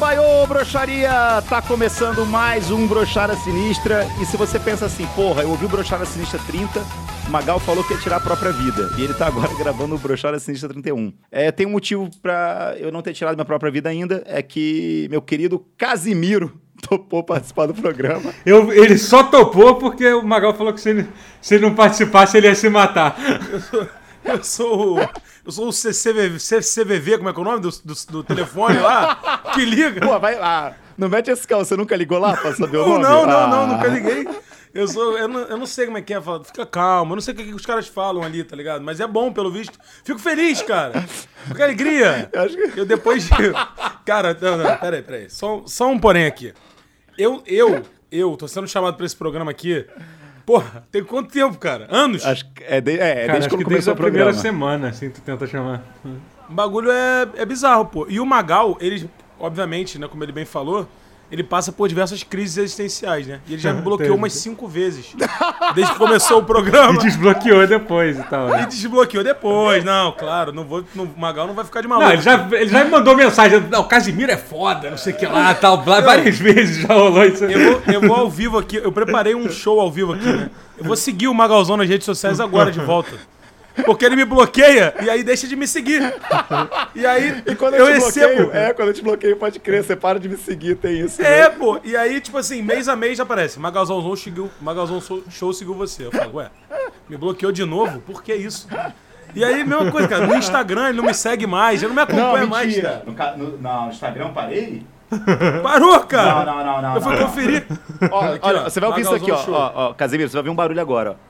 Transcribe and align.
Da 0.00 0.06
Tebaiô, 0.06 0.46
broxaria! 0.46 1.42
Tá 1.46 1.60
começando 1.60 2.24
mais 2.24 2.70
um 2.70 2.86
Brochada 2.86 3.36
Sinistra. 3.36 4.06
E 4.18 4.24
se 4.24 4.34
você 4.34 4.58
pensa 4.58 4.86
assim, 4.86 5.06
porra, 5.14 5.42
eu 5.42 5.50
ouvi 5.50 5.66
o 5.66 5.68
Brochada 5.68 6.06
Sinistra 6.06 6.40
30, 6.46 6.80
o 7.28 7.30
Magal 7.30 7.60
falou 7.60 7.84
que 7.84 7.92
ia 7.92 8.00
tirar 8.00 8.16
a 8.16 8.20
própria 8.20 8.50
vida. 8.50 8.90
E 8.96 9.02
ele 9.02 9.12
tá 9.12 9.26
agora 9.26 9.52
gravando 9.58 9.94
o 9.94 9.98
Brochada 9.98 10.38
Sinistra 10.38 10.70
31. 10.70 11.12
É, 11.30 11.52
tem 11.52 11.66
um 11.66 11.72
motivo 11.72 12.08
pra 12.22 12.74
eu 12.78 12.90
não 12.90 13.02
ter 13.02 13.12
tirado 13.12 13.34
minha 13.34 13.44
própria 13.44 13.70
vida 13.70 13.90
ainda, 13.90 14.22
é 14.26 14.40
que 14.40 15.06
meu 15.10 15.20
querido 15.20 15.66
Casimiro 15.76 16.58
topou 16.88 17.22
participar 17.22 17.66
do 17.66 17.74
programa. 17.74 18.32
Eu, 18.46 18.72
ele 18.72 18.96
só 18.96 19.24
topou 19.24 19.74
porque 19.74 20.10
o 20.14 20.22
Magal 20.22 20.54
falou 20.54 20.72
que 20.72 20.80
se 20.80 20.88
ele, 20.88 21.08
se 21.42 21.56
ele 21.56 21.66
não 21.66 21.74
participasse, 21.74 22.38
ele 22.38 22.46
ia 22.46 22.54
se 22.54 22.70
matar. 22.70 23.16
Eu 23.52 23.60
sou 23.60 23.86
o. 24.38 24.98
Eu 25.44 25.52
sou 25.52 25.68
o 25.68 25.72
CCVV, 25.72 26.38
CCVV, 26.38 27.18
como 27.18 27.28
é 27.30 27.32
que 27.32 27.38
é 27.38 27.42
o 27.42 27.44
nome 27.44 27.60
do, 27.60 27.70
do, 27.70 27.94
do 28.10 28.24
telefone 28.24 28.78
lá? 28.78 29.42
Que 29.54 29.64
liga. 29.64 30.00
Pô, 30.06 30.18
vai 30.18 30.38
lá. 30.38 30.74
Não 30.96 31.08
mete 31.08 31.30
esse 31.30 31.46
carro, 31.46 31.64
você 31.64 31.76
nunca 31.76 31.96
ligou 31.96 32.18
lá 32.18 32.36
pra 32.36 32.54
saber 32.54 32.76
o 32.76 32.86
Não, 32.86 32.98
nome? 32.98 33.02
não, 33.04 33.26
não, 33.26 33.38
Ah. 33.38 33.46
não, 33.46 33.66
nunca 33.68 33.86
liguei. 33.88 34.28
Eu, 34.72 34.86
sou, 34.86 35.18
eu, 35.18 35.26
não, 35.26 35.40
eu 35.40 35.56
não 35.56 35.66
sei 35.66 35.86
como 35.86 35.98
é 35.98 36.02
que 36.02 36.14
é, 36.14 36.20
fala, 36.20 36.44
fica 36.44 36.64
calmo, 36.64 37.12
eu 37.12 37.16
não 37.16 37.20
sei 37.22 37.34
o 37.34 37.36
que, 37.36 37.42
que 37.44 37.54
os 37.54 37.66
caras 37.66 37.88
falam 37.88 38.22
ali, 38.22 38.44
tá 38.44 38.54
ligado? 38.54 38.82
Mas 38.84 39.00
é 39.00 39.06
bom, 39.06 39.32
pelo 39.32 39.50
visto. 39.50 39.76
Fico 40.04 40.20
feliz, 40.20 40.62
cara. 40.62 41.02
Fico 41.02 41.60
alegria. 41.62 42.28
Eu 42.32 42.42
acho 42.42 42.54
que- 42.56 42.78
Eu 42.80 42.86
depois 42.86 43.24
de. 43.24 43.30
Cara, 44.04 44.36
não, 44.40 44.56
não, 44.58 44.76
peraí, 44.76 45.02
peraí. 45.02 45.30
Só, 45.30 45.62
só 45.66 45.88
um 45.88 45.98
porém 45.98 46.26
aqui. 46.26 46.52
Eu, 47.18 47.42
eu, 47.46 47.82
eu, 48.12 48.36
tô 48.36 48.46
sendo 48.46 48.68
chamado 48.68 48.96
pra 48.96 49.04
esse 49.06 49.16
programa 49.16 49.50
aqui. 49.50 49.84
Porra, 50.50 50.84
tem 50.90 51.04
quanto 51.04 51.30
tempo, 51.30 51.56
cara? 51.58 51.86
Anos? 51.88 52.26
Acho 52.26 52.44
que 52.52 52.64
é, 52.64 52.80
de- 52.80 52.98
é, 52.98 52.98
Cara, 52.98 53.14
desde 53.14 53.38
acho 53.38 53.48
quando 53.50 53.50
que 53.50 53.56
desde 53.56 53.64
começou 53.66 53.92
a 53.92 53.94
o 53.94 53.96
primeira 53.96 54.32
semana, 54.32 54.88
assim, 54.88 55.08
tu 55.08 55.20
tenta 55.20 55.46
chamar. 55.46 55.80
O 56.48 56.52
bagulho 56.52 56.90
é, 56.90 57.28
é 57.36 57.46
bizarro, 57.46 57.86
pô. 57.86 58.06
E 58.08 58.18
o 58.18 58.26
Magal, 58.26 58.76
ele, 58.80 59.08
obviamente, 59.38 59.96
né, 59.96 60.08
como 60.08 60.24
ele 60.24 60.32
bem 60.32 60.44
falou, 60.44 60.88
ele 61.30 61.42
passa 61.44 61.70
por 61.70 61.88
diversas 61.88 62.22
crises 62.22 62.58
existenciais, 62.58 63.26
né? 63.26 63.40
E 63.46 63.52
ele 63.52 63.62
já 63.62 63.72
me 63.72 63.80
bloqueou 63.82 64.08
Teve. 64.08 64.18
umas 64.18 64.32
cinco 64.32 64.66
vezes. 64.66 65.14
Desde 65.74 65.92
que 65.92 65.98
começou 65.98 66.38
o 66.38 66.44
programa. 66.44 66.90
E 67.00 67.04
desbloqueou 67.04 67.66
depois 67.66 68.18
e 68.18 68.22
tal. 68.24 68.48
E 68.48 68.52
Né? 68.52 68.66
desbloqueou 68.66 69.22
depois. 69.22 69.84
Não, 69.84 70.12
claro, 70.12 70.52
não 70.52 70.64
vou, 70.64 70.84
não, 70.94 71.04
o 71.04 71.20
Magal 71.20 71.46
não 71.46 71.54
vai 71.54 71.64
ficar 71.64 71.80
de 71.80 71.88
maluco. 71.88 72.06
Não, 72.06 72.12
ele 72.14 72.22
já, 72.22 72.48
ele 72.52 72.68
já 72.68 72.84
me 72.84 72.90
mandou 72.90 73.14
mensagem. 73.16 73.60
Não, 73.70 73.84
Casimiro 73.84 74.32
é 74.32 74.36
foda, 74.36 74.90
não 74.90 74.98
sei 74.98 75.12
o 75.12 75.16
que 75.16 75.26
lá, 75.26 75.54
tal. 75.54 75.76
blá, 75.78 76.00
Várias 76.00 76.38
vezes 76.38 76.78
já 76.82 76.94
rolou 76.94 77.24
isso. 77.24 77.44
Eu 77.44 77.72
vou, 77.72 77.82
eu 77.94 78.00
vou 78.00 78.16
ao 78.16 78.30
vivo 78.30 78.58
aqui, 78.58 78.76
eu 78.76 78.90
preparei 78.90 79.34
um 79.34 79.48
show 79.50 79.80
ao 79.80 79.90
vivo 79.90 80.14
aqui, 80.14 80.26
né? 80.26 80.50
Eu 80.76 80.84
vou 80.84 80.96
seguir 80.96 81.28
o 81.28 81.34
Magalzão 81.34 81.76
nas 81.76 81.88
redes 81.88 82.04
sociais 82.06 82.40
agora 82.40 82.72
de 82.72 82.80
volta. 82.80 83.12
Porque 83.86 84.04
ele 84.04 84.16
me 84.16 84.24
bloqueia 84.24 84.94
e 85.02 85.08
aí 85.08 85.22
deixa 85.22 85.46
de 85.46 85.54
me 85.56 85.66
seguir. 85.66 86.02
E 86.94 87.06
aí 87.06 87.42
E 87.46 87.54
quando 87.54 87.74
eu 87.74 87.86
eu, 87.88 87.98
te 87.98 88.04
recebo. 88.04 88.36
bloqueio, 88.36 88.50
é, 88.56 88.72
quando 88.72 88.88
eu 88.88 88.94
te 88.94 89.02
bloqueio, 89.02 89.36
pode 89.36 89.58
crer, 89.60 89.82
você 89.84 89.94
para 89.96 90.18
de 90.18 90.28
me 90.28 90.36
seguir, 90.36 90.74
tem 90.76 91.00
isso. 91.00 91.22
É, 91.22 91.48
né? 91.48 91.50
pô. 91.50 91.80
E 91.84 91.96
aí, 91.96 92.20
tipo 92.20 92.36
assim, 92.36 92.62
mês 92.62 92.88
a 92.88 92.96
mês 92.96 93.20
aparece. 93.20 93.58
Magalzão 93.60 94.14
seguiu, 94.16 94.50
Magalzão 94.60 95.00
Show- 95.00 95.22
Show 95.30 95.52
seguiu 95.52 95.74
você. 95.74 96.06
Eu 96.06 96.10
falo, 96.12 96.36
ué, 96.36 96.50
me 97.08 97.16
bloqueou 97.16 97.52
de 97.52 97.64
novo? 97.64 98.00
Por 98.00 98.22
que 98.22 98.34
isso? 98.34 98.68
E 99.34 99.44
aí, 99.44 99.64
mesma 99.64 99.90
coisa, 99.90 100.08
cara. 100.08 100.26
No 100.26 100.34
Instagram 100.34 100.88
ele 100.88 100.96
não 100.98 101.04
me 101.04 101.14
segue 101.14 101.46
mais, 101.46 101.82
ele 101.82 101.92
não 101.94 102.04
me 102.04 102.12
Não, 102.12 102.24
acompanha 102.26 102.46
mais, 102.46 102.66
mentira. 102.66 103.02
cara. 103.16 103.36
No, 103.36 103.44
no, 103.50 103.58
não, 103.58 103.84
no 103.84 103.90
Instagram 103.90 104.26
eu 104.26 104.32
parei? 104.32 104.82
Parou, 105.62 106.00
cara. 106.00 106.44
Não, 106.44 106.56
não, 106.56 106.64
não, 106.64 106.82
não. 106.82 106.94
Eu 106.96 107.00
fui 107.02 107.16
não. 107.16 107.26
conferir. 107.26 107.66
Ó, 108.10 108.20
Aqui, 108.24 108.38
olha, 108.42 108.60
ó, 108.60 108.64
você 108.64 108.80
vai 108.80 108.88
ouvir 108.90 109.02
isso 109.02 109.14
aqui, 109.14 109.30
ó. 109.30 109.44
Ó, 109.48 109.72
ó. 109.74 109.94
Casemiro, 109.94 110.28
você 110.28 110.34
vai 110.34 110.40
ouvir 110.40 110.50
um 110.50 110.54
barulho 110.54 110.80
agora, 110.80 111.12
ó. 111.12 111.29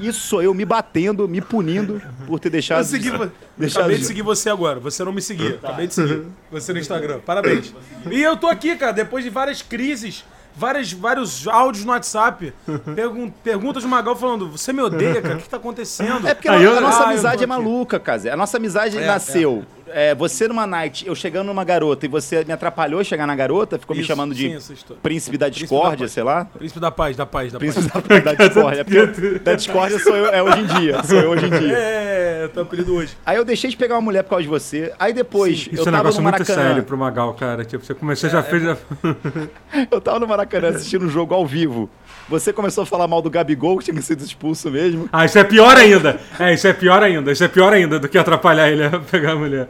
Isso 0.00 0.20
sou 0.26 0.42
eu 0.42 0.52
me 0.54 0.64
batendo, 0.64 1.28
me 1.28 1.40
punindo 1.40 2.00
por 2.26 2.38
ter 2.40 2.50
deixado. 2.50 2.78
Eu 2.78 2.84
segui, 2.84 3.10
vo- 3.10 3.30
deixado 3.56 3.80
acabei 3.82 3.96
de- 3.96 4.02
de 4.02 4.06
seguir 4.08 4.22
você 4.22 4.48
agora. 4.50 4.80
Você 4.80 5.04
não 5.04 5.12
me 5.12 5.20
seguia. 5.22 5.58
Acabei 5.62 5.86
de 5.86 5.94
seguir 5.94 6.24
você 6.50 6.72
no 6.72 6.78
Instagram. 6.78 7.20
Parabéns. 7.24 7.74
E 8.10 8.20
eu 8.22 8.36
tô 8.36 8.46
aqui, 8.48 8.76
cara, 8.76 8.92
depois 8.92 9.22
de 9.24 9.30
várias 9.30 9.62
crises, 9.62 10.24
várias, 10.56 10.92
vários 10.92 11.46
áudios 11.46 11.84
no 11.84 11.92
WhatsApp, 11.92 12.52
pergun 12.94 13.30
perguntas 13.30 13.82
do 13.82 13.88
Magal 13.88 14.16
falando: 14.16 14.50
Você 14.50 14.72
me 14.72 14.82
odeia, 14.82 15.20
cara? 15.22 15.36
O 15.36 15.38
que 15.40 15.48
tá 15.48 15.56
acontecendo? 15.58 16.26
É 16.26 16.34
porque 16.34 16.48
a, 16.48 16.60
eu- 16.60 16.76
a 16.76 16.80
nossa 16.80 17.04
Ah, 17.04 17.08
amizade 17.10 17.44
é 17.44 17.46
maluca, 17.46 17.98
Casé. 18.00 18.30
A 18.30 18.36
nossa 18.36 18.56
amizade 18.56 18.98
É, 18.98 19.06
nasceu. 19.06 19.64
é, 19.78 19.79
você 20.16 20.48
numa 20.48 20.66
night, 20.66 21.06
eu 21.06 21.14
chegando 21.14 21.46
numa 21.48 21.64
garota 21.64 22.06
e 22.06 22.08
você 22.08 22.44
me 22.44 22.52
atrapalhou 22.52 23.02
chegar 23.04 23.26
na 23.26 23.34
garota, 23.34 23.78
ficou 23.78 23.94
me 23.94 24.02
Isso, 24.02 24.08
chamando 24.08 24.34
de 24.34 24.60
sim, 24.60 24.74
príncipe 25.02 25.36
da 25.36 25.46
da 25.46 25.50
discórdia, 25.50 26.04
paz. 26.06 26.12
sei 26.12 26.22
lá. 26.22 26.44
Príncipe 26.44 26.80
da 26.80 26.90
paz, 26.90 27.16
da 27.16 27.26
paz, 27.26 27.52
da 27.52 27.58
Príncipe 27.58 27.88
paz. 27.88 28.04
da, 28.24 28.32
da 28.32 28.46
discórdia. 28.46 28.86
É 28.90 29.38
da 29.38 29.54
discórdia 29.54 29.98
sou 29.98 30.16
eu, 30.16 30.26
é 30.26 30.42
hoje 30.42 30.60
em 30.60 30.66
dia. 30.66 31.02
Sou 31.04 31.18
eu 31.18 31.30
hoje 31.30 31.46
em 31.46 31.50
dia. 31.50 31.76
É, 31.76 32.48
tá 32.48 32.62
apelido 32.62 32.94
hoje. 32.94 33.16
Aí 33.24 33.36
eu 33.36 33.44
deixei 33.44 33.70
de 33.70 33.76
pegar 33.76 33.96
uma 33.96 34.00
mulher 34.00 34.22
por 34.22 34.30
causa 34.30 34.42
de 34.42 34.48
você. 34.48 34.92
Aí 34.98 35.12
depois, 35.12 35.68
Isso 35.70 35.82
eu 35.82 35.84
é 35.84 35.88
um 35.88 35.92
negócio 35.92 36.22
muito 36.22 36.44
sério 36.44 36.82
pro 36.82 36.96
Magal, 36.96 37.34
cara. 37.34 37.64
Tipo, 37.64 37.84
você 37.84 37.94
começou, 37.94 38.30
já 38.30 38.42
fez. 38.42 38.62
Já... 38.62 38.76
Eu 39.90 40.00
tava 40.00 40.18
no 40.18 40.26
Maracanã 40.26 40.68
assistindo 40.68 41.04
um 41.04 41.08
jogo 41.08 41.34
ao 41.34 41.46
vivo. 41.46 41.88
Você 42.28 42.52
começou 42.52 42.82
a 42.82 42.86
falar 42.86 43.08
mal 43.08 43.20
do 43.20 43.28
Gabigol, 43.28 43.78
que 43.78 43.84
tinha 43.86 44.00
sido 44.02 44.22
expulso 44.22 44.70
mesmo. 44.70 45.08
Ah, 45.12 45.24
isso 45.24 45.38
é 45.38 45.44
pior 45.44 45.76
ainda. 45.76 46.20
É, 46.38 46.54
isso 46.54 46.66
é 46.66 46.72
pior 46.72 47.02
ainda. 47.02 47.32
Isso 47.32 47.42
é 47.42 47.48
pior 47.48 47.72
ainda 47.72 47.98
do 47.98 48.08
que 48.08 48.16
atrapalhar 48.16 48.68
ele 48.70 48.84
a 48.84 48.98
pegar 49.00 49.32
a 49.32 49.36
mulher. 49.36 49.66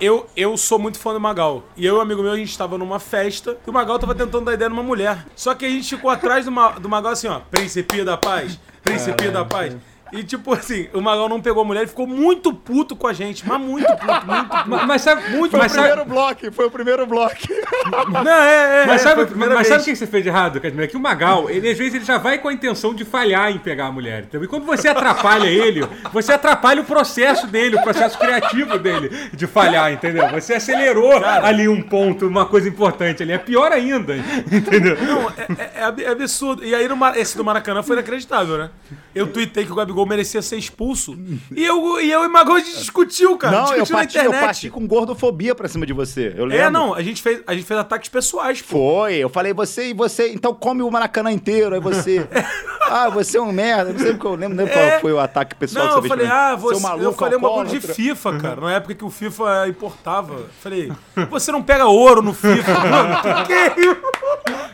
Eu, 0.00 0.26
eu 0.36 0.56
sou 0.56 0.78
muito 0.78 0.98
fã 0.98 1.12
do 1.12 1.20
Magal. 1.20 1.64
E 1.76 1.84
eu 1.84 1.96
e 1.96 1.98
um 1.98 2.00
amigo 2.00 2.22
meu, 2.22 2.32
a 2.32 2.36
gente 2.36 2.56
tava 2.56 2.78
numa 2.78 2.98
festa 3.00 3.56
e 3.66 3.70
o 3.70 3.72
Magal 3.72 3.98
tava 3.98 4.14
tentando 4.14 4.44
dar 4.44 4.54
ideia 4.54 4.68
numa 4.68 4.82
mulher. 4.82 5.26
Só 5.34 5.54
que 5.54 5.64
a 5.64 5.68
gente 5.68 5.96
ficou 5.96 6.10
atrás 6.10 6.44
do, 6.44 6.52
Ma- 6.52 6.72
do 6.78 6.88
Magal 6.88 7.12
assim, 7.12 7.28
ó. 7.28 7.40
Príncipe 7.50 8.04
da 8.04 8.16
paz, 8.16 8.58
príncipe 8.82 9.28
da 9.30 9.44
paz. 9.44 9.76
E 10.12 10.22
tipo 10.24 10.52
assim, 10.54 10.88
o 10.94 11.00
Magal 11.00 11.28
não 11.28 11.40
pegou 11.40 11.62
a 11.62 11.64
mulher 11.66 11.84
e 11.84 11.86
ficou 11.86 12.06
muito 12.06 12.52
puto 12.52 12.96
com 12.96 13.06
a 13.06 13.12
gente. 13.12 13.46
Mas 13.46 13.60
muito 13.60 13.86
puto, 13.86 14.26
muito 14.26 14.48
puto. 14.48 14.68
Mas, 14.68 14.86
mas 14.86 15.02
sabe. 15.02 15.30
Muito, 15.30 15.50
Foi 15.52 15.60
mas 15.60 15.72
o 15.72 15.74
sabe- 15.74 15.86
primeiro 15.88 16.08
bloco, 16.10 16.52
foi 16.52 16.66
o 16.66 16.70
primeiro 16.70 17.06
bloco. 17.06 17.36
Não, 18.24 18.30
é, 18.32 18.82
é, 18.82 18.86
Mas 18.86 19.00
é, 19.00 19.04
sabe, 19.04 19.26
primeira 19.26 19.54
mas 19.54 19.66
sabe 19.66 19.80
o 19.82 19.84
que 19.84 19.96
você 19.96 20.06
fez 20.06 20.22
de 20.22 20.28
errado, 20.28 20.60
Casimiro? 20.60 20.84
É 20.84 20.88
que 20.88 20.96
o 20.96 21.00
Magal, 21.00 21.48
ele 21.50 21.70
às 21.70 21.76
vezes 21.78 21.94
ele 21.94 22.04
já 22.04 22.18
vai 22.18 22.38
com 22.38 22.48
a 22.48 22.52
intenção 22.52 22.94
de 22.94 23.04
falhar 23.04 23.50
em 23.50 23.58
pegar 23.58 23.86
a 23.86 23.92
mulher. 23.92 24.22
Entendeu? 24.24 24.44
E 24.44 24.48
quando 24.48 24.64
você 24.64 24.88
atrapalha 24.88 25.46
ele, 25.46 25.86
você 26.12 26.32
atrapalha 26.32 26.80
o 26.80 26.84
processo 26.84 27.46
dele, 27.46 27.76
o 27.76 27.82
processo 27.82 28.18
criativo 28.18 28.78
dele 28.78 29.10
de 29.32 29.46
falhar, 29.46 29.92
entendeu? 29.92 30.28
Você 30.30 30.54
acelerou 30.54 31.12
ali 31.24 31.68
um 31.68 31.82
ponto, 31.82 32.26
uma 32.26 32.46
coisa 32.46 32.68
importante 32.68 33.22
ali. 33.22 33.32
É 33.32 33.38
pior 33.38 33.72
ainda, 33.72 34.16
entendeu? 34.52 34.96
Não, 35.00 35.30
é, 35.30 35.46
é- 35.58 35.70
é 35.80 35.82
ab- 35.84 36.04
absurdo. 36.06 36.64
E 36.64 36.74
aí, 36.74 36.86
no 36.88 36.96
esse 37.16 37.36
do 37.36 37.44
Maracanã 37.44 37.82
foi 37.82 37.96
inacreditável, 37.96 38.58
né? 38.58 38.70
Eu 39.14 39.26
tuitei 39.28 39.64
que 39.64 39.72
o 39.72 39.74
Gabigol 39.74 39.97
merecia 40.06 40.42
ser 40.42 40.56
expulso. 40.56 41.18
E 41.54 41.64
eu, 41.64 42.00
e 42.00 42.10
eu 42.10 42.24
e 42.24 42.26
o 42.26 42.30
Magal 42.32 42.56
a 42.56 42.60
gente 42.60 42.78
discutiu, 42.78 43.36
cara. 43.36 43.56
Não, 43.56 43.64
eu 43.74 43.82
discutiu 43.82 43.94
na 43.96 43.98
parti, 44.02 44.16
eu 44.16 44.22
internet. 44.24 44.40
parti 44.44 44.70
com 44.70 44.86
gordofobia 44.86 45.54
pra 45.54 45.68
cima 45.68 45.84
de 45.86 45.92
você. 45.92 46.34
Eu 46.36 46.44
lembro. 46.44 46.64
É, 46.64 46.70
não, 46.70 46.94
a 46.94 47.02
gente 47.02 47.22
fez, 47.22 47.40
a 47.46 47.54
gente 47.54 47.64
fez 47.66 47.78
ataques 47.80 48.08
pessoais, 48.08 48.62
pô. 48.62 48.78
Foi, 49.00 49.14
eu 49.16 49.28
falei, 49.28 49.52
você 49.52 49.90
e 49.90 49.94
você, 49.94 50.32
então 50.32 50.54
come 50.54 50.82
o 50.82 50.90
Maracanã 50.90 51.30
inteiro, 51.32 51.74
aí 51.74 51.80
você. 51.80 52.26
ah, 52.90 53.08
você 53.08 53.38
é 53.38 53.40
um 53.42 53.52
merda. 53.52 53.92
Não 53.92 53.98
sei 53.98 54.12
porque 54.12 54.26
eu 54.26 54.34
lembro, 54.34 54.56
lembro 54.56 54.72
É. 54.74 54.90
qual 54.90 55.00
foi 55.00 55.12
o 55.12 55.20
ataque 55.20 55.54
pessoal 55.56 55.84
Não, 55.86 55.92
que 55.92 55.98
eu 55.98 56.02
você 56.02 56.08
falei, 56.08 56.26
fez. 56.26 56.38
pra 56.38 56.46
mim. 56.48 56.52
ah, 56.52 56.56
você, 56.56 56.82
maluco, 56.82 57.04
eu 57.04 57.12
falei 57.12 57.38
um 57.38 57.40
bagulho 57.40 57.68
de. 57.68 57.80
FIFA, 57.80 58.38
cara, 58.38 58.60
na 58.60 58.72
época 58.74 58.94
que 58.94 59.04
o 59.04 59.10
FIFA 59.10 59.68
importava. 59.68 60.42
Falei, 60.60 60.92
você 61.30 61.50
não 61.52 61.62
pega 61.62 61.86
ouro 61.86 62.22
no 62.22 62.32
FIFA. 62.34 62.72
Mano, 62.78 63.44
que 63.46 63.52
é? 63.52 63.74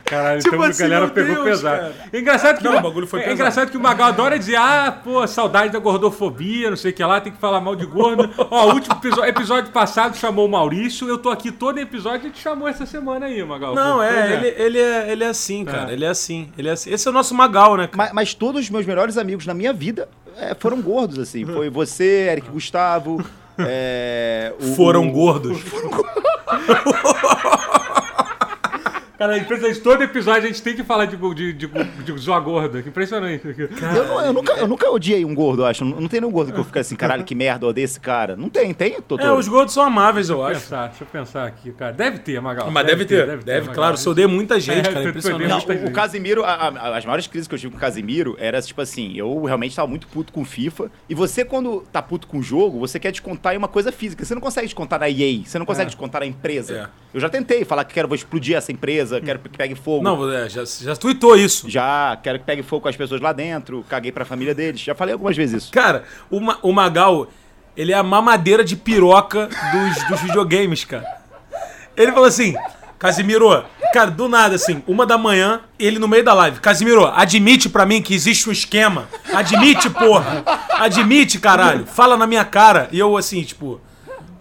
Caralho, 0.05 0.43
Tipo 0.43 0.57
então 0.57 0.69
assim, 0.69 0.85
a 0.85 0.89
galera 0.89 1.09
pegou 1.11 1.35
Deus, 1.37 1.45
pesado. 1.47 1.77
cara. 1.81 1.95
É 2.13 2.19
engraçado 2.21 2.59
que 2.59 2.65
Não, 2.65 2.77
o, 2.77 2.81
bagulho 2.83 3.07
foi 3.07 3.21
é 3.21 3.23
pesado. 3.23 3.35
engraçado 3.41 3.71
que 3.71 3.77
o 3.77 3.81
Magal 3.81 4.09
adora 4.09 4.39
dizer, 4.39 4.57
ah, 4.57 5.01
pô, 5.03 5.14
saudade 5.27 5.73
da 5.73 5.79
gordofobia, 5.79 6.71
não 6.71 6.77
sei 6.77 6.91
o 6.91 6.95
que 6.95 7.03
lá, 7.05 7.21
tem 7.21 7.33
que 7.33 7.39
falar 7.39 7.61
mal 7.61 7.75
de 7.77 7.87
gordo. 7.87 8.29
Ó, 8.51 8.67
o 8.71 8.75
último 8.75 8.95
episódio, 8.97 9.25
episódio 9.31 9.73
passado 9.73 10.17
chamou 10.17 10.47
o 10.47 10.49
Maurício, 10.51 11.09
eu 11.09 11.19
tô 11.19 11.31
aqui 11.31 11.51
todo 11.53 11.79
episódio 11.79 12.29
e 12.29 12.31
te 12.31 12.41
chamou 12.41 12.67
essa 12.69 12.85
semana 12.87 13.27
aí, 13.27 13.43
Magal. 13.45 13.75
Não, 13.75 14.03
é, 14.03 14.35
ele, 14.35 14.47
ele 14.63 14.79
é, 14.79 15.13
ele 15.13 15.25
é 15.25 15.29
assim, 15.29 15.65
cara. 15.65 15.93
Ele 15.93 16.05
é 16.05 16.09
assim, 16.09 16.49
ele 16.59 16.69
é 16.69 16.73
assim. 16.73 16.91
Esse 16.93 17.07
é 17.09 17.11
o 17.11 17.15
nosso 17.15 17.35
Magal, 17.35 17.77
né? 17.77 17.87
cara? 17.87 17.97
Mas, 17.97 18.13
mas 18.13 18.35
todos 18.35 18.61
os 18.63 18.71
meus 18.71 18.85
melhores 18.87 19.17
amigos 19.19 19.47
na 19.47 19.55
minha 19.55 19.73
vida 19.73 20.09
é, 20.37 20.55
foram 20.55 20.81
gordos, 20.81 21.19
assim. 21.19 21.45
Foi 21.45 21.69
você, 21.71 22.29
Eric 22.33 22.49
Gustavo. 22.51 23.25
é, 23.59 24.53
o- 24.61 24.75
Foram 24.75 25.09
o- 25.09 25.13
gordos. 25.13 25.59
Cara, 29.25 29.37
é 29.37 29.41
impressionante. 29.41 29.81
Todo 29.81 30.03
episódio 30.03 30.43
a 30.45 30.47
gente 30.47 30.63
tem 30.63 30.77
que 30.77 30.85
falar 30.85 31.07
de, 31.07 31.17
de, 31.17 31.53
de, 31.55 31.67
de 31.67 32.19
zoar 32.21 32.43
gordo. 32.43 32.83
Que 32.83 32.89
impressionante. 32.91 33.43
Eu, 33.59 34.05
não- 34.07 34.21
eu 34.25 34.33
nunca, 34.33 34.53
eu 34.53 34.69
nunca 34.69 34.91
odiei 34.91 35.25
um 35.25 35.35
gordo, 35.35 35.63
eu 35.63 35.67
acho. 35.67 35.85
Não, 35.85 36.01
não 36.03 36.09
tem 36.09 36.21
nenhum 36.21 36.33
gordo 36.33 36.53
que 36.53 36.61
eu 36.61 36.65
fique 36.65 36.79
assim, 36.79 36.95
caralho, 36.95 37.25
que 37.25 37.35
merda, 37.35 37.65
eu 37.65 37.71
odeio 37.71 37.85
esse 37.87 37.99
cara. 37.99 38.37
Não 38.37 38.49
tem, 38.51 38.75
tem, 38.75 39.01
Totoro? 39.01 39.23
É, 39.23 39.33
os 39.33 39.49
gordos 39.49 39.73
são 39.73 39.83
amáveis, 39.83 40.29
eu 40.29 40.45
acho. 40.45 40.61
pensar, 40.61 40.89
deixa 40.89 41.05
eu 41.05 41.09
pensar 41.09 41.47
aqui, 41.47 41.73
cara. 41.73 41.93
Deve 41.93 42.19
ter, 42.19 42.41
Magal. 42.41 42.71
Mas 42.71 42.87
deve 42.87 43.05
ter, 43.07 43.27
deve, 43.39 43.61
Magal. 43.61 43.75
claro. 43.75 43.97
Se 43.97 44.07
eu 44.07 44.13
odeio 44.13 44.29
muita 44.29 44.61
gente, 44.61 44.89
É, 44.89 44.93
cara, 44.93 45.09
impressionante. 45.09 45.49
Não, 45.49 45.87
o. 45.87 45.93
Casimiro, 45.93 46.45
a- 46.45 46.53
a- 46.69 46.97
as 46.99 47.05
maiores 47.07 47.27
crises 47.27 47.49
que 47.49 47.55
eu 47.55 47.59
tive 47.59 47.73
com 47.73 47.79
o 47.79 47.81
Casimiro 47.81 48.37
era 48.39 48.61
tipo 48.61 48.81
assim, 48.81 49.15
eu 49.17 49.43
realmente 49.45 49.75
tava 49.75 49.89
muito 49.89 50.07
puto 50.09 50.33
com 50.33 50.43
o 50.43 50.45
FIFA. 50.45 50.91
E 51.09 51.15
você, 51.15 51.45
quando 51.45 51.83
tá 51.93 52.03
puto 52.03 52.27
com 52.27 52.39
o 52.39 52.43
jogo, 52.43 52.79
você 52.79 52.99
quer 52.99 53.11
descontar 53.11 53.55
em 53.55 53.59
uma 53.59 53.69
coisa 53.69 53.91
física. 53.91 54.25
Você 54.25 54.35
não 54.35 54.43
consegue 54.43 54.67
descontar 54.67 55.01
na 55.01 55.09
EA, 55.09 55.43
você 55.45 55.59
não 55.59 55.65
consegue 55.67 55.87
É. 55.87 55.91
descontar 55.91 56.21
na 56.21 56.27
empresa. 56.27 56.91
É. 56.91 57.05
Eu 57.15 57.21
já 57.21 57.29
tentei 57.29 57.65
falar 57.65 57.85
que 57.85 57.95
quero 57.95 58.09
vou 58.09 58.17
explodir 58.17 58.57
essa 58.57 58.73
empresa, 58.73 59.14
quero 59.21 59.39
que 59.39 59.49
pegue 59.57 59.75
fogo. 59.75 60.03
Não, 60.03 60.31
é, 60.33 60.49
já, 60.49 60.63
já 60.65 60.97
tweetou 60.97 61.37
isso. 61.37 61.69
Já, 61.69 62.19
quero 62.23 62.39
que 62.39 62.45
pegue 62.45 62.63
fogo 62.63 62.83
com 62.83 62.89
as 62.89 62.97
pessoas 62.97 63.21
lá 63.21 63.33
dentro, 63.33 63.85
caguei 63.89 64.11
pra 64.13 64.25
família 64.25 64.55
deles. 64.55 64.81
Já 64.81 64.95
falei 64.95 65.13
algumas 65.13 65.37
vezes 65.37 65.65
isso. 65.65 65.73
Cara, 65.73 66.05
o, 66.31 66.41
Ma- 66.41 66.59
o 66.63 66.73
Magal, 66.73 67.29
Ele 67.77 67.93
é 67.93 67.97
a 67.97 68.03
mamadeira 68.03 68.63
de 68.65 68.77
piroca 68.77 69.49
dos, 69.49 70.09
dos 70.09 70.21
videogames, 70.21 70.85
cara. 70.85 71.07
Ele 71.97 72.11
falou 72.13 72.27
assim, 72.27 72.55
Casimiro, 72.99 73.65
cara, 73.93 74.11
do 74.11 74.29
nada, 74.29 74.55
assim, 74.55 74.83
uma 74.87 75.05
da 75.05 75.19
manhã, 75.19 75.61
ele 75.79 75.99
no 75.99 76.09
meio 76.09 76.25
da 76.25 76.33
live. 76.33 76.59
Casimiro, 76.61 77.05
admite 77.07 77.69
pra 77.69 77.85
mim 77.85 78.01
que 78.01 78.15
existe 78.15 78.49
um 78.49 78.53
esquema. 78.53 79.09
Admite, 79.33 79.91
porra. 79.91 80.43
Admite, 80.71 81.39
caralho. 81.39 81.85
Fala 81.87 82.17
na 82.17 82.27
minha 82.27 82.45
cara. 82.45 82.89
E 82.93 82.99
eu, 82.99 83.17
assim, 83.17 83.43
tipo... 83.43 83.81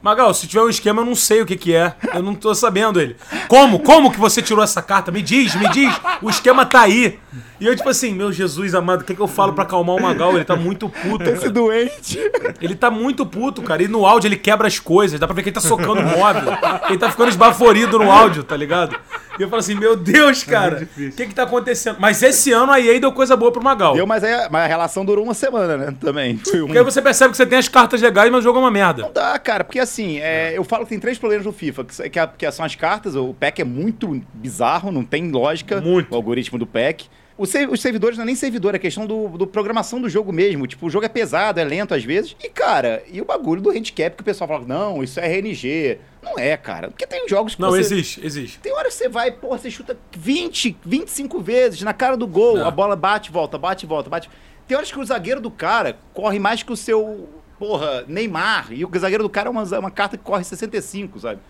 Magal, 0.03 0.33
se 0.33 0.47
tiver 0.47 0.61
um 0.61 0.67
esquema, 0.67 1.01
eu 1.01 1.05
não 1.05 1.15
sei 1.15 1.41
o 1.41 1.45
que 1.45 1.55
que 1.55 1.73
é. 1.73 1.95
Eu 2.13 2.21
não 2.21 2.35
tô 2.35 2.53
sabendo 2.53 2.99
ele. 2.99 3.15
Como? 3.47 3.79
Como 3.79 4.11
que 4.11 4.19
você 4.19 4.41
tirou 4.41 4.61
essa 4.61 4.81
carta? 4.81 5.13
Me 5.13 5.21
diz, 5.21 5.55
me 5.55 5.69
diz. 5.69 5.95
O 6.21 6.29
esquema 6.29 6.65
tá 6.65 6.81
aí. 6.81 7.17
E 7.59 7.65
eu, 7.65 7.75
tipo 7.75 7.87
assim, 7.89 8.13
meu 8.13 8.31
Jesus 8.31 8.73
amado, 8.75 9.01
o 9.01 9.03
que 9.03 9.15
que 9.15 9.21
eu 9.21 9.27
falo 9.27 9.53
pra 9.53 9.63
acalmar 9.63 9.95
o 9.95 10.01
Magal? 10.01 10.35
Ele 10.35 10.43
tá 10.43 10.55
muito 10.55 10.89
puto, 10.89 11.23
Esse 11.23 11.41
cara. 11.41 11.51
doente. 11.51 12.19
Ele 12.61 12.75
tá 12.75 12.89
muito 12.89 13.25
puto, 13.25 13.61
cara. 13.61 13.83
E 13.83 13.87
no 13.87 14.05
áudio 14.05 14.27
ele 14.27 14.37
quebra 14.37 14.67
as 14.67 14.79
coisas. 14.79 15.19
Dá 15.19 15.27
pra 15.27 15.35
ver 15.35 15.43
que 15.43 15.49
ele 15.49 15.53
tá 15.53 15.61
socando 15.61 16.01
o 16.01 16.03
móvel. 16.03 16.51
Ele 16.89 16.97
tá 16.97 17.09
ficando 17.09 17.29
esbaforido 17.29 17.97
no 17.99 18.11
áudio, 18.11 18.43
tá 18.43 18.55
ligado? 18.57 18.95
E 19.39 19.41
eu 19.41 19.49
falo 19.49 19.59
assim, 19.61 19.75
meu 19.75 19.95
Deus, 19.95 20.43
cara. 20.43 20.87
O 20.95 21.11
que 21.11 21.27
que 21.27 21.33
tá 21.33 21.43
acontecendo? 21.43 21.97
Mas 21.99 22.21
esse 22.21 22.51
ano 22.51 22.71
a 22.71 22.79
EA 22.79 22.99
deu 22.99 23.11
coisa 23.11 23.35
boa 23.35 23.51
pro 23.51 23.63
Magal. 23.63 23.95
Deu, 23.95 24.05
mas, 24.05 24.23
é, 24.23 24.47
mas 24.49 24.63
a 24.63 24.67
relação 24.67 25.03
durou 25.03 25.23
uma 25.23 25.33
semana, 25.33 25.77
né? 25.77 25.95
Também. 25.99 26.37
Foi 26.37 26.61
um... 26.61 26.65
Porque 26.65 26.77
aí 26.77 26.83
você 26.83 27.01
percebe 27.01 27.31
que 27.31 27.37
você 27.37 27.45
tem 27.45 27.57
as 27.57 27.67
cartas 27.67 28.01
legais, 28.01 28.31
mas 28.31 28.41
o 28.41 28.43
jogo 28.43 28.59
é 28.59 28.61
uma 28.61 28.71
merda. 28.71 29.03
Não 29.03 29.11
dá, 29.11 29.37
cara, 29.39 29.63
porque 29.63 29.79
assim, 29.79 30.19
é, 30.19 30.55
eu 30.55 30.63
falo 30.63 30.83
que 30.83 30.89
tem 30.89 30.99
três 30.99 31.17
problemas 31.17 31.45
no 31.45 31.51
FIFA, 31.51 31.83
que, 31.83 32.09
que, 32.09 32.27
que 32.37 32.51
são 32.51 32.65
as 32.65 32.75
cartas, 32.75 33.15
o 33.15 33.33
pack 33.33 33.61
é 33.61 33.65
muito 33.65 34.21
bizarro, 34.33 34.91
não 34.91 35.03
tem 35.03 35.31
lógica, 35.31 35.81
Muito. 35.81 36.11
o 36.11 36.15
algoritmo 36.15 36.59
do 36.59 36.67
pack. 36.67 37.07
Os 37.37 37.49
servidores 37.81 38.17
não 38.17 38.23
é 38.23 38.25
nem 38.27 38.35
servidor, 38.35 38.75
é 38.75 38.79
questão 38.79 39.07
do, 39.07 39.29
do 39.29 39.47
programação 39.47 39.99
do 39.99 40.07
jogo 40.07 40.31
mesmo. 40.31 40.67
Tipo, 40.67 40.85
o 40.85 40.89
jogo 40.89 41.05
é 41.05 41.09
pesado, 41.09 41.59
é 41.59 41.63
lento 41.63 41.93
às 41.93 42.03
vezes. 42.03 42.35
E, 42.43 42.47
cara, 42.47 43.03
e 43.11 43.19
o 43.21 43.25
bagulho 43.25 43.61
do 43.61 43.71
handicap 43.71 44.15
que 44.15 44.21
o 44.21 44.25
pessoal 44.25 44.47
fala, 44.47 44.65
não, 44.65 45.03
isso 45.03 45.19
é 45.19 45.25
RNG. 45.25 45.97
Não 46.21 46.37
é, 46.37 46.55
cara. 46.55 46.89
Porque 46.89 47.07
tem 47.07 47.27
jogos 47.27 47.55
que 47.55 47.61
Não, 47.61 47.71
você... 47.71 47.79
existe, 47.79 48.25
existe. 48.25 48.59
Tem 48.59 48.71
hora 48.71 48.87
que 48.87 48.93
você 48.93 49.09
vai, 49.09 49.31
porra, 49.31 49.57
você 49.57 49.71
chuta 49.71 49.97
20, 50.15 50.77
25 50.85 51.39
vezes 51.41 51.81
na 51.81 51.93
cara 51.93 52.15
do 52.15 52.27
gol, 52.27 52.57
Não. 52.57 52.67
a 52.67 52.71
bola 52.71 52.95
bate, 52.95 53.31
volta, 53.31 53.57
bate, 53.57 53.85
volta, 53.85 54.09
bate. 54.09 54.29
Tem 54.67 54.77
horas 54.77 54.91
que 54.91 54.99
o 54.99 55.05
zagueiro 55.05 55.41
do 55.41 55.51
cara 55.51 55.97
corre 56.13 56.39
mais 56.39 56.63
que 56.63 56.71
o 56.71 56.77
seu, 56.77 57.27
porra, 57.57 58.05
Neymar. 58.07 58.71
E 58.71 58.85
o 58.85 58.91
zagueiro 58.97 59.23
do 59.23 59.29
cara 59.29 59.49
é 59.49 59.51
uma, 59.51 59.63
uma 59.79 59.91
carta 59.91 60.17
que 60.17 60.23
corre 60.23 60.43
65, 60.43 61.19
sabe? 61.19 61.41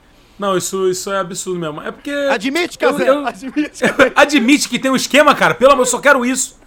Não, 0.43 0.57
isso, 0.57 0.89
isso 0.89 1.09
é 1.09 1.19
absurdo 1.19 1.57
mesmo. 1.57 1.81
É 1.81 1.89
porque. 1.89 2.11
Admite, 2.11 2.77
Eu- 2.81 2.91
Casé, 2.91 3.09
eu- 3.09 3.25
admite. 3.25 3.81
Admite 4.13 4.67
que 4.67 4.77
tem 4.77 4.91
um 4.91 4.95
esquema, 4.95 5.33
cara. 5.33 5.53
Pelo 5.55 5.71
amor, 5.71 5.83
eu 5.83 5.85
só 5.85 5.99
quero 5.99 6.25
isso. 6.25 6.61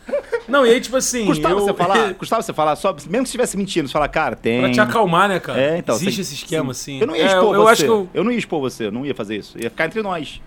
Não, 0.49 0.65
e 0.65 0.71
aí, 0.71 0.81
tipo 0.81 0.97
assim. 0.97 1.27
Custava 1.27 1.55
eu... 1.55 1.61
você 1.61 1.75
falar, 1.75 2.15
custava 2.17 2.41
você 2.43 2.53
falar, 2.55 2.75
só, 2.77 2.93
mesmo 2.93 3.11
que 3.11 3.23
estivesse 3.25 3.55
mentindo, 3.57 3.87
você 3.89 3.93
falar, 3.93 4.09
cara, 4.09 4.35
tem... 4.35 4.61
Pra 4.63 4.71
te 4.73 4.81
acalmar, 4.81 5.29
né, 5.29 5.39
cara? 5.41 5.61
É, 5.61 5.77
então. 5.79 5.95
Existe 5.97 6.15
você- 6.17 6.21
esse 6.23 6.35
esquema, 6.37 6.73
sim. 6.73 6.93
assim. 6.97 7.01
Eu 7.01 7.07
não 7.07 7.15
ia 7.17 7.23
É, 7.25 7.27
expor 7.27 7.55
eu 7.55 7.63
você. 7.65 7.73
acho 7.73 7.83
que 7.85 7.91
eu, 7.91 8.09
eu 8.15 8.25
não 8.25 8.33
ia 8.33 8.39
expor 8.39 8.61
você, 8.61 8.87
eu 8.87 8.93
não 8.93 9.05
ia 9.05 9.15
fazer 9.15 9.37
isso. 9.37 9.59
Ia 9.63 9.69
ficar 9.69 9.85
entre 9.87 10.01
nós. 10.03 10.41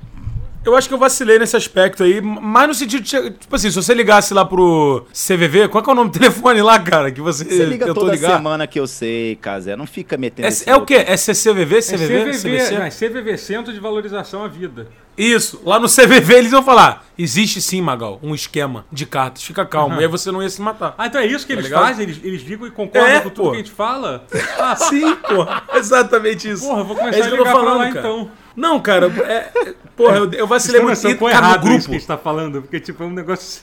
Eu 0.66 0.76
acho 0.76 0.88
que 0.88 0.94
eu 0.94 0.98
vacilei 0.98 1.40
nesse 1.40 1.56
aspecto 1.56 2.04
aí, 2.04 2.22
mas 2.22 2.68
no 2.68 2.74
sentido 2.74 3.02
de. 3.04 3.32
Tipo 3.32 3.56
assim, 3.56 3.70
se 3.70 3.76
você 3.76 3.94
ligasse 3.94 4.34
lá 4.34 4.44
pro 4.46 5.06
CVV, 5.14 5.68
qual 5.70 5.84
que 5.84 5.90
é 5.90 5.94
o 5.94 5.96
nome 5.96 6.10
do 6.12 6.14
telefone 6.20 6.62
lá, 6.62 6.78
cara? 6.80 7.12
Que 7.12 7.22
você, 7.22 7.44
Você 7.46 7.66
liga 7.66 7.86
tentou 7.86 8.04
toda 8.04 8.16
ligar? 8.16 8.36
semana 8.38 8.68
que 8.68 8.80
eu 8.80 8.86
sei, 8.88 9.36
Casé. 9.38 9.76
Não 9.76 9.88
fica 9.88 10.18
metendo 10.18 10.46
É, 10.48 10.50
esse 10.50 10.70
é 10.70 10.76
o 10.76 10.86
quê? 10.86 11.04
É 11.08 11.16
CCVV? 11.18 11.78
É 11.78 11.82
CVV? 11.82 12.32
CVV, 12.32 12.72
não, 12.78 12.84
é 12.84 12.90
CVV, 12.90 13.38
Centro 13.38 13.74
de 13.74 13.80
Valorização 13.80 14.44
à 14.44 14.48
Vida. 14.48 14.88
Isso, 15.18 15.62
lá 15.66 15.78
no 15.80 15.88
CVV 15.90 16.34
eles 16.34 16.52
vão 16.52 16.64
falar: 16.64 17.06
existe 17.18 17.62
sim, 17.62 17.82
Magal, 17.82 18.20
um 18.24 18.34
esquema 18.34 18.86
de 18.90 19.06
cartas, 19.06 19.44
fica 19.44 19.66
calmo. 19.66 20.00
E 20.00 20.04
aí 20.04 20.08
você 20.08 20.32
não 20.32 20.42
ia 20.42 20.50
se 20.50 20.62
matar. 20.62 20.94
Ah, 20.98 21.08
então 21.08 21.20
é 21.20 21.26
isso 21.26 21.46
que 21.46 21.52
Tá 21.54 21.60
eles 21.60 21.66
ligado? 21.66 21.86
fazem? 21.88 22.04
Eles, 22.04 22.20
eles 22.24 22.42
ligam 22.44 22.66
e 22.68 22.72
concordam 22.72 23.10
É, 23.10 23.20
com 23.20 23.30
tudo 23.30 23.44
pô. 23.46 23.50
que 23.52 23.56
a 23.56 23.60
gente 23.60 23.72
fala? 23.72 24.26
Ah, 24.58 24.76
Sim, 24.78 25.16
porra. 25.16 25.64
Exatamente 25.74 26.50
isso. 26.50 26.66
Porra, 26.66 26.84
vou 26.84 26.96
começar 26.96 27.18
É 27.18 27.20
isso 27.20 27.28
a 27.28 27.32
que 27.32 27.34
eu 27.34 27.38
tô 27.38 27.44
ligar 27.44 27.56
pra 27.56 27.66
falando, 27.66 27.80
lá, 27.80 27.88
cara. 27.92 28.00
então. 28.00 28.32
Não, 28.60 28.80
cara, 28.82 29.08
é, 29.26 29.74
porra, 29.96 30.18
eu, 30.18 30.32
eu 30.34 30.46
vacilei 30.48 30.82
muito. 30.82 30.98
Vocês 30.98 31.14
E, 31.14 31.16
estão 31.16 31.28
no 31.30 31.34
errado 31.34 31.60
isso 31.60 31.70
grupo. 31.70 31.86
que 31.86 31.92
a 31.96 32.00
gente 32.00 32.08
tá 32.08 32.18
falando, 32.18 32.62
porque 32.62 32.80
tipo, 32.80 33.02
é 33.04 33.06
um 33.06 33.12
negócio... 33.12 33.62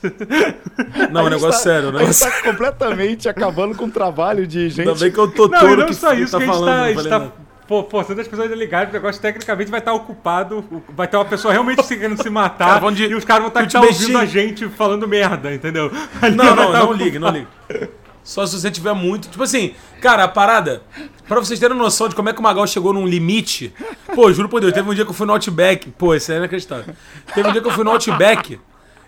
Não, 1.12 1.20
é 1.20 1.24
um 1.24 1.28
negócio 1.30 1.62
sério, 1.62 1.92
né? 1.92 2.02
A 2.02 2.04
gente 2.06 2.18
tá 2.18 2.30
completamente 2.42 3.28
acabando 3.28 3.74
com 3.76 3.84
o 3.84 3.90
trabalho 3.90 4.46
de 4.46 4.68
gente. 4.70 4.88
Ainda 4.88 4.98
bem 4.98 5.12
que 5.12 5.18
eu 5.18 5.30
tô 5.30 5.48
Não, 5.48 5.58
todo 5.60 5.72
e 5.72 5.76
não 5.76 5.86
que 5.86 5.94
só 5.94 6.12
isso, 6.14 6.32
tá 6.32 6.38
que 6.38 6.44
a 6.44 6.46
gente 6.46 6.54
falando. 6.54 6.66
tá, 6.68 6.76
não 6.76 6.84
a 6.84 6.88
gente 6.88 7.08
falei 7.08 7.10
tá 7.28 7.32
pô, 7.68 7.82
forçando 7.90 8.20
as 8.20 8.28
pessoas 8.28 8.50
a 8.50 8.54
ligarem, 8.54 8.90
o 8.90 8.92
negócio 8.92 9.20
tecnicamente 9.20 9.70
vai 9.70 9.80
estar 9.80 9.92
ocupado, 9.92 10.64
vai 10.90 11.08
ter 11.08 11.16
uma 11.16 11.24
pessoa 11.24 11.52
realmente 11.52 11.82
querendo 11.82 12.22
se 12.22 12.30
matar, 12.30 12.80
Cara, 12.80 12.92
de- 12.92 13.06
e 13.06 13.14
os 13.14 13.24
caras 13.24 13.42
vão 13.42 13.48
estar 13.48 13.62
Ultimate 13.62 13.92
ouvindo 13.92 14.18
a 14.18 14.24
gente 14.24 14.68
falando 14.68 15.06
merda, 15.08 15.52
entendeu? 15.52 15.90
Não, 16.34 16.44
não, 16.44 16.56
tá 16.56 16.78
não 16.78 16.84
ocupada. 16.84 17.04
ligue, 17.04 17.18
não 17.18 17.28
ligue. 17.30 17.48
Só 18.26 18.44
se 18.44 18.60
você 18.60 18.72
tiver 18.72 18.92
muito. 18.92 19.28
Tipo 19.28 19.44
assim, 19.44 19.72
cara, 20.00 20.24
a 20.24 20.28
parada. 20.28 20.82
Pra 21.28 21.38
vocês 21.38 21.60
terem 21.60 21.76
noção 21.76 22.08
de 22.08 22.14
como 22.16 22.28
é 22.28 22.32
que 22.32 22.40
o 22.40 22.42
Magal 22.42 22.66
chegou 22.66 22.92
num 22.92 23.06
limite. 23.06 23.72
Pô, 24.16 24.32
juro 24.32 24.48
por 24.48 24.60
Deus, 24.60 24.72
teve 24.72 24.90
um 24.90 24.94
dia 24.94 25.04
que 25.04 25.10
eu 25.10 25.14
fui 25.14 25.26
no 25.28 25.32
Outback. 25.32 25.90
Pô, 25.92 26.12
isso 26.12 26.32
é 26.32 26.38
inacreditável. 26.38 26.92
Teve 27.32 27.48
um 27.48 27.52
dia 27.52 27.60
que 27.62 27.68
eu 27.68 27.72
fui 27.72 27.84
no 27.84 27.92
Outback. 27.92 28.58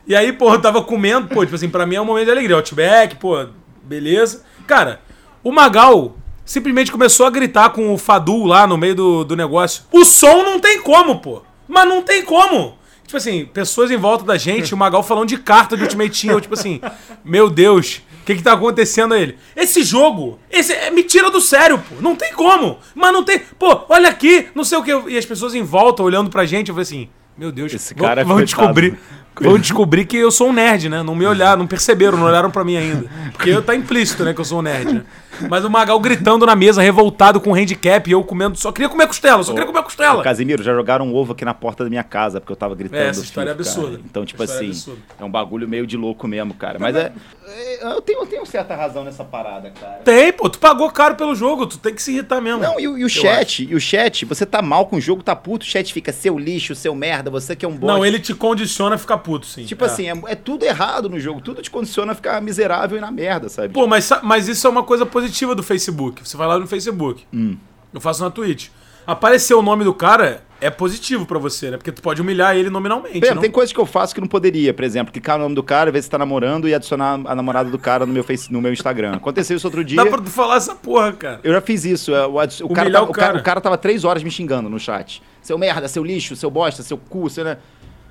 E 0.07 0.15
aí, 0.15 0.33
pô, 0.33 0.55
eu 0.55 0.61
tava 0.61 0.83
comendo. 0.83 1.27
Pô, 1.27 1.45
tipo 1.45 1.57
assim, 1.57 1.69
pra 1.69 1.85
mim 1.85 1.97
é 1.97 2.01
um 2.01 2.05
momento 2.05 2.27
de 2.27 2.31
alegria. 2.31 2.55
Outback, 2.55 3.17
pô, 3.17 3.45
beleza. 3.83 4.45
Cara, 4.69 5.01
o 5.43 5.51
Magal 5.51 6.17
simplesmente 6.45 6.93
começou 6.93 7.27
a 7.27 7.31
gritar 7.31 7.71
com 7.71 7.93
o 7.93 7.99
Fadu 7.99 8.45
lá 8.45 8.69
no 8.69 8.79
meio 8.79 8.95
do, 8.95 9.25
do 9.25 9.35
negócio. 9.35 9.83
O 9.91 10.05
som 10.05 10.45
não 10.45 10.61
tem 10.61 10.81
como, 10.81 11.19
pô. 11.19 11.43
Mas 11.67 11.89
não 11.89 12.03
tem 12.03 12.25
como. 12.25 12.79
Tipo 13.03 13.17
assim, 13.17 13.47
pessoas 13.47 13.91
em 13.91 13.97
volta 13.97 14.25
da 14.25 14.37
gente, 14.37 14.73
o 14.73 14.77
Magal 14.77 15.03
falando 15.03 15.29
de 15.29 15.39
carta 15.39 15.77
de 15.77 15.83
Ultimate 15.83 16.23
Team. 16.23 16.35
Eu, 16.35 16.41
tipo 16.41 16.55
assim, 16.55 16.81
meu 17.25 17.51
Deus, 17.51 18.03
que 18.29 18.37
que 18.37 18.43
tá 18.43 18.53
acontecendo 18.53 19.15
a 19.15 19.19
ele? 19.19 19.37
Esse 19.57 19.83
jogo, 19.83 20.39
esse 20.51 20.73
é, 20.73 20.91
me 20.91 21.03
tira 21.03 21.31
do 21.31 21.41
sério, 21.41 21.79
pô. 21.79 21.95
Não 22.01 22.15
tem 22.15 22.33
como. 22.33 22.79
Mas 22.95 23.13
não 23.13 23.25
tem. 23.25 23.41
Pô, 23.59 23.81
olha 23.89 24.09
aqui, 24.09 24.49
não 24.55 24.65
sei 24.65 24.77
o 24.79 24.83
que. 24.83 24.93
E 25.09 25.17
as 25.17 25.25
pessoas 25.25 25.55
em 25.55 25.63
volta 25.63 26.03
olhando 26.03 26.29
pra 26.29 26.45
gente, 26.45 26.69
eu 26.69 26.75
falei 26.75 26.83
assim, 26.83 27.09
meu 27.37 27.51
Deus, 27.51 27.73
Esse 27.73 27.95
vão- 27.95 28.07
cara 28.07 28.21
é 28.21 28.25
vão 28.25 28.43
descobrir. 28.43 28.99
Vão 29.41 29.57
descobrir 29.57 30.05
que 30.05 30.17
eu 30.17 30.31
sou 30.33 30.49
um 30.49 30.53
nerd, 30.53 30.89
né? 30.89 31.01
Não 31.03 31.15
me 31.15 31.25
olharam, 31.25 31.61
não 31.61 31.67
perceberam, 31.69 32.19
não 32.19 32.27
olharam 32.27 32.51
pra 32.51 32.65
mim 32.65 32.77
ainda. 32.77 33.09
Porque 33.33 33.49
eu 33.51 33.63
tá 33.63 33.75
implícito, 33.75 34.25
né, 34.25 34.35
que 34.35 34.41
eu 34.41 34.45
sou 34.45 34.59
um 34.59 34.63
nerd, 34.63 34.93
né? 34.93 35.03
Mas 35.49 35.65
o 35.65 35.71
Magal 35.71 35.99
gritando 36.01 36.47
na 36.47 36.57
mesa, 36.57 36.81
revoltado 36.83 37.41
com 37.41 37.55
handicap, 37.55 38.09
e 38.09 38.13
eu 38.13 38.23
comendo, 38.25 38.57
só 38.59 38.73
queria 38.73 38.89
comer 38.89 39.07
costela, 39.07 39.43
só 39.43 39.53
queria 39.53 39.67
comer 39.67 39.83
costela. 39.83 40.23
Casimiro, 40.23 40.63
já 40.63 40.73
jogaram 40.75 41.07
um 41.07 41.15
ovo 41.15 41.33
aqui 41.33 41.45
na 41.45 41.55
porta 41.55 41.85
da 41.85 41.91
minha 41.91 42.05
casa, 42.05 42.41
porque 42.41 42.53
eu 42.53 42.57
tava 42.57 42.75
gritando. 42.75 43.01
É, 43.03 43.09
essa 43.09 43.21
história 43.23 43.51
é 43.51 43.55
FIFA, 43.55 43.69
absurda. 43.69 43.91
cara. 43.97 44.03
Então, 44.05 44.25
tipo 44.25 44.43
é 44.43 44.45
assim, 44.45 44.67
absurda. 44.69 45.01
é 45.21 45.25
um 45.25 45.31
bagulho 45.31 45.69
meio 45.69 45.87
de 45.87 45.97
louco 45.97 46.27
mesmo, 46.27 46.55
cara. 46.55 46.79
Mas 46.79 46.97
é. 46.97 47.13
é, 47.47 47.85
Eu 47.95 48.01
tenho, 48.01 48.21
eu 48.23 48.27
tenho 48.27 48.47
certa 48.47 48.75
razão 48.75 49.05
nessa 49.05 49.25
parada, 49.25 49.71
cara. 49.71 50.01
Tem, 50.05 50.33
pô, 50.33 50.49
tu 50.49 50.59
pagou 50.59 50.91
caro 50.91 51.15
pelo 51.15 51.35
jogo, 51.35 51.67
tu 51.67 51.79
tem 51.79 51.95
que 51.95 52.03
se 52.03 52.13
irritar 52.13 52.41
mesmo. 52.41 52.61
Não, 52.63 52.79
e, 52.81 52.89
o- 52.89 52.99
e 52.99 53.05
o 53.05 53.09
chat, 53.09 53.65
e 53.69 53.75
o 53.75 53.81
chat, 53.81 54.25
você 54.25 54.45
tá 54.47 54.61
mal 54.63 54.87
com 54.87 54.97
o 54.97 55.01
jogo, 55.01 55.23
tá 55.23 55.35
puto, 55.37 55.65
o 55.65 55.69
chat 55.69 55.93
fica 55.93 56.13
seu 56.13 56.39
lixo, 56.39 56.75
seu 56.75 56.95
merda, 56.95 57.31
você 57.31 57.55
que 57.55 57.65
é 57.65 57.69
um 57.69 57.77
bosta. 57.77 57.97
Não, 57.97 58.05
ele 58.05 58.19
te 58.19 58.35
condiciona 58.35 58.95
a 58.97 58.99
ficar 58.99 59.19
puto, 59.19 59.47
sim. 59.47 59.65
Tipo 59.65 59.85
É. 59.85 59.87
assim, 59.87 60.09
é, 60.09 60.13
é 60.27 60.35
tudo 60.35 60.65
errado 60.65 61.09
no 61.09 61.19
jogo, 61.21 61.41
tudo 61.41 61.63
te 61.63 61.71
condiciona 61.71 62.13
a 62.13 62.15
ficar 62.15 62.41
miserável 62.43 62.99
e 62.99 63.01
na 63.01 63.11
merda, 63.11 63.49
sabe? 63.49 63.73
Pô, 63.73 63.87
mas, 63.87 64.11
mas 64.23 64.49
isso 64.49 64.67
é 64.67 64.71
uma 64.71 64.83
coisa 64.83 65.05
positiva 65.07 65.28
do 65.55 65.63
Facebook. 65.63 66.27
Você 66.29 66.37
vai 66.37 66.47
lá 66.49 66.59
no 66.59 66.67
Facebook. 66.67 67.25
Hum. 67.33 67.57
Eu 67.93 68.01
faço 68.01 68.23
na 68.23 68.31
Twitch. 68.31 68.69
Aparecer 69.07 69.55
o 69.55 69.63
nome 69.63 69.85
do 69.85 69.95
cara 69.95 70.43
é 70.61 70.69
positivo 70.69 71.25
pra 71.25 71.39
você, 71.39 71.71
né? 71.71 71.77
Porque 71.79 71.91
tu 71.91 72.03
pode 72.03 72.21
humilhar 72.21 72.55
ele 72.55 72.69
nominalmente. 72.69 73.17
Exemplo, 73.17 73.37
não? 73.37 73.43
tem 73.43 73.51
coisas 73.51 73.73
que 73.73 73.79
eu 73.81 73.87
faço 73.87 74.15
que 74.15 74.21
não 74.21 74.29
poderia, 74.29 74.75
por 74.75 74.85
exemplo, 74.85 75.11
clicar 75.13 75.39
no 75.39 75.45
nome 75.45 75.55
do 75.55 75.63
cara, 75.63 75.91
ver 75.91 76.03
se 76.03 76.11
tá 76.11 76.19
namorando 76.19 76.69
e 76.69 76.75
adicionar 76.75 77.19
a 77.25 77.35
namorada 77.35 77.71
do 77.71 77.79
cara 77.79 78.05
no 78.05 78.13
meu, 78.13 78.23
face, 78.23 78.53
no 78.53 78.61
meu 78.61 78.73
Instagram. 78.73 79.13
Aconteceu 79.15 79.57
isso 79.57 79.67
outro 79.67 79.83
dia. 79.83 79.97
Dá 79.97 80.11
pra 80.11 80.21
tu 80.21 80.29
falar 80.29 80.57
essa 80.57 80.75
porra, 80.75 81.13
cara. 81.13 81.41
Eu 81.43 81.53
já 81.55 81.61
fiz 81.63 81.85
isso. 81.87 82.15
é, 82.15 82.27
O, 82.27 82.39
adi- 82.39 82.63
o, 82.63 82.69
cara, 82.69 82.89
o 82.89 83.05
o, 83.05 83.13
cara. 83.13 83.27
cara. 83.29 83.39
o 83.39 83.43
cara 83.43 83.61
tava 83.63 83.79
três 83.79 84.05
horas 84.05 84.23
me 84.23 84.31
xingando 84.31 84.69
no 84.69 84.79
chat. 84.79 85.23
Seu 85.41 85.57
merda, 85.57 85.89
seu 85.89 86.05
lixo, 86.05 86.37
seu 86.37 86.51
bosta, 86.51 86.83
seu 86.83 86.99
cu, 86.99 87.31
seu... 87.31 87.45
né? 87.45 87.57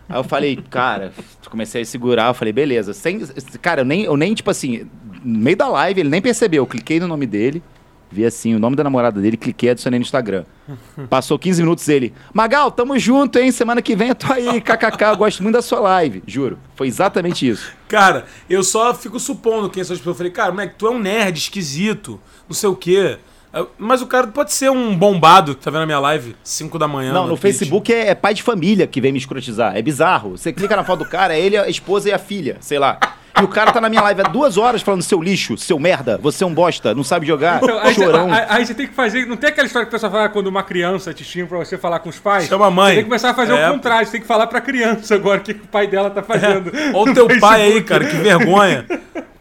Aí 0.10 0.18
eu 0.18 0.24
falei, 0.24 0.56
cara, 0.72 1.12
comecei 1.52 1.84
a 1.84 1.86
segurar, 1.86 2.30
eu 2.30 2.34
falei, 2.34 2.54
beleza. 2.54 2.94
Sem, 2.94 3.20
cara, 3.62 3.82
eu 3.82 3.86
nem, 3.86 4.04
eu 4.04 4.18
nem, 4.18 4.34
tipo 4.34 4.50
assim, 4.50 4.90
no 5.28 5.40
meio 5.40 5.58
da 5.58 5.68
live, 5.68 6.00
ele 6.02 6.10
nem 6.10 6.22
percebeu. 6.22 6.64
Eu 6.64 6.68
cliquei 6.68 7.00
no 7.00 7.08
nome 7.08 7.26
dele, 7.26 7.62
vi 8.10 8.26
assim, 8.26 8.56
o 8.56 8.60
nome 8.60 8.76
da 8.76 8.84
namorada 8.84 9.20
dele, 9.20 9.36
cliquei, 9.38 9.70
adicionei 9.70 10.00
no 10.00 10.04
Instagram. 10.04 10.46
Passou 11.10 11.38
15 11.38 11.62
minutos 11.62 11.88
ele, 11.90 12.14
Magal, 12.34 12.72
tamo 12.72 12.98
junto, 12.98 13.38
hein? 13.40 13.52
Semana 13.52 13.82
que 13.82 13.96
vem 13.96 14.10
eu 14.10 14.16
tô 14.16 14.32
aí, 14.32 14.62
kkk, 14.62 15.04
eu 15.04 15.18
gosto 15.18 15.44
muito 15.44 15.56
da 15.56 15.62
sua 15.62 15.80
live. 15.80 16.24
Juro, 16.26 16.58
foi 16.76 16.88
exatamente 16.88 17.48
isso. 17.48 17.72
Cara, 17.88 18.26
eu 18.50 18.64
só 18.64 18.94
fico 18.94 19.20
supondo 19.20 19.70
quem 19.70 19.84
são 19.84 19.94
as 19.94 20.00
pessoas. 20.00 20.16
Eu 20.16 20.18
falei, 20.18 20.32
cara, 20.32 20.52
moleque, 20.52 20.76
tu 20.78 20.88
é 20.88 20.90
um 20.92 21.00
nerd 21.00 21.38
esquisito, 21.38 22.20
não 22.48 22.56
sei 22.56 22.70
o 22.70 22.76
quê. 22.76 23.18
Eu- 23.54 23.72
Mas 23.78 24.02
o 24.02 24.08
cara 24.08 24.28
pode 24.28 24.54
ser 24.54 24.70
um 24.70 24.96
bombado 24.96 25.56
que 25.56 25.64
tá 25.64 25.72
vendo 25.72 25.84
a 25.84 25.86
minha 25.86 26.00
live 26.00 26.36
5 26.44 26.78
da 26.78 26.88
manhã. 26.88 27.14
Não, 27.14 27.24
no 27.24 27.30
Twitch. 27.38 27.42
Facebook 27.42 27.92
é, 27.94 28.10
é 28.10 28.16
pai 28.16 28.34
de 28.34 28.44
família 28.44 28.86
que 28.86 29.00
vem 29.02 29.12
me 29.12 29.18
escrotizar. 29.18 29.76
É 29.76 29.82
bizarro. 29.82 30.38
Você 30.38 30.52
clica 30.54 30.76
na 30.76 30.84
foto 30.84 31.00
do 31.06 31.10
cara, 31.10 31.34
é 31.36 31.40
ele, 31.42 31.58
a 31.58 31.68
esposa 31.70 32.10
e 32.10 32.12
a 32.14 32.20
filha, 32.20 32.58
sei 32.60 32.78
lá. 32.78 33.00
E 33.40 33.44
o 33.44 33.48
cara 33.48 33.72
tá 33.72 33.80
na 33.80 33.88
minha 33.90 34.02
live 34.02 34.22
há 34.22 34.24
duas 34.24 34.58
horas 34.58 34.82
falando 34.82 35.02
seu 35.04 35.22
lixo, 35.22 35.58
seu 35.58 35.78
merda, 35.78 36.18
você 36.18 36.44
é 36.44 36.48
um 36.48 36.54
bosta, 36.54 36.94
não 36.96 37.04
sabe 37.04 37.26
jogar, 37.28 37.62
Então, 37.64 37.78
aí, 37.80 37.94
chorão. 37.94 38.32
aí- 38.34 38.46
aí 38.50 38.66
você 38.66 38.74
tem 38.74 38.88
que 38.88 38.94
fazer. 38.94 39.26
Não 39.28 39.38
tem 39.38 39.50
aquela 39.50 39.68
história 39.68 39.86
que 39.86 39.90
o 39.90 39.92
pessoal 39.92 40.12
fala 40.12 40.30
quando 40.30 40.48
uma 40.48 40.64
criança 40.64 41.14
te 41.14 41.24
xinga 41.24 41.46
pra 41.48 41.58
você 41.60 41.78
falar 41.78 42.00
com 42.00 42.10
os 42.10 42.18
pais? 42.20 42.48
Chama 42.48 42.68
a 42.68 42.72
mãe. 42.72 42.88
Você 42.90 42.94
tem 42.96 43.04
que 43.04 43.10
começar 43.10 43.30
a 43.30 43.34
fazer 43.34 43.54
É, 43.54 43.70
o 43.70 43.74
contrário. 43.74 44.06
Você 44.06 44.12
tem 44.14 44.22
que 44.22 44.28
falar 44.28 44.48
pra 44.48 44.60
criança 44.62 45.14
agora 45.16 45.40
o 45.40 45.44
que 45.44 45.54
que 45.54 45.64
o 45.64 45.68
pai 45.68 45.86
dela 45.88 46.10
tá 46.10 46.24
fazendo. 46.24 46.72
Olha 46.94 47.12
o 47.12 47.14
teu 47.14 47.28
pai 47.40 47.62
aí, 47.62 47.84
cara, 47.84 48.06
que 48.06 48.16
vergonha. 48.16 48.86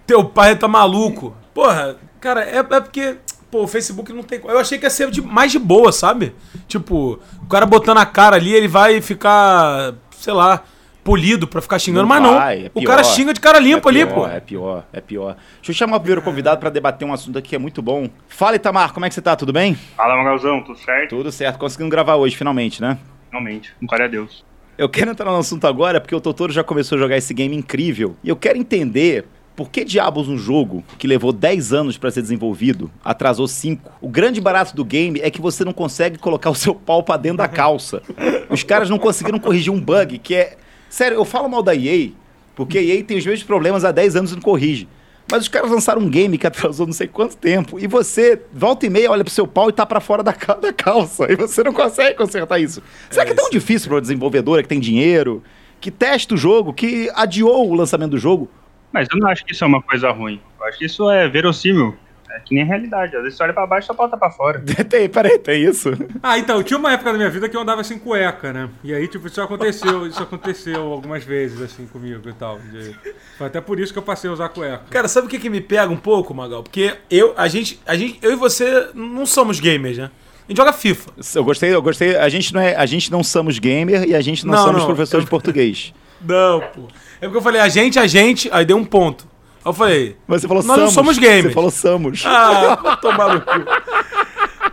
teu 0.06 0.24
pai 0.24 0.54
tá 0.56 0.68
maluco. 0.68 1.34
Porra, 1.54 1.96
cara, 2.20 2.44
é, 2.44 2.58
é 2.58 2.62
porque. 2.80 3.16
pô, 3.50 3.62
o 3.62 3.66
Facebook 3.66 4.12
não 4.12 4.22
tem. 4.22 4.40
Eu 4.44 4.58
achei 4.58 4.76
que 4.78 4.84
ia 4.84 4.90
ser 4.90 5.10
de, 5.10 5.22
mais 5.22 5.50
de 5.52 5.58
boa, 5.58 5.90
sabe? 5.90 6.34
Tipo, 6.68 7.18
o 7.42 7.46
cara 7.48 7.64
botando 7.64 7.98
a 7.98 8.04
cara 8.06 8.36
ali, 8.36 8.52
ele 8.52 8.68
vai 8.68 9.00
ficar, 9.00 9.94
sei 10.18 10.34
lá, 10.34 10.62
polido 11.06 11.46
pra 11.46 11.62
ficar 11.62 11.78
xingando, 11.78 12.06
mas 12.06 12.20
vai, 12.20 12.58
não. 12.58 12.64
é 12.64 12.70
o 12.74 12.80
pior. 12.80 12.90
cara 12.90 13.04
xinga 13.04 13.32
de 13.32 13.40
cara 13.40 13.58
limpa 13.60 13.88
é 13.88 13.92
ali, 13.92 14.04
pior, 14.04 14.14
pô. 14.14 14.26
É 14.26 14.40
pior, 14.40 14.84
é 14.92 15.00
pior. 15.00 15.36
Deixa 15.56 15.70
eu 15.70 15.74
chamar 15.74 15.98
o 15.98 16.00
primeiro 16.00 16.20
convidado 16.20 16.58
pra 16.58 16.68
debater 16.68 17.06
um 17.06 17.12
assunto 17.12 17.38
aqui 17.38 17.50
que 17.50 17.54
é 17.54 17.58
muito 17.58 17.80
bom. 17.80 18.08
Fala, 18.26 18.56
Itamar, 18.56 18.92
como 18.92 19.06
é 19.06 19.08
que 19.08 19.14
você 19.14 19.22
tá? 19.22 19.36
Tudo 19.36 19.52
bem? 19.52 19.76
Fala, 19.96 20.16
Magalzão, 20.16 20.62
tudo 20.62 20.78
certo? 20.78 21.10
Tudo 21.10 21.30
certo. 21.30 21.58
Conseguimos 21.58 21.90
gravar 21.92 22.16
hoje, 22.16 22.36
finalmente, 22.36 22.82
né? 22.82 22.98
Realmente, 23.30 23.72
glória 23.80 24.06
a 24.06 24.08
Deus. 24.08 24.44
Eu 24.76 24.88
quero 24.88 25.10
entrar 25.10 25.30
no 25.30 25.38
assunto 25.38 25.66
agora 25.66 26.00
porque 26.00 26.14
o 26.14 26.20
Totoro 26.20 26.52
já 26.52 26.64
começou 26.64 26.96
a 26.96 26.98
jogar 26.98 27.16
esse 27.16 27.32
game 27.32 27.56
incrível. 27.56 28.16
E 28.24 28.28
eu 28.28 28.36
quero 28.36 28.58
entender 28.58 29.24
por 29.56 29.70
que 29.70 29.84
diabos 29.84 30.28
um 30.28 30.36
jogo 30.36 30.84
que 30.98 31.06
levou 31.06 31.32
10 31.32 31.72
anos 31.72 31.96
pra 31.96 32.10
ser 32.10 32.20
desenvolvido 32.20 32.90
atrasou 33.02 33.48
5? 33.48 33.90
O 34.02 34.08
grande 34.08 34.38
barato 34.38 34.76
do 34.76 34.84
game 34.84 35.18
é 35.22 35.30
que 35.30 35.40
você 35.40 35.64
não 35.64 35.72
consegue 35.72 36.18
colocar 36.18 36.50
o 36.50 36.54
seu 36.54 36.74
pau 36.74 37.02
pra 37.02 37.16
dentro 37.16 37.38
da 37.38 37.48
calça. 37.48 38.02
Os 38.50 38.62
caras 38.62 38.90
não 38.90 38.98
conseguiram 38.98 39.38
corrigir 39.38 39.72
um 39.72 39.80
bug 39.80 40.18
que 40.18 40.34
é. 40.34 40.56
Sério, 40.88 41.16
eu 41.16 41.24
falo 41.24 41.48
mal 41.48 41.62
da 41.62 41.74
EA, 41.74 42.10
porque 42.54 42.78
a 42.78 42.82
EA 42.82 43.02
tem 43.04 43.18
os 43.18 43.26
mesmos 43.26 43.42
problemas 43.44 43.84
há 43.84 43.90
10 43.92 44.16
anos 44.16 44.32
e 44.32 44.34
não 44.34 44.42
corrige. 44.42 44.88
Mas 45.30 45.42
os 45.42 45.48
caras 45.48 45.70
lançaram 45.70 46.00
um 46.02 46.08
game 46.08 46.38
que 46.38 46.46
atrasou 46.46 46.86
não 46.86 46.92
sei 46.92 47.08
quanto 47.08 47.36
tempo 47.36 47.80
e 47.80 47.86
você, 47.88 48.40
volta 48.52 48.86
e 48.86 48.90
meia, 48.90 49.10
olha 49.10 49.24
pro 49.24 49.32
seu 49.32 49.44
pau 49.46 49.68
e 49.68 49.72
tá 49.72 49.84
pra 49.84 49.98
fora 49.98 50.22
da, 50.22 50.32
ca- 50.32 50.54
da 50.54 50.72
calça. 50.72 51.26
E 51.30 51.34
você 51.34 51.64
não 51.64 51.72
consegue 51.72 52.14
consertar 52.16 52.60
isso. 52.60 52.80
Será 53.10 53.26
que 53.26 53.32
é 53.32 53.34
tão 53.34 53.50
difícil 53.50 53.88
pra 53.88 53.96
uma 53.96 54.00
desenvolvedora 54.00 54.62
que 54.62 54.68
tem 54.68 54.78
dinheiro, 54.78 55.42
que 55.80 55.90
testa 55.90 56.34
o 56.34 56.36
jogo, 56.38 56.72
que 56.72 57.10
adiou 57.14 57.68
o 57.68 57.74
lançamento 57.74 58.12
do 58.12 58.18
jogo? 58.18 58.48
Mas 58.92 59.08
eu 59.12 59.18
não 59.18 59.28
acho 59.28 59.44
que 59.44 59.52
isso 59.52 59.64
é 59.64 59.66
uma 59.66 59.82
coisa 59.82 60.10
ruim. 60.12 60.40
Eu 60.60 60.66
acho 60.66 60.78
que 60.78 60.84
isso 60.86 61.10
é 61.10 61.28
verossímil. 61.28 61.96
É 62.36 62.40
que 62.40 62.54
nem 62.54 62.62
a 62.62 62.66
realidade. 62.66 63.16
Às 63.16 63.22
vezes 63.22 63.36
você 63.38 63.42
olha 63.44 63.54
pra 63.54 63.66
baixo 63.66 63.90
e 63.90 63.96
pau 63.96 64.08
tá 64.08 64.16
pra 64.16 64.30
fora. 64.30 64.62
tem, 64.88 65.08
peraí, 65.08 65.38
tem 65.38 65.64
isso? 65.64 65.90
Ah, 66.22 66.38
então, 66.38 66.62
tinha 66.62 66.78
uma 66.78 66.92
época 66.92 67.10
da 67.12 67.16
minha 67.18 67.30
vida 67.30 67.48
que 67.48 67.56
eu 67.56 67.60
andava 67.62 67.82
sem 67.82 67.98
cueca, 67.98 68.52
né? 68.52 68.68
E 68.84 68.92
aí, 68.94 69.08
tipo, 69.08 69.26
isso 69.26 69.40
aconteceu, 69.40 70.06
isso 70.06 70.22
aconteceu 70.22 70.92
algumas 70.92 71.24
vezes, 71.24 71.60
assim, 71.62 71.86
comigo 71.86 72.28
e 72.28 72.32
tal. 72.34 72.58
de- 72.58 72.94
Foi 73.38 73.46
até 73.46 73.60
por 73.60 73.80
isso 73.80 73.92
que 73.92 73.98
eu 73.98 74.02
passei 74.02 74.28
a 74.28 74.32
usar 74.32 74.48
cueca. 74.50 74.82
Cara, 74.90 75.08
sabe 75.08 75.26
o 75.26 75.30
que, 75.30 75.38
que 75.38 75.48
me 75.48 75.60
pega 75.60 75.90
um 75.90 75.96
pouco, 75.96 76.34
Magal? 76.34 76.62
Porque 76.62 76.94
eu, 77.10 77.32
a 77.36 77.48
gente, 77.48 77.80
a 77.86 77.96
gente, 77.96 78.18
eu 78.20 78.32
e 78.32 78.36
você 78.36 78.88
não 78.94 79.24
somos 79.24 79.58
gamers, 79.58 79.96
né? 79.98 80.10
A 80.46 80.52
gente 80.52 80.58
joga 80.58 80.72
FIFA. 80.72 81.10
Eu 81.34 81.44
gostei, 81.44 81.74
eu 81.74 81.82
gostei. 81.82 82.16
A 82.16 82.28
gente 82.28 82.54
não, 82.54 82.60
é, 82.60 82.76
a 82.76 82.86
gente 82.86 83.10
não 83.10 83.24
somos 83.24 83.58
gamer 83.58 84.04
e 84.08 84.14
a 84.14 84.20
gente 84.20 84.46
não, 84.46 84.52
Não, 84.54 84.64
somos 84.64 84.78
não, 84.80 84.86
professores 84.86 85.22
eu- 85.22 85.24
de 85.24 85.30
português. 85.30 85.92
Não, 86.20 86.60
pô. 86.60 86.88
É 87.20 87.26
porque 87.26 87.36
eu 87.36 87.42
falei 87.42 87.60
a 87.60 87.68
gente, 87.68 87.98
a 87.98 88.06
gente, 88.06 88.48
aí 88.50 88.64
deu 88.64 88.76
um 88.78 88.84
ponto. 88.84 89.26
Eu 89.66 89.72
falei, 89.72 90.16
Mas 90.28 90.40
você 90.42 90.48
falou 90.48 90.62
Nós 90.62 90.78
não 90.78 90.90
somos. 90.90 91.18
gamers. 91.18 91.48
Você 91.48 91.52
falou 91.54 91.70
somos. 91.70 92.22
ah, 92.24 92.78
vai 92.82 92.96
tomar 92.98 93.34
no 93.34 93.40
cu. 93.40 93.50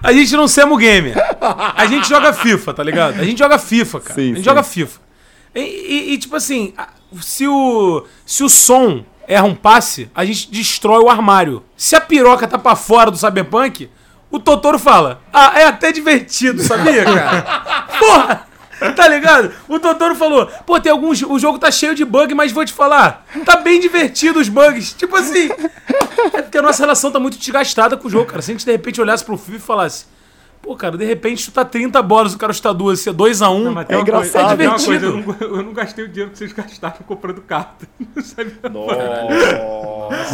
A 0.03 0.13
gente 0.13 0.35
não 0.35 0.47
somos 0.47 0.77
gamer. 0.77 1.15
A 1.75 1.85
gente 1.87 2.07
joga 2.07 2.31
FIFA, 2.33 2.73
tá 2.73 2.83
ligado? 2.83 3.19
A 3.19 3.23
gente 3.23 3.39
joga 3.39 3.57
FIFA, 3.57 3.99
cara. 4.01 4.13
Sim, 4.15 4.21
a 4.21 4.25
gente 4.27 4.37
sim. 4.37 4.43
joga 4.43 4.61
FIFA. 4.63 4.99
E, 5.55 5.59
e- 5.61 6.13
e, 6.13 6.17
tipo 6.17 6.35
assim, 6.35 6.73
se 7.21 7.47
o, 7.47 8.05
se 8.25 8.43
o 8.43 8.49
som 8.49 9.03
erra 9.27 9.45
um 9.45 9.55
passe, 9.55 10.09
a 10.13 10.25
gente 10.25 10.51
destrói 10.51 11.01
o 11.03 11.09
armário. 11.09 11.63
Se 11.77 11.95
a 11.95 12.01
piroca 12.01 12.47
tá 12.47 12.57
pra 12.59 12.75
fora 12.75 13.09
do 13.09 13.17
Cyberpunk, 13.17 13.89
o 14.29 14.39
Totoro 14.39 14.77
fala: 14.77 15.21
Ah, 15.31 15.53
é 15.59 15.65
até 15.65 15.91
divertido, 15.91 16.61
sabia, 16.61 17.03
cara? 17.05 17.41
Porra! 17.97 18.47
Tá 18.91 19.07
ligado? 19.07 19.51
O 19.67 19.79
Totoro 19.79 20.15
falou: 20.15 20.47
Pô, 20.65 20.79
tem 20.79 20.91
alguns. 20.91 21.21
O 21.21 21.39
jogo 21.39 21.57
tá 21.59 21.71
cheio 21.71 21.95
de 21.95 22.03
bug, 22.03 22.33
mas 22.33 22.51
vou 22.51 22.65
te 22.65 22.73
falar, 22.73 23.25
tá 23.45 23.57
bem 23.57 23.79
divertido 23.79 24.39
os 24.39 24.49
bugs. 24.49 24.93
Tipo 24.93 25.15
assim. 25.15 25.49
É 26.33 26.41
porque 26.41 26.57
a 26.57 26.61
nossa 26.61 26.81
relação 26.83 27.11
tá 27.11 27.19
muito 27.19 27.37
desgastada 27.37 27.97
com 27.97 28.07
o 28.07 28.11
jogo, 28.11 28.25
cara. 28.25 28.41
Se 28.41 28.51
a 28.51 28.53
gente 28.53 28.65
de 28.65 28.71
repente 28.71 29.01
olhasse 29.01 29.23
pro 29.23 29.37
FIFA 29.37 29.57
e 29.57 29.59
falasse. 29.59 30.12
Pô, 30.63 30.77
cara, 30.77 30.97
de 30.97 31.03
repente 31.03 31.41
chutar 31.41 31.65
30 31.65 32.01
bolas, 32.01 32.33
o 32.33 32.37
cara 32.37 32.53
chutar 32.53 32.71
duas, 32.71 33.01
ser 33.01 33.13
2x1. 33.13 33.63
Não, 33.65 33.73
mas 33.73 33.85
tem 33.85 33.97
É 33.97 33.99
coisa- 33.99 34.17
engraçado. 34.29 34.57
tem 34.57 34.67
uma 34.67 34.75
coisa, 34.79 34.99
divertido. 35.07 35.35
eu, 35.43 35.49
não, 35.49 35.57
eu 35.57 35.63
não 35.65 35.73
gastei 35.73 36.05
o 36.05 36.07
dinheiro 36.07 36.31
que 36.31 36.37
vocês 36.37 36.53
gastaram 36.53 36.95
comprando 37.05 37.41
carta. 37.41 37.85
Sabe? 38.23 38.53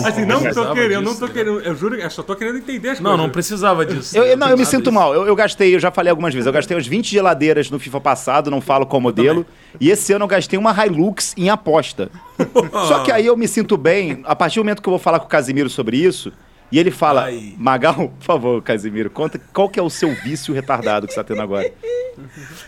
Assim, 0.06 0.26
não 0.26 0.36
tô 0.38 0.42
precisava 0.44 0.74
querendo, 0.76 1.02
não 1.04 1.12
disso, 1.12 1.20
tô 1.20 1.28
né? 1.28 1.34
querendo. 1.34 1.60
Eu 1.62 1.76
juro, 1.76 1.96
eu 1.96 2.10
só 2.12 2.22
tô 2.24 2.36
querendo 2.36 2.58
entender 2.58 2.90
as 2.90 3.00
Não, 3.00 3.12
coisas. 3.12 3.26
não 3.26 3.30
precisava 3.32 3.86
disso. 3.86 4.16
Eu, 4.18 4.24
eu- 4.26 4.38
não, 4.38 4.50
eu 4.50 4.58
me 4.58 4.66
sinto 4.66 4.84
disso. 4.84 4.92
mal. 4.94 5.14
Eu, 5.14 5.26
eu 5.26 5.36
gastei, 5.36 5.74
eu 5.76 5.80
já 5.80 5.92
falei 5.92 6.12
algumas 6.12 6.34
vezes, 6.34 6.46
eu 6.46 6.54
gastei 6.54 6.78
uns 6.78 6.86
20 6.88 7.10
geladeiras 7.10 7.70
no 7.72 7.80
FIFA 7.80 8.00
passado, 8.00 8.52
não 8.52 8.62
falo 8.62 8.86
qual 8.86 9.02
modelo. 9.02 9.46
E 9.80 9.90
esse 9.90 10.14
ano 10.14 10.26
eu 10.26 10.28
gastei 10.30 10.58
uma 10.60 10.72
Hilux 10.86 11.34
em 11.38 11.50
aposta. 11.50 12.10
Só 12.88 13.00
que 13.00 13.12
aí 13.12 13.26
eu 13.26 13.36
me 13.36 13.48
sinto 13.48 13.76
bem, 13.78 14.22
a 14.26 14.36
partir 14.36 14.60
do 14.60 14.64
momento 14.64 14.82
que 14.82 14.88
eu 14.88 14.92
vou 14.92 15.00
falar 15.00 15.20
com 15.20 15.26
o 15.26 15.30
Casimiro 15.30 15.70
sobre 15.70 15.98
isso, 15.98 16.32
e 16.72 16.78
ele 16.80 16.92
fala, 16.92 17.24
Ai. 17.26 17.54
Magal, 17.58 18.10
por 18.10 18.24
favor, 18.24 18.62
Casimiro, 18.62 19.10
conta 19.10 19.40
qual 19.54 19.70
que 19.70 19.80
é 19.80 19.84
o 19.84 19.90
seu 19.90 20.14
vício 20.14 20.54
retardado 20.54 21.08
que 21.08 21.14
você 21.14 21.20
tá 21.20 21.24
tendo 21.24 21.42
agora. 21.42 21.72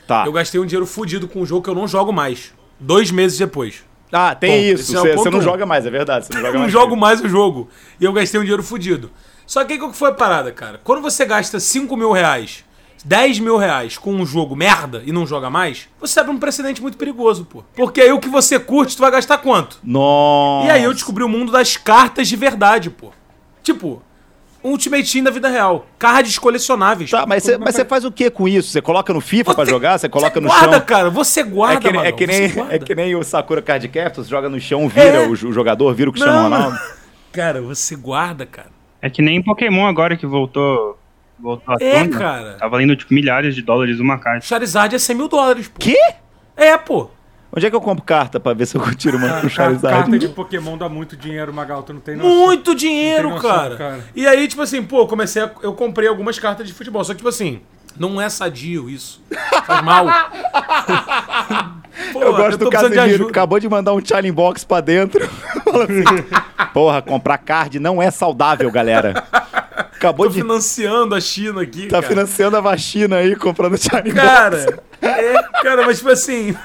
Tá. 0.08 0.24
Eu 0.26 0.32
gastei 0.32 0.62
um 0.62 0.66
dinheiro 0.66 0.86
fudido 0.86 1.28
com 1.28 1.42
um 1.42 1.46
jogo 1.46 1.62
que 1.64 1.70
eu 1.70 1.76
não 1.76 1.86
jogo 1.86 2.14
mais. 2.14 2.54
Dois 2.80 3.12
meses 3.12 3.38
depois. 3.38 3.84
Ah, 4.10 4.34
tem 4.34 4.50
Bom, 4.74 4.80
isso. 4.80 4.96
é 4.98 5.00
Você 5.02 5.10
ponto 5.10 5.24
você 5.24 5.30
não 5.30 5.40
um. 5.40 5.42
joga 5.42 5.66
mais, 5.66 5.86
é 5.86 5.90
verdade. 5.90 6.26
Você 6.26 6.34
não 6.34 6.40
joga 6.42 6.50
Eu 6.50 6.54
não 6.54 6.60
mais. 6.62 6.72
jogo 6.72 6.96
mais 6.96 7.22
o 7.22 7.28
jogo. 7.28 7.70
E 8.00 8.06
eu 8.06 8.14
gastei 8.14 8.40
um 8.40 8.44
dinheiro 8.44 8.64
fudido. 8.64 9.12
Só 9.46 9.66
que 9.66 9.78
qual 9.78 9.92
que 9.92 9.98
foi 9.98 10.10
a 10.10 10.14
parada, 10.14 10.52
cara? 10.54 10.80
Quando 10.84 11.02
você 11.02 11.26
gasta 11.26 11.60
5 11.60 11.98
mil 11.98 12.14
reais, 12.14 12.64
10 13.04 13.40
mil 13.40 13.58
reais 13.58 13.98
com 13.98 14.14
um 14.14 14.26
jogo 14.26 14.56
merda 14.56 15.02
e 15.06 15.12
não 15.12 15.28
joga 15.28 15.50
mais, 15.50 15.90
você 16.00 16.20
abre 16.22 16.32
um 16.32 16.40
precedente 16.40 16.82
muito 16.82 16.98
perigoso, 16.98 17.44
pô. 17.44 17.62
Porque 17.76 18.00
aí 18.00 18.12
o 18.14 18.20
que 18.20 18.30
você 18.30 18.58
curte, 18.58 18.96
tu 18.96 19.02
vai 19.02 19.12
gastar 19.12 19.38
quanto? 19.40 19.80
Nossa. 19.84 20.68
E 20.68 20.72
aí 20.72 20.84
eu 20.84 20.94
descobri 20.94 21.24
o 21.26 21.30
mundo 21.30 21.52
das 21.52 21.76
cartas 21.76 22.28
de 22.30 22.38
verdade, 22.38 22.90
pô. 22.90 23.12
Tipo, 23.64 24.02
um 24.64 24.72
Ultimate 24.72 25.12
Team 25.12 25.24
da 25.24 25.32
vida 25.32 25.48
real. 25.50 25.86
Cards 25.98 26.38
colecionáveis. 26.38 27.10
Tá, 27.10 27.26
mas 27.26 27.44
você, 27.44 27.58
mas 27.58 27.76
você 27.76 27.84
faz 27.86 28.06
o 28.06 28.12
que 28.12 28.30
com 28.30 28.48
isso? 28.48 28.70
Você 28.70 28.82
coloca 28.82 29.12
no 29.14 29.22
FIFA 29.22 29.54
pra 29.56 29.66
Você- 29.66 29.72
jogar? 29.72 29.98
Você 29.98 30.08
coloca 30.10 30.40
no 30.42 30.48
guarda, 30.48 30.78
chão? 30.78 30.82
cara. 30.86 31.10
Você 31.10 31.44
guarda, 31.44 31.76
É 31.88 31.92
que, 31.92 31.92
nem- 31.98 32.06
é, 32.06 32.12
que 32.12 32.28
nem, 32.28 32.50
guarda. 32.54 32.76
é 32.76 32.80
que 32.80 32.96
nem 32.96 33.16
o 33.16 33.24
Sakura 33.24 33.62
Card 33.62 33.88
Captors, 33.90 34.28
joga 34.28 34.50
no 34.50 34.60
chão, 34.60 34.88
vira 34.88 35.24
É. 35.24 35.28
o, 35.28 35.36
jo- 35.36 35.52
jogador, 35.52 35.94
vira 35.94 36.10
o 36.10 36.14
Cristiano 36.14 36.38
Não, 36.38 36.44
Ronaldo. 36.44 36.78
Cara, 37.32 37.62
você 37.62 37.96
guarda, 37.96 38.46
cara. 38.46 38.70
É 39.02 39.10
que 39.10 39.22
nem 39.22 39.42
Pokémon 39.42 39.88
agora 39.88 40.16
que 40.16 40.28
voltou, 40.28 40.98
voltou 41.40 41.76
É, 41.80 42.04
tona. 42.04 42.20
cara. 42.20 42.54
Tá 42.60 42.68
valendo 42.68 42.96
tipo 42.96 43.14
milhares 43.14 43.56
de 43.56 43.62
dólares 43.64 44.00
uma 44.00 44.20
carta. 44.20 44.46
Charizard 44.46 44.94
é 44.96 45.00
100 45.00 45.16
mil 45.16 45.28
dólares, 45.28 45.68
pô. 45.68 45.80
Quê? 45.80 45.98
É, 46.56 46.78
pô. 46.78 47.10
Onde 47.54 47.66
é 47.66 47.70
que 47.70 47.76
eu 47.76 47.82
compro 47.82 48.04
carta 48.04 48.40
pra 48.40 48.54
ver 48.54 48.66
se 48.66 48.76
eu 48.78 48.96
tiro 48.96 49.18
uma 49.18 49.28
pro 49.28 49.42
Ca- 49.42 49.50
Charizard? 49.50 49.96
Carta 49.98 50.18
de 50.20 50.30
Pokémon 50.30 50.78
dá 50.78 50.88
muito 50.88 51.18
dinheiro, 51.18 51.54
Magal, 51.54 51.84
tu 51.84 51.94
não 51.94 52.00
tem 52.00 52.16
noção. 52.16 52.32
Muito 52.34 52.74
dinheiro, 52.74 53.30
noção, 53.30 53.50
cara. 53.50 53.76
cara. 53.76 54.00
E 54.16 54.26
aí, 54.26 54.48
tipo 54.48 54.62
assim, 54.62 54.82
pô, 54.82 55.00
eu 55.02 55.08
comecei 55.08 55.42
a, 55.42 55.52
Eu 55.62 55.74
comprei 55.74 56.08
algumas 56.08 56.40
cartas 56.40 56.66
de 56.66 56.74
futebol. 56.74 57.04
Só 57.04 57.12
que, 57.14 57.18
tipo 57.18 57.28
assim, 57.30 57.60
não 57.98 58.22
é 58.22 58.30
sadio 58.30 58.90
isso. 58.90 59.22
Faz 59.66 59.84
mal. 59.84 60.08
Pô, 62.14 62.22
Eu 62.22 62.36
gosto 62.36 62.58
tô 62.58 62.66
do 62.66 62.72
Casemiro, 62.72 63.02
ajuda. 63.02 63.30
acabou 63.30 63.60
de 63.60 63.68
mandar 63.70 63.94
um 63.94 64.04
challenge 64.04 64.32
box 64.32 64.64
pra 64.64 64.80
dentro. 64.82 65.22
Assim, 65.72 66.04
Porra, 66.74 67.02
comprar 67.02 67.38
card 67.38 67.80
não 67.80 68.02
é 68.02 68.10
saudável, 68.12 68.70
galera. 68.72 69.24
Acabou 69.96 70.26
Tô 70.26 70.32
de... 70.34 70.42
financiando 70.42 71.14
a 71.16 71.22
China 71.22 71.62
aqui, 71.62 71.84
Tá 71.88 71.98
cara. 71.98 72.08
financiando 72.08 72.58
a 72.58 72.62
vacina 72.62 73.18
aí, 73.18 73.36
comprando 73.36 73.78
challenge 73.78 74.12
box. 74.14 74.26
Cara, 74.28 74.80
é, 75.02 75.34
cara, 75.64 75.86
mas 75.86 75.98
tipo 76.00 76.10
assim, 76.10 76.56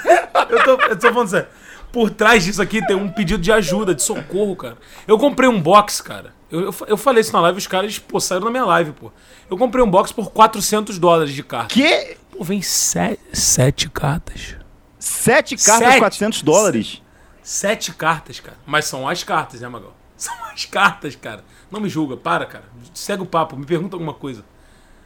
eu 0.51 0.65
tô, 0.65 0.83
eu 0.83 0.99
tô 0.99 1.13
falando 1.13 1.29
sério. 1.29 1.49
Por 1.93 2.11
trás 2.11 2.45
disso 2.45 2.61
aqui 2.61 2.85
tem 2.87 2.97
um 2.97 3.09
pedido 3.09 3.43
de 3.43 3.51
ajuda, 3.51 3.95
de 3.95 4.03
socorro, 4.03 4.55
cara. 4.57 4.77
Eu 5.07 5.19
comprei 5.19 5.49
um 5.49 5.61
box, 5.61 6.03
cara. 6.03 6.35
Eu, 6.51 6.61
eu, 6.65 6.75
eu 6.89 6.97
falei 6.97 7.21
isso 7.23 7.33
na 7.33 7.41
live, 7.41 7.59
os 7.59 7.67
caras, 7.67 7.99
pô, 7.99 8.21
saíram 8.21 8.45
na 8.47 8.51
minha 8.51 8.65
live, 8.65 8.93
pô. 8.93 9.11
Eu 9.51 9.57
comprei 9.57 9.83
um 9.83 9.91
box 9.91 10.13
por 10.13 10.31
400 10.31 10.99
dólares 10.99 11.33
de 11.33 11.43
carta. 11.43 11.73
Que? 11.73 12.17
Pô, 12.31 12.45
vem 12.45 12.61
sete, 12.63 13.21
sete 13.33 13.89
cartas. 13.89 14.57
Sete 14.99 15.57
cartas, 15.57 15.89
Sete. 15.89 15.99
400 15.99 16.43
dólares. 16.43 17.03
Sete 17.43 17.93
cartas, 17.95 18.41
cara. 18.41 18.57
Mas 18.67 18.87
são 18.87 19.09
as 19.09 19.23
cartas, 19.23 19.61
né, 19.61 19.69
Magal? 19.69 19.97
São 20.17 20.35
as 20.53 20.65
cartas, 20.65 21.15
cara. 21.15 21.45
Não 21.71 21.79
me 21.79 21.89
julga, 21.91 22.17
para, 22.17 22.47
cara. 22.47 22.65
Segue 22.95 23.23
o 23.23 23.27
papo, 23.27 23.57
me 23.57 23.67
pergunta 23.67 23.95
alguma 23.97 24.15
coisa. 24.15 24.45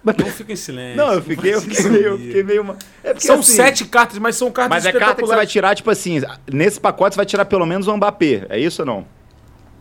Mas- 0.03 0.17
Não 0.17 0.27
fica 0.27 0.53
em 0.53 0.57
silêncio. 0.57 0.97
Não, 0.97 1.13
eu 1.13 1.23
fiquei, 1.23 1.55
eu 1.55 1.61
fiquei 1.61 1.85
meio, 1.91 2.05
eu 2.07 2.19
fiquei 2.19 2.43
meio... 2.43 2.63
uma- 2.63 2.77
É 3.05 3.13
porque, 3.13 3.27
São 3.27 3.41
assim, 3.41 3.53
sete 3.55 3.85
cartas, 3.85 4.19
mas 4.19 4.35
são 4.37 4.51
cartas 4.51 4.83
Mas 4.85 4.87
é 4.87 4.99
carta 4.99 5.17
que 5.23 5.29
você 5.29 5.37
vai 5.37 5.47
tirar, 5.47 5.75
tipo 5.75 5.91
assim, 5.91 6.21
nesse 6.51 6.81
pacote 6.81 7.15
você 7.15 7.19
vai 7.19 7.27
tirar 7.27 7.45
pelo 7.45 7.67
menos 7.67 7.87
um 7.87 7.97
Mbappé, 7.97 8.47
é 8.49 8.59
isso 8.59 8.83
ou 8.83 8.87
não? 8.87 9.07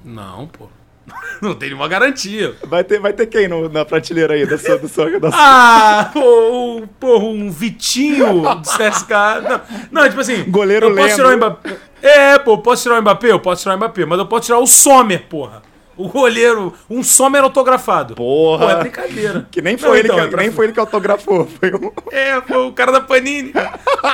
Não, 0.03 0.47
pô. 0.47 0.67
Não 1.41 1.55
tem 1.55 1.69
nenhuma 1.69 1.88
garantia. 1.88 2.53
Vai 2.63 2.83
ter, 2.83 2.99
vai 2.99 3.13
ter 3.13 3.25
quem 3.27 3.47
no- 3.47 3.67
na 3.69 3.83
prateleira 3.85 4.33
aí 4.35 4.45
da 4.45 4.57
sua, 4.57 4.77
da 4.77 4.88
sua, 4.88 5.19
da 5.19 5.31
sua- 5.31 5.39
Ah, 5.41 6.09
pô, 6.13 6.19
um- 6.81 6.88
porra, 6.99 7.23
um 7.25 7.49
Vitinho 7.49 8.41
do 8.41 8.61
CSK. 8.69 9.09
Não, 9.49 9.61
não, 10.03 10.09
tipo 10.09 10.21
assim. 10.21 10.43
Goleiro 10.49 10.88
eu 10.89 10.95
posso 10.95 11.15
tirar 11.15 11.29
o 11.33 11.38
Mbappé. 11.38 11.77
É, 12.01 12.38
pô, 12.39 12.53
eu 12.53 12.57
posso 12.59 12.83
tirar 12.83 12.99
o 12.99 13.01
Mbappé? 13.01 13.31
Eu 13.31 13.39
posso 13.39 13.61
tirar 13.63 13.73
o 13.75 13.77
Mbappé, 13.77 14.05
mas 14.05 14.19
eu 14.19 14.25
posso 14.27 14.45
tirar 14.45 14.59
o 14.59 14.67
Sommer, 14.67 15.25
porra. 15.27 15.61
O 15.99 16.07
goleiro, 16.07 16.73
um 16.89 17.03
Sommer 17.03 17.43
autografado. 17.43 18.15
Porra. 18.15 18.65
Pô, 18.65 18.71
é 18.71 18.75
brincadeira. 18.77 19.47
Que 19.51 19.61
nem 19.61 19.77
foi, 19.77 19.89
Não, 19.89 19.95
ele, 19.97 20.07
então, 20.07 20.15
que, 20.19 20.25
é 20.25 20.27
pra- 20.29 20.41
nem 20.41 20.51
foi 20.51 20.65
ele 20.67 20.73
que 20.73 20.79
autografou. 20.79 21.45
Foi 21.45 21.73
um... 21.75 21.91
É, 22.11 22.39
foi 22.41 22.57
o 22.67 22.71
cara 22.71 22.91
da 22.93 23.01
Panini. 23.01 23.51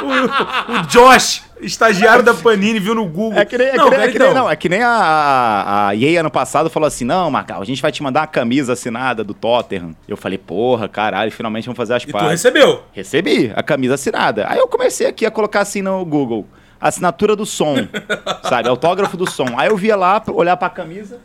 O, 0.01 0.73
o 0.73 0.87
Josh, 0.87 1.43
estagiário 1.61 2.23
da 2.23 2.33
Panini, 2.33 2.79
viu 2.79 2.95
no 2.95 3.05
Google. 3.05 3.39
É 3.39 3.45
que 3.45 3.55
nem, 3.57 3.67
é 3.67 3.75
não, 3.75 3.85
que 3.85 3.89
nem, 3.91 3.99
cara, 3.99 4.09
é 4.09 4.11
que 4.11 4.17
nem- 4.19 4.27
então, 4.31 4.43
não, 4.43 4.49
é 4.49 4.55
que 4.55 4.67
nem 4.67 4.81
a, 4.81 4.89
a, 4.89 5.87
a 5.89 5.95
EA 5.95 6.21
ano 6.21 6.31
passado 6.31 6.69
falou 6.71 6.87
assim: 6.87 7.05
não, 7.05 7.29
Marcal, 7.29 7.61
a 7.61 7.65
gente 7.65 7.81
vai 7.81 7.91
te 7.91 8.01
mandar 8.01 8.21
uma 8.21 8.27
camisa 8.27 8.73
assinada 8.73 9.23
do 9.23 9.33
Tottenham. 9.35 9.95
Eu 10.07 10.17
falei, 10.17 10.37
porra, 10.39 10.87
caralho, 10.89 11.31
finalmente 11.31 11.65
vamos 11.65 11.77
fazer 11.77 11.93
as 11.93 12.03
E 12.03 12.07
tu 12.07 12.17
recebeu. 12.17 12.81
Recebi 12.93 13.53
a 13.55 13.61
camisa 13.61 13.93
assinada. 13.93 14.47
Aí 14.49 14.57
eu 14.57 14.67
comecei 14.67 15.05
aqui 15.05 15.23
a 15.25 15.29
colocar 15.29 15.59
assim 15.61 15.83
no 15.83 16.03
Google: 16.03 16.47
assinatura 16.81 17.35
do 17.35 17.45
som, 17.45 17.75
sabe? 18.49 18.67
Autógrafo 18.69 19.15
do 19.15 19.29
som. 19.29 19.45
Aí 19.55 19.69
eu 19.69 19.77
via 19.77 19.95
lá, 19.95 20.21
olhar 20.29 20.57
pra 20.57 20.67
camisa. 20.69 21.19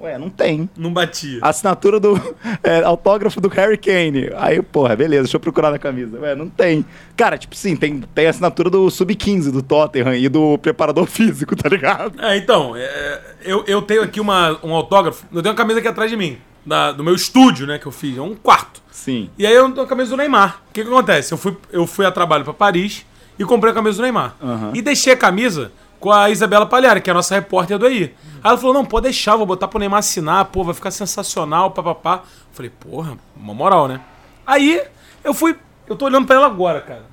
Ué, 0.00 0.16
não 0.18 0.30
tem. 0.30 0.68
Não 0.76 0.92
batia. 0.92 1.38
Assinatura 1.42 2.00
do. 2.00 2.14
é, 2.64 2.82
autógrafo 2.82 3.40
do 3.40 3.48
Harry 3.48 3.76
Kane. 3.76 4.30
Aí, 4.36 4.62
porra, 4.62 4.96
beleza, 4.96 5.24
deixa 5.24 5.36
eu 5.36 5.40
procurar 5.40 5.70
na 5.70 5.78
camisa. 5.78 6.18
Ué, 6.18 6.34
não 6.34 6.48
tem. 6.48 6.84
Cara, 7.16 7.36
tipo 7.36 7.54
sim, 7.54 7.76
tem, 7.76 8.00
tem 8.14 8.26
assinatura 8.26 8.70
do 8.70 8.88
Sub-15 8.90 9.50
do 9.50 9.62
Tottenham 9.62 10.14
e 10.14 10.28
do 10.28 10.56
preparador 10.58 11.04
físico, 11.10 11.54
tá 11.54 11.68
ligado? 11.68 12.20
É, 12.22 12.36
então, 12.36 12.74
é, 12.76 13.20
eu, 13.42 13.64
eu 13.66 13.82
tenho 13.82 14.02
aqui 14.02 14.20
uma, 14.20 14.58
um 14.64 14.74
autógrafo. 14.74 15.24
Eu 15.32 15.42
tenho 15.42 15.52
uma 15.52 15.58
camisa 15.58 15.78
aqui 15.80 15.88
atrás 15.88 16.10
de 16.10 16.16
mim. 16.16 16.38
da- 16.64 16.92
do 16.92 17.02
meu 17.04 17.14
estúdio, 17.14 17.66
né, 17.66 17.78
que 17.78 17.86
eu 17.86 17.92
fiz. 17.92 18.16
É 18.16 18.22
um 18.22 18.34
quarto. 18.34 18.80
Sim. 18.90 19.30
E 19.38 19.46
aí 19.46 19.54
eu 19.54 19.70
tenho 19.70 19.84
a 19.84 19.88
camisa 19.88 20.10
do 20.10 20.16
Neymar. 20.16 20.62
O 20.70 20.72
que, 20.72 20.82
que 20.82 20.88
acontece? 20.88 21.32
Eu 21.32 21.38
fui, 21.38 21.56
eu 21.72 21.86
fui 21.86 22.04
a 22.06 22.10
trabalho 22.10 22.44
pra 22.44 22.52
Paris 22.52 23.04
e 23.38 23.44
comprei 23.44 23.70
a 23.72 23.74
camisa 23.74 23.96
do 23.96 24.02
Neymar. 24.02 24.34
Aham. 24.42 24.72
E 24.74 24.82
deixei 24.82 25.12
a 25.12 25.16
camisa 25.16 25.72
com 26.00 26.10
a 26.10 26.30
Isabela 26.30 26.66
Palhari, 26.66 27.00
que 27.00 27.10
é 27.10 27.12
a 27.12 27.14
nossa 27.14 27.34
repórter 27.34 27.78
do 27.78 27.86
aí. 27.86 28.04
Aí 28.04 28.12
ela 28.42 28.58
falou: 28.58 28.74
não, 28.74 28.84
pode 28.84 29.04
deixar, 29.04 29.36
vou 29.36 29.46
botar 29.46 29.68
pro 29.68 29.78
Neymar 29.78 30.00
assinar, 30.00 30.46
pô, 30.46 30.64
vai 30.64 30.74
ficar 30.74 30.90
sensacional, 30.90 31.70
papapá. 31.70 32.22
Falei, 32.52 32.70
porra, 32.70 33.16
uma 33.36 33.54
moral, 33.54 33.86
né? 33.86 34.00
Aí 34.46 34.82
eu 35.22 35.34
fui. 35.34 35.56
Eu 35.86 35.94
tô 35.94 36.06
olhando 36.06 36.26
pra 36.26 36.36
ela 36.36 36.46
agora, 36.46 36.80
cara. 36.80 37.04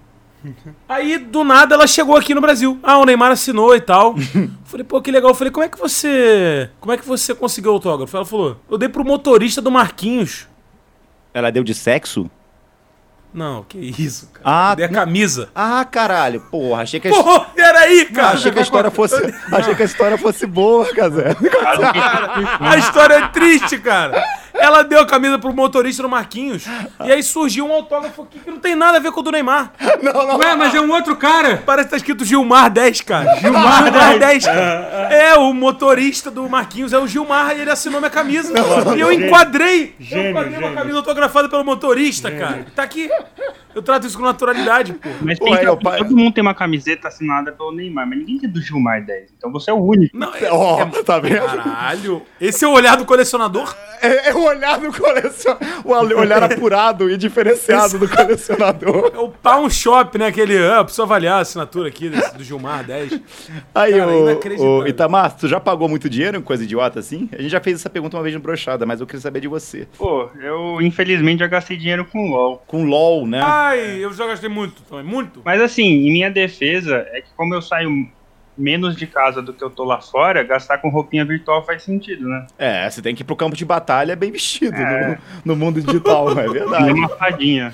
Aí, 0.88 1.18
do 1.18 1.44
nada, 1.44 1.76
ela 1.76 1.88
chegou 1.88 2.16
aqui 2.16 2.34
no 2.34 2.42
Brasil. 2.42 2.80
Ah, 2.82 2.98
o 3.00 3.06
Neymar 3.06 3.32
assinou 3.32 3.76
e 3.76 3.82
tal. 3.82 4.16
Falei, 4.66 4.84
pô, 4.84 5.02
que 5.02 5.12
legal. 5.12 5.32
Eu 5.32 5.36
falei, 5.36 5.52
como 5.52 5.66
é 5.66 5.70
que 5.70 5.78
você. 5.78 6.70
Como 6.80 6.94
é 6.94 6.98
que 6.98 7.06
você 7.06 7.34
conseguiu 7.34 7.72
o 7.72 7.74
autógrafo? 7.76 8.16
Ela 8.16 8.26
falou, 8.26 8.58
eu 8.70 8.78
dei 8.78 8.88
pro 8.88 9.04
motorista 9.04 9.62
do 9.62 9.72
Marquinhos. 9.72 10.48
Ela 11.34 11.52
deu 11.52 11.64
de 11.64 11.74
sexo? 11.74 12.30
Não, 13.34 13.64
que 13.64 13.78
isso, 13.78 14.30
cara. 14.34 14.42
Ah, 14.44 14.74
dei 14.76 14.86
a 14.86 14.90
camisa. 14.90 15.50
Ah, 15.54 15.86
caralho. 15.86 16.42
Porra, 16.50 16.82
achei 16.82 17.00
que 17.00 17.08
a, 17.08 17.12
Pô, 17.12 17.40
peraí, 17.54 18.06
cara. 18.06 18.30
achei 18.30 18.52
que 18.52 18.60
a 18.60 18.62
história 18.62 18.90
fosse. 18.90 19.16
achei 19.52 19.76
que 19.76 19.82
a 19.84 19.86
história 19.86 20.18
fosse 20.18 20.46
boa, 20.48 20.86
Casé. 20.94 21.36
A 22.60 22.78
história 22.78 23.16
é 23.16 23.28
triste, 23.28 23.78
cara. 23.80 24.24
Ela 24.60 24.84
deu 24.84 25.00
a 25.00 25.06
camisa 25.06 25.38
pro 25.38 25.54
motorista 25.54 26.02
do 26.04 26.10
Marquinhos. 26.10 26.66
E 27.06 27.12
aí 27.12 27.22
surgiu 27.24 27.66
um 27.68 27.72
autógrafo 27.74 28.24
aqui 28.24 28.40
que 28.40 28.50
não 28.52 28.60
tem 28.60 28.76
nada 28.76 28.98
a 28.98 29.00
ver 29.00 29.12
com 29.12 29.20
o 29.20 29.24
do 29.24 29.32
Neymar. 29.32 29.72
Ué, 30.40 30.56
mas 30.56 30.74
é 30.74 30.82
um 30.82 30.92
outro 30.92 31.16
cara. 31.16 31.62
Parece 31.66 31.86
que 31.86 31.92
tá 31.92 31.98
escrito 31.98 32.26
Gilmar 32.26 32.70
10, 32.70 33.02
cara. 33.02 33.36
Gilmar, 33.38 34.18
10, 34.20 34.46
cara. 34.46 35.08
É, 35.12 35.36
o 35.36 35.54
motorista 35.54 36.30
do 36.32 36.48
Marquinhos 36.50 36.94
é 36.94 36.98
o 37.00 37.08
Gilmar 37.08 37.56
e 37.58 37.62
ele 37.62 37.72
assinou 37.72 38.00
minha 38.00 38.10
camisa. 38.10 38.54
e 38.96 39.00
eu 39.00 39.12
enquadrei. 39.12 39.96
eu 40.00 40.06
Gênio, 40.06 40.30
enquadrei 40.32 40.54
uma 40.58 40.62
gênio. 40.68 40.76
camisa 40.78 40.98
autografada 40.98 41.50
pelo 41.50 41.64
motorista, 41.64 42.32
cara. 42.32 42.66
Tá 42.76 42.84
aqui. 42.84 43.10
Eu 43.78 43.84
trato 43.84 44.08
isso 44.08 44.18
com 44.18 44.24
naturalidade, 44.24 44.94
pô. 44.94 45.08
Mas 45.22 45.38
Pô, 45.38 45.46
pensa, 45.46 45.60
aí, 45.60 45.68
ó, 45.68 45.76
pai- 45.76 46.00
todo 46.00 46.18
mundo 46.18 46.34
tem 46.34 46.42
uma 46.42 46.56
camiseta 46.56 47.08
assinada 47.10 47.52
pelo 47.52 47.72
Neymar, 47.72 48.08
mas 48.08 48.18
ninguém 48.18 48.40
tem 48.40 48.50
do 48.50 48.60
Gilmar 48.60 49.06
10. 49.06 49.30
Então 49.38 49.52
você 49.52 49.70
é 49.70 49.74
o 49.74 49.78
único. 49.78 50.18
Não, 50.18 50.34
é, 50.34 50.52
Ó, 50.52 50.84
tá 51.06 51.20
vendo? 51.20 51.46
Caralho. 51.46 52.24
Esse 52.42 52.66
é 52.66 52.68
o 52.68 52.72
olhar 52.72 52.98
do 52.98 53.06
colecionador? 53.06 53.76
É, 54.02 54.30
é 54.30 54.34
o 54.34 54.44
olhar 54.44 54.80
do 54.80 54.92
colecionador. 54.92 55.68
O 55.86 56.20
olhar 56.20 56.44
apurado 56.44 57.10
e 57.10 57.18
diferenciado 57.18 57.98
do 58.00 58.08
colecionador. 58.10 59.12
É 59.14 59.20
o 59.20 59.30
Pawn 59.30 59.70
Shop, 59.70 60.18
né? 60.18 60.28
Aquele. 60.28 60.58
Ah, 60.68 60.84
preciso 60.84 61.04
avaliar 61.04 61.38
a 61.38 61.42
assinatura 61.42 61.88
aqui 61.88 62.10
desse- 62.10 62.36
do 62.38 62.44
Gilmar 62.44 62.84
10. 62.84 63.20
Aí, 63.74 63.94
Cara, 63.94 64.08
o, 64.12 64.24
inacreditável. 64.30 64.72
o 64.80 64.88
Itamar, 64.88 65.36
tu 65.36 65.48
já 65.48 65.60
pagou 65.60 65.88
muito 65.88 66.10
dinheiro 66.10 66.38
em 66.38 66.42
coisa 66.42 66.64
idiota 66.64 67.00
assim? 67.00 67.30
A 67.34 67.42
gente 67.42 67.52
já 67.52 67.60
fez 67.62 67.78
essa 67.80 67.90
pergunta 67.90 68.18
uma 68.18 68.24
vez 68.24 68.34
no 68.36 68.42
Brochada, 68.42 68.86
mas 68.86 69.00
eu 69.00 69.06
queria 69.08 69.22
saber 69.22 69.40
de 69.40 69.48
você. 69.48 69.88
Pô, 69.98 70.30
eu 70.42 70.82
infelizmente 70.82 71.40
já 71.40 71.48
gastei 71.48 71.78
dinheiro 71.78 72.06
com 72.06 72.30
LOL. 72.32 72.64
Com 72.68 72.84
LOL, 72.86 73.26
né? 73.28 73.40
Ai, 73.68 73.98
eu 74.04 74.14
já 74.14 74.28
gastei 74.28 74.50
muito 74.50 74.82
também. 74.84 75.04
Muito. 75.04 75.42
Mas 75.44 75.62
assim, 75.62 75.84
em 75.84 76.12
minha 76.12 76.30
defesa, 76.32 77.06
é 77.12 77.22
que 77.22 77.30
como 77.36 77.54
eu 77.54 77.62
saio 77.62 78.10
menos 78.58 78.96
de 78.96 79.06
casa 79.06 79.42
do 79.42 79.54
que 79.54 79.64
eu 79.64 79.70
tô 79.70 79.84
lá 79.84 80.02
fora, 80.02 80.42
gastar 80.44 80.80
com 80.80 80.90
roupinha 80.90 81.24
virtual 81.24 81.64
faz 81.64 81.84
sentido, 81.84 82.28
né? 82.28 82.48
É, 82.58 82.90
você 82.90 83.02
tem 83.02 83.14
que 83.14 83.22
ir 83.22 83.26
pro 83.26 83.36
campo 83.36 83.56
de 83.56 83.64
batalha 83.64 84.16
bem 84.16 84.32
vestido 84.32 84.76
É. 84.76 85.20
no, 85.46 85.54
no 85.54 85.56
mundo 85.56 85.80
digital, 85.82 86.32
é 86.32 86.48
verdade. 86.50 86.92
uma 86.92 87.10
fadinha. 87.10 87.74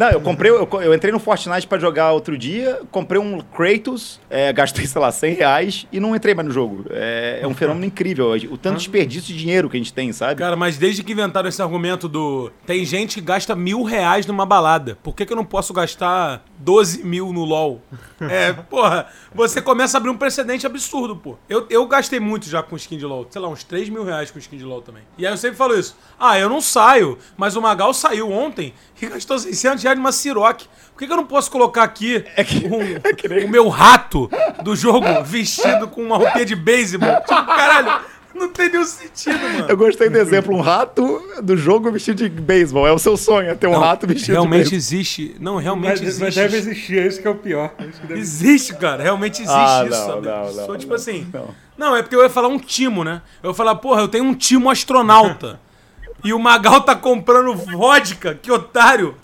Não, 0.00 0.08
eu 0.08 0.20
comprei, 0.22 0.50
eu, 0.50 0.66
eu 0.80 0.94
entrei 0.94 1.12
no 1.12 1.18
Fortnite 1.18 1.66
pra 1.66 1.78
jogar 1.78 2.12
outro 2.12 2.38
dia, 2.38 2.80
comprei 2.90 3.20
um 3.20 3.38
Kratos, 3.38 4.18
é, 4.30 4.50
gastei, 4.54 4.86
sei 4.86 4.98
lá, 4.98 5.12
100 5.12 5.34
reais 5.34 5.86
e 5.92 6.00
não 6.00 6.16
entrei 6.16 6.34
mais 6.34 6.48
no 6.48 6.54
jogo. 6.54 6.86
É, 6.88 7.40
é 7.42 7.46
um 7.46 7.52
fenômeno 7.52 7.84
incrível, 7.84 8.32
o 8.50 8.56
tanto 8.56 8.78
de 8.78 8.84
desperdício 8.84 9.34
de 9.34 9.38
dinheiro 9.38 9.68
que 9.68 9.76
a 9.76 9.78
gente 9.78 9.92
tem, 9.92 10.10
sabe? 10.10 10.36
Cara, 10.36 10.56
mas 10.56 10.78
desde 10.78 11.04
que 11.04 11.12
inventaram 11.12 11.50
esse 11.50 11.60
argumento 11.60 12.08
do. 12.08 12.50
Tem 12.64 12.82
gente 12.82 13.16
que 13.16 13.20
gasta 13.20 13.54
mil 13.54 13.82
reais 13.82 14.24
numa 14.24 14.46
balada. 14.46 14.96
Por 15.02 15.14
que, 15.14 15.26
que 15.26 15.34
eu 15.34 15.36
não 15.36 15.44
posso 15.44 15.74
gastar 15.74 16.42
12 16.60 17.04
mil 17.04 17.30
no 17.30 17.44
LOL? 17.44 17.82
É, 18.22 18.54
porra, 18.54 19.06
você 19.34 19.60
começa 19.60 19.96
a 19.96 19.98
abrir 19.98 20.10
um 20.10 20.16
precedente 20.16 20.64
absurdo, 20.66 21.14
pô. 21.14 21.36
Eu, 21.46 21.66
eu 21.68 21.86
gastei 21.86 22.20
muito 22.20 22.48
já 22.48 22.62
com 22.62 22.74
skin 22.74 22.96
de 22.96 23.04
LOL. 23.04 23.26
Sei 23.28 23.40
lá, 23.40 23.48
uns 23.48 23.64
3 23.64 23.90
mil 23.90 24.04
reais 24.04 24.30
com 24.30 24.38
skin 24.38 24.56
de 24.56 24.64
LOL 24.64 24.80
também. 24.80 25.02
E 25.18 25.26
aí 25.26 25.32
eu 25.32 25.36
sempre 25.36 25.58
falo 25.58 25.78
isso. 25.78 25.94
Ah, 26.18 26.38
eu 26.38 26.48
não 26.48 26.62
saio, 26.62 27.18
mas 27.36 27.54
o 27.54 27.60
Magal 27.60 27.92
saiu 27.92 28.30
ontem 28.30 28.72
e 29.00 29.04
gastou 29.08 29.38
600 29.38 29.82
reais 29.82 29.89
numa 29.96 30.12
Ciroc. 30.12 30.62
Por 30.92 30.98
que, 30.98 31.06
que 31.06 31.12
eu 31.12 31.16
não 31.16 31.26
posso 31.26 31.50
colocar 31.50 31.82
aqui 31.84 32.22
um- 32.66 33.46
o 33.46 33.48
meu 33.48 33.68
rato 33.68 34.30
do 34.62 34.76
jogo 34.76 35.06
vestido 35.24 35.88
com 35.88 36.02
uma 36.02 36.16
roupinha 36.18 36.44
de 36.44 36.54
beisebol? 36.54 37.08
Tipo, 37.20 37.46
caralho, 37.46 38.02
não 38.34 38.48
tem 38.50 38.70
nenhum 38.70 38.84
sentido, 38.84 39.38
mano. 39.38 39.66
Eu 39.68 39.76
gostei 39.78 40.10
do 40.10 40.18
exemplo, 40.18 40.54
um 40.54 40.60
rato 40.60 41.22
do 41.42 41.56
jogo 41.56 41.90
vestido 41.90 42.22
de 42.22 42.28
beisebol. 42.28 42.86
É 42.86 42.92
o 42.92 42.98
seu 42.98 43.16
sonho, 43.16 43.48
é 43.50 43.54
ter 43.54 43.66
um 43.66 43.72
Não, 43.72 43.80
rato 43.80 44.06
vestido 44.06 44.32
realmente 44.32 44.64
de 44.64 44.70
beisebol. 44.72 44.76
existe. 44.98 45.36
Não, 45.40 45.56
realmente 45.56 45.88
Mas, 45.88 46.02
existe. 46.02 46.20
mas 46.22 46.34
deve 46.34 46.56
existir, 46.58 46.98
é 46.98 47.06
isso 47.06 47.20
que 47.22 47.26
é 47.26 47.30
o 47.30 47.34
pior. 47.34 47.72
É 47.78 48.06
que 48.06 48.12
Existe, 48.12 48.74
cara. 48.76 49.02
Realmente 49.02 49.42
existe 49.42 49.56
Ah, 49.58 49.84
isso. 49.88 49.98
não, 49.98 50.06
sabe? 50.06 50.26
não, 50.28 50.52
Sou 50.52 50.68
não, 50.68 50.76
tipo 50.76 50.88
não, 50.90 50.96
assim. 50.96 51.26
não. 51.32 51.48
Não. 51.78 51.96
é 51.96 52.02
porque 52.02 52.14
eu 52.14 52.22
ia 52.22 52.28
falar 52.30 52.48
um 52.48 52.58
timo, 52.58 53.02
né? 53.04 53.22
Eu 53.42 53.50
ia 53.50 53.54
falar, 53.54 53.74
porra, 53.76 54.02
eu 54.02 54.08
tenho 54.08 54.24
um 54.24 54.34
timo 54.34 54.68
astronauta. 54.68 55.58
e 56.22 56.34
o 56.34 56.38
Magal 56.38 56.82
tá 56.82 56.94
comprando 56.94 57.54
vodka, 57.54 58.34
que 58.40 58.52
otário. 58.52 59.14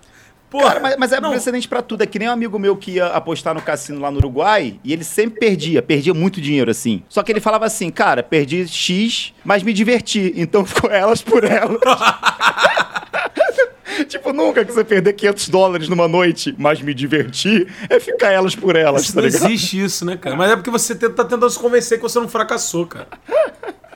Porra, 0.56 0.68
Cara, 0.68 0.80
mas, 0.80 0.96
mas 0.96 1.12
é 1.12 1.20
não, 1.20 1.30
precedente 1.30 1.68
pra 1.68 1.82
tudo. 1.82 2.02
É 2.02 2.06
que 2.06 2.18
nem 2.18 2.28
um 2.28 2.32
amigo 2.32 2.58
meu 2.58 2.74
que 2.76 2.92
ia 2.92 3.08
apostar 3.08 3.54
no 3.54 3.60
cassino 3.60 4.00
lá 4.00 4.10
no 4.10 4.16
Uruguai 4.16 4.80
e 4.82 4.90
ele 4.90 5.04
sempre 5.04 5.38
perdia, 5.38 5.82
perdia 5.82 6.14
muito 6.14 6.40
dinheiro 6.40 6.70
assim. 6.70 7.02
Só 7.10 7.22
que 7.22 7.30
ele 7.30 7.40
falava 7.40 7.66
assim, 7.66 7.90
cara, 7.90 8.22
perdi 8.22 8.66
X, 8.66 9.34
mas 9.44 9.62
me 9.62 9.74
diverti. 9.74 10.32
Então 10.34 10.64
ficou 10.68 10.90
elas 10.90 11.20
por 11.20 11.44
elas. 11.44 11.78
tipo, 14.08 14.32
nunca 14.32 14.64
que 14.64 14.72
você 14.72 14.82
perder 14.82 15.12
500 15.12 15.48
dólares 15.50 15.88
numa 15.90 16.08
noite, 16.08 16.54
mas 16.56 16.80
me 16.80 16.94
diverti, 16.94 17.66
é 17.90 18.00
ficar 18.00 18.30
elas 18.30 18.56
por 18.56 18.76
elas, 18.76 19.02
Isso 19.02 19.14
tá 19.14 19.20
não 19.20 19.28
ligado? 19.28 19.44
existe 19.44 19.84
isso, 19.84 20.06
né, 20.06 20.16
cara? 20.16 20.36
Mas 20.36 20.52
é 20.52 20.56
porque 20.56 20.70
você 20.70 20.94
tá 20.94 21.22
tentando 21.22 21.50
se 21.50 21.58
convencer 21.58 21.98
que 21.98 22.02
você 22.02 22.18
não 22.18 22.28
fracassou, 22.28 22.86
cara. 22.86 23.08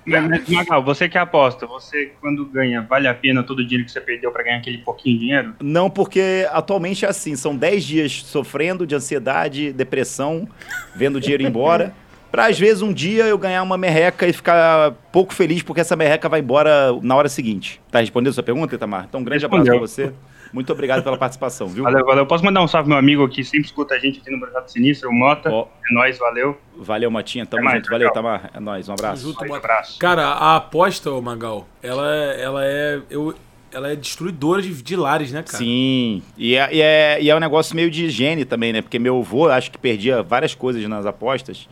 Mas, 0.07 0.29
mas, 0.29 0.49
Magal, 0.49 0.83
você 0.83 1.09
que 1.09 1.19
aposta, 1.19 1.67
você 1.67 2.13
quando 2.21 2.45
ganha, 2.47 2.83
vale 2.83 3.07
a 3.07 3.15
pena 3.15 3.43
todo 3.43 3.61
o 3.61 3.65
dinheiro 3.65 3.85
que 3.85 3.93
você 3.93 4.01
perdeu 4.01 4.31
pra 4.31 4.43
ganhar 4.43 4.59
aquele 4.59 4.79
pouquinho 4.79 5.17
de 5.17 5.25
dinheiro? 5.25 5.55
Não, 5.61 5.91
porque 5.91 6.47
atualmente 6.51 7.05
é 7.05 7.09
assim, 7.09 7.37
são 7.37 7.57
10 7.57 7.85
dias 7.85 8.13
sofrendo 8.25 8.87
de 8.87 8.95
ansiedade, 8.95 9.73
depressão, 9.73 10.49
vendo 10.95 11.17
o 11.17 11.21
dinheiro 11.21 11.43
ir 11.43 11.47
embora. 11.47 11.95
Pra 12.31 12.47
às 12.47 12.57
vezes 12.57 12.81
um 12.81 12.93
dia 12.93 13.25
eu 13.25 13.37
ganhar 13.37 13.61
uma 13.61 13.77
merreca 13.77 14.25
e 14.25 14.33
ficar 14.33 14.93
pouco 15.11 15.35
feliz 15.35 15.65
porque 15.65 15.81
essa 15.81 15.97
merreca 15.97 16.29
vai 16.29 16.39
embora 16.39 16.93
na 17.03 17.17
hora 17.17 17.29
seguinte. 17.29 17.81
Tá 17.91 17.99
respondendo 17.99 18.31
a 18.31 18.35
sua 18.35 18.45
pergunta, 18.45 18.73
Itamar? 18.73 19.07
Então 19.09 19.21
um 19.21 19.25
grande 19.25 19.45
abraço 19.45 19.65
pra 19.65 19.73
Respondeu. 19.75 20.13
você. 20.13 20.13
Muito 20.53 20.73
obrigado 20.73 21.03
pela 21.03 21.17
participação, 21.17 21.67
viu? 21.69 21.85
Valeu, 21.85 22.05
valeu. 22.05 22.27
Posso 22.27 22.45
mandar 22.45 22.63
um 22.63 22.69
salve 22.69 22.89
meu 22.89 22.99
amigo 22.99 23.29
que 23.29 23.45
sempre 23.45 23.67
escuta 23.67 23.95
a 23.95 23.99
gente 23.99 24.21
aqui 24.21 24.31
no 24.31 24.41
Projeto 24.41 24.69
Sinistro, 24.69 25.09
o 25.09 25.13
Mota. 25.13 25.51
Ó. 25.51 25.67
É 25.89 25.95
nóis, 25.95 26.19
valeu. 26.19 26.59
Valeu, 26.77 27.11
Matinha. 27.11 27.47
Tamo 27.47 27.63
Até 27.63 27.71
mais, 27.71 27.79
junto. 27.79 27.91
Valeu, 27.91 28.07
tchau. 28.09 28.15
Tamar. 28.15 28.51
É 28.53 28.61
nóis. 28.61 28.89
Um 28.89 28.93
abraço. 28.93 29.23
Junto, 29.23 29.45
Um 29.45 29.55
abraço. 29.55 29.99
Cara, 29.99 30.27
a 30.27 30.57
aposta, 30.57 31.11
ô 31.11 31.21
Magal, 31.23 31.69
ela, 31.83 32.05
é- 32.15 32.43
ela 32.43 32.65
é. 32.65 33.01
Eu, 33.09 33.35
ela 33.73 33.93
é 33.93 33.95
destruidora 33.97 34.61
de, 34.61 34.83
de 34.83 34.97
lares, 34.97 35.31
né, 35.31 35.43
cara? 35.45 35.59
Sim. 35.59 36.23
E 36.37 36.57
é, 36.57 36.75
e, 36.75 36.83
é, 36.83 37.23
e 37.23 37.31
é 37.31 37.37
um 37.37 37.39
negócio 37.41 37.77
meio 37.77 37.91
de 37.91 38.07
higiene 38.07 38.45
também, 38.45 38.73
né? 38.73 38.83
Porque 38.83 38.99
meu 38.99 39.19
avô, 39.19 39.49
acho 39.49 39.71
que 39.71 39.79
perdia 39.79 40.23
várias 40.23 40.55
coisas 40.55 40.85
nas 40.89 41.07
apostas. 41.07 41.69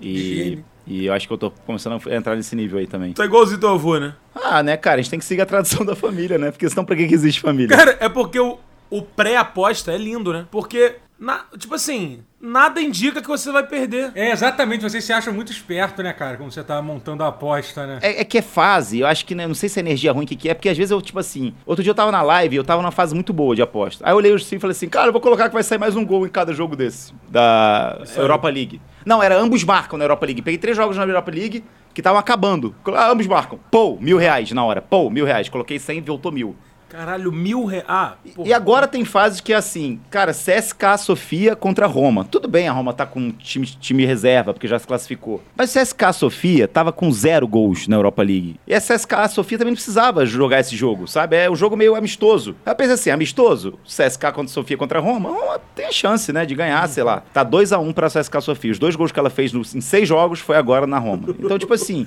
E, 0.00 0.08
Higiene. 0.08 0.64
E 0.86 1.06
eu 1.06 1.12
acho 1.12 1.26
que 1.26 1.32
eu 1.32 1.38
tô 1.38 1.50
começando 1.50 2.00
a 2.08 2.14
entrar 2.14 2.36
nesse 2.36 2.54
nível 2.56 2.78
aí 2.78 2.86
também. 2.86 3.14
É 3.18 3.22
igualzinho 3.22 3.60
teu 3.60 3.70
avô, 3.70 3.98
né? 3.98 4.14
Ah, 4.34 4.62
né, 4.62 4.76
cara? 4.76 4.98
A 4.98 5.02
gente 5.02 5.10
tem 5.10 5.18
que 5.18 5.24
seguir 5.24 5.42
a 5.42 5.46
tradição 5.46 5.84
da 5.84 5.94
família, 5.94 6.38
né? 6.38 6.50
Porque 6.50 6.68
senão 6.68 6.84
pra 6.84 6.96
que 6.96 7.06
que 7.06 7.14
existe 7.14 7.40
família? 7.40 7.76
Cara, 7.76 7.96
é 8.00 8.08
porque 8.08 8.38
o, 8.38 8.58
o 8.90 9.02
pré-aposta 9.02 9.92
é 9.92 9.98
lindo, 9.98 10.32
né? 10.32 10.46
Porque 10.50 10.96
Na- 11.20 11.44
tipo 11.58 11.74
assim, 11.74 12.20
nada 12.40 12.80
indica 12.80 13.20
que 13.20 13.28
você 13.28 13.52
vai 13.52 13.62
perder. 13.66 14.10
É, 14.14 14.30
exatamente, 14.32 14.80
você 14.82 15.02
se 15.02 15.12
acha 15.12 15.30
muito 15.30 15.52
esperto, 15.52 16.02
né, 16.02 16.14
cara? 16.14 16.38
Quando 16.38 16.50
você 16.50 16.64
tá 16.64 16.80
montando 16.80 17.22
a 17.22 17.28
aposta, 17.28 17.86
né? 17.86 17.98
É, 18.00 18.22
é 18.22 18.24
que 18.24 18.38
é 18.38 18.42
fase, 18.42 19.00
eu 19.00 19.06
acho 19.06 19.26
que, 19.26 19.34
né, 19.34 19.46
não 19.46 19.54
sei 19.54 19.68
se 19.68 19.78
é 19.78 19.82
energia 19.82 20.12
ruim 20.12 20.24
que, 20.24 20.34
que 20.34 20.48
é, 20.48 20.54
porque 20.54 20.70
às 20.70 20.78
vezes 20.78 20.90
eu, 20.90 21.02
tipo 21.02 21.18
assim, 21.18 21.52
outro 21.66 21.84
dia 21.84 21.90
eu 21.90 21.94
tava 21.94 22.10
na 22.10 22.22
live, 22.22 22.56
eu 22.56 22.64
tava 22.64 22.80
numa 22.80 22.90
fase 22.90 23.14
muito 23.14 23.34
boa 23.34 23.54
de 23.54 23.60
aposta. 23.60 24.02
Aí 24.06 24.12
eu 24.12 24.16
olhei 24.16 24.32
o 24.32 24.36
stream 24.36 24.56
e 24.56 24.60
falei 24.60 24.72
assim, 24.72 24.88
cara, 24.88 25.08
eu 25.08 25.12
vou 25.12 25.20
colocar 25.20 25.48
que 25.48 25.54
vai 25.54 25.62
sair 25.62 25.76
mais 25.78 25.94
um 25.94 26.06
gol 26.06 26.26
em 26.26 26.30
cada 26.30 26.54
jogo 26.54 26.74
desse, 26.74 27.12
da 27.28 28.00
Europa 28.16 28.48
League. 28.48 28.80
Não, 29.04 29.22
era 29.22 29.36
ambos 29.38 29.62
marcam 29.62 29.98
na 29.98 30.04
Europa 30.04 30.24
League. 30.24 30.40
Peguei 30.40 30.56
três 30.58 30.74
jogos 30.74 30.96
na 30.96 31.02
Europa 31.04 31.30
League 31.30 31.62
que 31.92 32.00
estavam 32.00 32.18
acabando. 32.18 32.74
Ah, 32.94 33.10
ambos 33.10 33.26
marcam. 33.26 33.58
Pô, 33.70 33.98
mil 34.00 34.16
reais 34.16 34.50
na 34.52 34.64
hora. 34.64 34.80
Pô, 34.80 35.10
mil 35.10 35.24
reais. 35.24 35.48
Coloquei 35.48 35.78
100 35.78 35.98
e 35.98 36.00
voltou 36.00 36.30
mil. 36.32 36.56
Caralho, 36.90 37.30
mil 37.32 37.64
reais. 37.64 37.84
Ah, 37.88 38.14
porra. 38.34 38.48
E 38.48 38.52
agora 38.52 38.86
tem 38.88 39.04
fases 39.04 39.40
que 39.40 39.52
é 39.52 39.56
assim, 39.56 40.00
cara, 40.10 40.32
CSK 40.32 40.98
Sofia 40.98 41.54
contra 41.54 41.86
Roma. 41.86 42.24
Tudo 42.24 42.48
bem, 42.48 42.66
a 42.68 42.72
Roma 42.72 42.92
tá 42.92 43.06
com 43.06 43.30
time, 43.30 43.64
time 43.66 44.04
reserva, 44.04 44.52
porque 44.52 44.66
já 44.68 44.78
se 44.78 44.86
classificou. 44.86 45.40
Mas 45.56 45.72
CSK 45.72 46.12
Sofia 46.12 46.66
tava 46.66 46.92
com 46.92 47.10
zero 47.12 47.46
gols 47.46 47.86
na 47.86 47.96
Europa 47.96 48.22
League. 48.22 48.56
E 48.66 48.74
a 48.74 48.80
CSK 48.80 49.28
Sofia 49.30 49.56
também 49.56 49.70
não 49.70 49.76
precisava 49.76 50.26
jogar 50.26 50.58
esse 50.60 50.74
jogo, 50.76 51.06
sabe? 51.06 51.36
É 51.36 51.48
um 51.50 51.54
jogo 51.56 51.76
meio 51.76 51.94
amistoso. 51.94 52.56
Aí 52.66 52.72
eu 52.72 52.76
pensei 52.76 52.94
assim, 52.94 53.10
amistoso? 53.10 53.78
CSK 53.84 54.32
contra 54.34 54.48
Sofia 54.48 54.76
contra 54.76 54.98
Roma? 54.98 55.30
Roma 55.30 55.60
tem 55.76 55.86
a 55.86 55.92
chance, 55.92 56.32
né, 56.32 56.44
de 56.44 56.54
ganhar, 56.56 56.86
sei 56.88 57.04
lá. 57.04 57.22
Tá 57.32 57.44
2 57.44 57.72
a 57.72 57.78
1 57.78 57.92
pra 57.92 58.08
CSK 58.10 58.40
Sofia. 58.42 58.72
Os 58.72 58.78
dois 58.80 58.96
gols 58.96 59.12
que 59.12 59.18
ela 59.18 59.30
fez 59.30 59.52
no- 59.52 59.60
em 59.62 59.80
seis 59.80 60.08
jogos 60.08 60.40
foi 60.40 60.56
agora 60.56 60.86
na 60.88 60.98
Roma. 60.98 61.34
Então, 61.38 61.56
tipo 61.58 61.72
assim, 61.72 62.06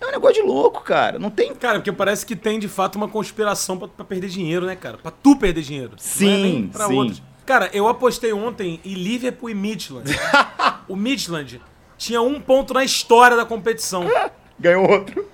é 0.00 0.06
um 0.06 0.10
negócio 0.10 0.42
de 0.42 0.42
louco, 0.42 0.82
cara. 0.82 1.18
Não 1.18 1.30
tem 1.30 1.54
Cara, 1.54 1.78
porque 1.78 1.92
parece 1.92 2.24
que 2.26 2.36
tem 2.36 2.58
de 2.58 2.68
fato 2.68 2.96
uma 2.96 3.08
conspiração 3.08 3.78
pra, 3.78 3.88
pra 3.88 4.04
perder 4.04 4.28
dinheiro, 4.28 4.66
né, 4.66 4.76
cara? 4.76 4.98
Pra 4.98 5.10
tu 5.10 5.36
perder 5.36 5.62
dinheiro. 5.62 5.92
É 5.94 5.98
Sim, 5.98 6.70
pra 6.72 6.86
sim. 6.86 6.94
outros. 6.94 7.22
Cara, 7.44 7.70
eu 7.72 7.88
apostei 7.88 8.32
ontem 8.32 8.80
em 8.84 8.94
Liverpool 8.94 9.48
e 9.50 9.54
Midland. 9.54 10.10
o 10.88 10.96
Midland 10.96 11.60
tinha 11.96 12.20
um 12.20 12.40
ponto 12.40 12.74
na 12.74 12.84
história 12.84 13.36
da 13.36 13.44
competição. 13.44 14.04
ganhou 14.58 14.88
outro. 14.88 15.26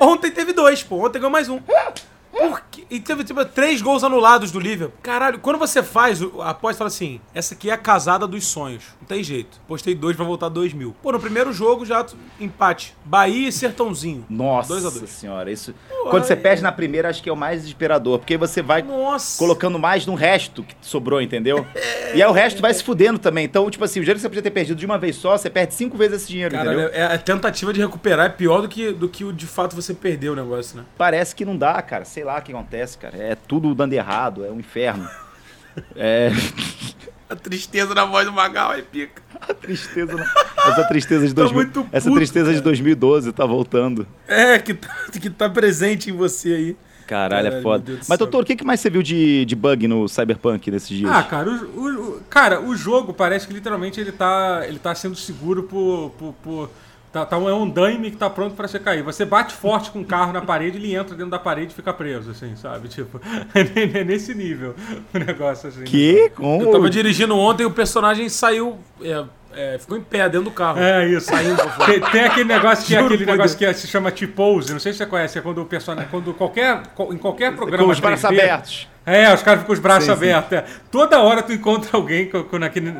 Ontem 0.00 0.30
teve 0.30 0.52
dois, 0.52 0.82
pô. 0.82 1.06
Ontem 1.06 1.18
ganhou 1.18 1.30
mais 1.30 1.48
um. 1.48 1.60
Por 2.32 2.62
quê? 2.70 2.84
E 2.90 3.00
teve 3.00 3.24
tipo, 3.24 3.44
três 3.44 3.82
gols 3.82 4.02
anulados 4.04 4.50
do 4.50 4.58
Liverpool. 4.60 4.96
Caralho, 5.02 5.38
quando 5.38 5.58
você 5.58 5.82
faz 5.82 6.20
a 6.40 6.50
aposta, 6.50 6.78
fala 6.78 6.88
assim: 6.88 7.20
essa 7.34 7.54
aqui 7.54 7.70
é 7.70 7.72
a 7.72 7.76
casada 7.78 8.26
dos 8.26 8.46
sonhos. 8.46 8.84
Não 9.00 9.06
tem 9.06 9.22
jeito. 9.22 9.60
Postei 9.68 9.94
dois 9.94 10.16
pra 10.16 10.24
voltar 10.24 10.48
dois 10.48 10.72
mil. 10.72 10.94
Pô, 11.02 11.12
no 11.12 11.20
primeiro 11.20 11.52
jogo 11.52 11.84
já 11.84 12.04
empate. 12.38 12.94
Bahia 13.04 13.48
e 13.48 13.52
Sertãozinho. 13.52 14.24
Nossa 14.28 14.68
Dois 14.68 14.84
a 14.86 14.90
dois. 14.90 15.10
senhora, 15.10 15.50
isso. 15.50 15.74
Quando 16.10 16.24
você 16.24 16.32
é- 16.32 16.36
perde 16.36 16.62
na 16.62 16.72
primeira, 16.72 17.08
acho 17.10 17.22
que 17.22 17.28
é 17.28 17.32
o 17.32 17.36
mais 17.36 17.60
desesperador. 17.62 18.18
Porque 18.18 18.36
você 18.36 18.62
vai 18.62 18.82
Nossa. 18.82 19.38
colocando 19.38 19.78
mais 19.78 20.06
no 20.06 20.14
resto 20.14 20.62
que 20.62 20.74
sobrou, 20.80 21.20
entendeu? 21.20 21.66
E 22.12 22.20
aí 22.20 22.28
o 22.28 22.32
resto 22.32 22.60
vai 22.60 22.74
se 22.74 22.82
fudendo 22.82 23.20
também. 23.20 23.44
Então, 23.44 23.70
tipo 23.70 23.84
assim, 23.84 24.00
o 24.00 24.02
dinheiro 24.02 24.18
que 24.18 24.22
você 24.22 24.28
podia 24.28 24.42
ter 24.42 24.50
perdido 24.50 24.76
de 24.76 24.84
uma 24.84 24.98
vez 24.98 25.14
só, 25.14 25.38
você 25.38 25.48
perde 25.48 25.74
cinco 25.74 25.96
vezes 25.96 26.22
esse 26.22 26.28
dinheiro, 26.28 26.52
Cara, 26.56 26.72
entendeu? 26.72 26.90
é, 26.92 27.04
a 27.04 27.16
tentativa 27.16 27.72
de 27.72 27.80
recuperar 27.80 28.26
é 28.26 28.28
pior 28.28 28.62
do 28.62 28.68
que, 28.68 28.90
do 28.90 29.08
que 29.08 29.22
o 29.22 29.32
de 29.32 29.46
fato 29.46 29.76
você 29.76 29.94
perdeu 29.94 30.32
o 30.32 30.34
negócio, 30.36 30.76
né? 30.76 30.84
Parece 30.98 31.36
que 31.36 31.44
não 31.44 31.56
dá, 31.56 31.80
cara. 31.80 32.04
Sei 32.20 32.24
lá 32.26 32.36
o 32.38 32.42
que 32.42 32.52
acontece, 32.52 32.98
cara. 32.98 33.16
É 33.16 33.34
tudo 33.34 33.74
dando 33.74 33.94
errado, 33.94 34.44
é 34.44 34.50
um 34.50 34.60
inferno. 34.60 35.08
É. 35.96 36.30
A 37.30 37.36
tristeza 37.36 37.94
na 37.94 38.04
voz 38.04 38.26
do 38.26 38.32
Magal 38.32 38.74
é 38.74 38.82
pica. 38.82 39.22
A 39.40 39.54
tristeza, 39.54 40.12
né? 40.14 40.28
Essa 40.66 40.84
tristeza 40.84 41.26
de 41.26 41.32
Tá 41.32 41.42
2000, 41.42 41.54
muito 41.54 41.88
essa 41.92 42.08
puto, 42.08 42.16
tristeza 42.16 42.48
de 42.48 42.54
cara. 42.56 42.64
2012 42.64 43.32
tá 43.32 43.46
voltando. 43.46 44.06
É, 44.28 44.58
que 44.58 44.74
tá, 44.74 44.88
que 45.12 45.30
tá 45.30 45.48
presente 45.48 46.10
em 46.10 46.12
você 46.12 46.52
aí. 46.52 46.76
Caralho, 47.06 47.48
é 47.48 47.62
foda. 47.62 47.98
Mas, 48.08 48.18
doutor, 48.18 48.42
o 48.42 48.44
que 48.46 48.56
que 48.56 48.64
mais 48.64 48.80
você 48.80 48.90
viu 48.90 49.02
de, 49.02 49.44
de 49.46 49.56
bug 49.56 49.86
no 49.88 50.08
Cyberpunk 50.08 50.70
nesses 50.72 50.88
dias? 50.88 51.10
Ah, 51.10 51.22
cara, 51.22 51.48
o, 51.48 51.54
o- 51.80 52.16
o- 52.16 52.20
cara, 52.28 52.60
o 52.60 52.76
jogo 52.76 53.14
parece 53.14 53.46
que 53.46 53.54
literalmente 53.54 53.98
ele 54.00 54.12
tá, 54.12 54.62
ele 54.66 54.78
tá 54.80 54.94
sendo 54.94 55.14
seguro 55.16 55.62
por. 55.62 56.10
por, 56.18 56.32
por- 56.42 56.70
tá, 57.12 57.26
tá 57.26 57.38
um, 57.38 57.48
é 57.48 57.54
um 57.54 57.64
andaime 57.64 58.10
que 58.10 58.16
tá 58.16 58.28
pronto 58.30 58.54
pra 58.54 58.66
você 58.68 58.78
cair. 58.78 59.02
Você 59.02 59.24
bate 59.24 59.54
forte 59.54 59.90
com 59.90 60.00
o 60.00 60.04
carro 60.04 60.32
na 60.32 60.40
parede, 60.40 60.78
ele 60.78 60.94
entra 60.94 61.14
dentro 61.14 61.30
da 61.30 61.38
parede 61.38 61.72
e 61.72 61.74
fica 61.74 61.92
preso, 61.92 62.30
assim, 62.30 62.54
sabe? 62.56 62.88
Tipo, 62.88 63.20
é 63.54 64.04
nesse 64.04 64.34
nível 64.34 64.74
o 65.14 65.18
negócio, 65.18 65.68
assim. 65.68 65.84
que? 65.84 66.30
Como? 66.34 66.62
Eu 66.62 66.70
tava 66.70 66.88
dirigindo 66.90 67.36
ontem 67.36 67.62
e 67.64 67.66
o 67.66 67.70
personagem 67.70 68.28
saiu. 68.28 68.78
é, 69.02 69.24
é, 69.52 69.78
ficou 69.78 69.96
em 69.96 70.02
pé 70.02 70.28
dentro 70.28 70.42
do 70.44 70.50
carro. 70.50 70.78
É 70.78 71.08
isso. 71.08 71.26
Saindo. 71.26 71.60
Tem, 71.84 72.00
tem 72.00 72.24
aquele 72.24 72.44
negócio 72.44 72.86
que 72.86 72.94
é 72.94 73.00
aquele 73.00 73.26
negócio 73.26 73.58
Deus. 73.58 73.58
que 73.58 73.64
é- 73.64 73.72
se 73.72 73.86
chama 73.88 74.10
T-pose, 74.12 74.72
não 74.72 74.78
sei 74.78 74.92
se 74.92 74.98
você 74.98 75.06
conhece, 75.06 75.38
é 75.38 75.42
quando 75.42 75.60
o 75.60 75.66
personagem, 75.66 76.08
quando 76.10 76.32
qualquer 76.34 76.82
em 77.10 77.16
qualquer 77.16 77.54
programa 77.54 77.84
Com 77.84 77.90
os 77.90 77.98
braços 78.00 78.30
3D, 78.30 78.40
abertos. 78.40 78.88
É, 79.06 79.32
os 79.34 79.42
caras 79.42 79.60
ficam 79.60 79.66
com 79.66 79.72
os 79.72 79.78
braços 79.78 80.04
Sim, 80.04 80.10
sim. 80.10 80.30
abertos. 80.30 80.52
é. 80.52 80.64
Toda 80.90 81.20
hora 81.20 81.42
tu 81.42 81.52
encontra 81.52 81.88
alguém 81.94 82.26
com, 82.26 82.44
com 82.44 82.58
naquele, 82.58 82.94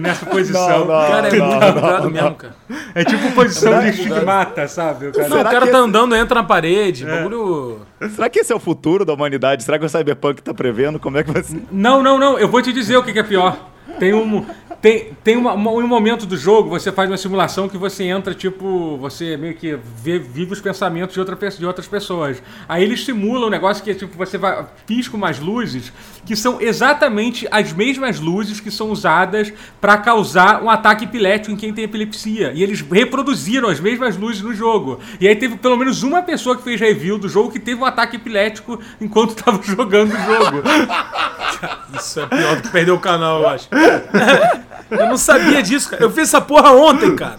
nessa 0.00 0.26
posição. 0.26 0.86
Não, 0.86 0.86
não. 0.86 1.08
Cara, 1.08 1.28
é 1.28 1.38
muito 1.40 1.72
bugado 1.74 2.10
mesmo, 2.10 2.34
cara. 2.34 2.54
É 2.94 3.04
tipo 3.04 3.32
posição 3.32 3.80
de 3.80 3.90
estigmata, 3.90 4.66
sabe? 4.68 5.08
O 5.08 5.12
cara- 5.12 5.28
Não, 5.28 5.40
o 5.40 5.44
cara 5.44 5.60
tá 5.60 5.66
esse- 5.66 5.76
andando, 5.76 6.16
entra 6.16 6.34
na 6.36 6.44
parede, 6.46 7.04
bagulho. 7.04 7.80
Será 8.14 8.28
que 8.28 8.40
esse 8.40 8.52
é 8.52 8.56
o 8.56 8.60
futuro 8.60 9.04
da 9.04 9.12
humanidade? 9.12 9.62
Será 9.62 9.78
que 9.78 9.84
o 9.84 9.88
Cyberpunk 9.88 10.42
tá 10.42 10.54
prevendo? 10.54 10.98
Como 10.98 11.18
é 11.18 11.22
que 11.22 11.30
vai 11.30 11.42
ser? 11.42 11.62
Não, 11.70 12.02
não, 12.02 12.18
não. 12.18 12.38
Eu 12.38 12.48
vou 12.48 12.62
te 12.62 12.72
dizer 12.72 12.96
o 12.96 13.02
que, 13.02 13.12
que 13.12 13.18
é 13.18 13.22
pior. 13.22 13.56
Tem 13.98 14.14
um. 14.14 14.44
Tem, 14.82 15.12
tem 15.22 15.36
uma- 15.36 15.52
uma- 15.52 15.70
um 15.70 15.86
momento 15.86 16.26
do 16.26 16.36
jogo, 16.36 16.68
você 16.68 16.90
faz 16.90 17.08
uma 17.08 17.16
simulação 17.16 17.68
que 17.68 17.78
você 17.78 18.02
entra, 18.02 18.34
tipo, 18.34 18.96
você 18.98 19.36
meio 19.36 19.54
que 19.54 19.78
vê- 20.02 20.18
vive 20.18 20.52
os 20.54 20.60
pensamentos 20.60 21.14
de, 21.14 21.20
outra, 21.20 21.36
de 21.50 21.64
outras 21.64 21.86
pessoas. 21.86 22.42
Aí 22.68 22.82
eles 22.82 23.04
simulam 23.04 23.46
um 23.46 23.50
negócio 23.50 23.84
que 23.84 23.92
é 23.92 23.94
tipo, 23.94 24.16
você 24.18 24.36
vai, 24.36 24.66
pisca 24.84 25.16
umas 25.16 25.38
luzes 25.38 25.92
que 26.26 26.34
são 26.34 26.60
exatamente 26.60 27.46
as 27.52 27.72
mesmas 27.72 28.18
luzes 28.18 28.58
que 28.58 28.72
são 28.72 28.90
usadas 28.90 29.52
para 29.80 29.96
causar 29.98 30.60
um 30.60 30.68
ataque 30.68 31.04
epilético 31.04 31.52
em 31.52 31.56
quem 31.56 31.72
tem 31.72 31.84
epilepsia. 31.84 32.50
E 32.52 32.60
eles 32.60 32.80
reproduziram 32.80 33.68
as 33.68 33.78
mesmas 33.78 34.16
luzes 34.16 34.42
no 34.42 34.52
jogo. 34.52 34.98
E 35.20 35.28
aí 35.28 35.36
teve 35.36 35.56
pelo 35.58 35.76
menos 35.76 36.02
uma 36.02 36.22
pessoa 36.22 36.56
que 36.56 36.62
fez 36.64 36.80
review 36.80 37.18
do 37.18 37.28
jogo 37.28 37.52
que 37.52 37.60
teve 37.60 37.80
um 37.80 37.84
ataque 37.84 38.16
epilético 38.16 38.80
enquanto 39.00 39.36
tava 39.40 39.62
jogando 39.62 40.12
o 40.12 40.16
jogo. 40.16 40.62
Isso 41.96 42.18
é 42.18 42.26
pior 42.26 42.56
do 42.56 42.62
que 42.62 42.68
perder 42.70 42.90
o 42.90 42.98
canal, 42.98 43.42
eu 43.42 43.48
acho. 43.48 43.68
Eu 45.00 45.06
não 45.06 45.16
sabia 45.16 45.62
disso, 45.62 45.90
cara. 45.90 46.02
Eu 46.02 46.10
fiz 46.10 46.24
essa 46.28 46.40
porra 46.40 46.70
ontem, 46.72 47.14
cara. 47.16 47.36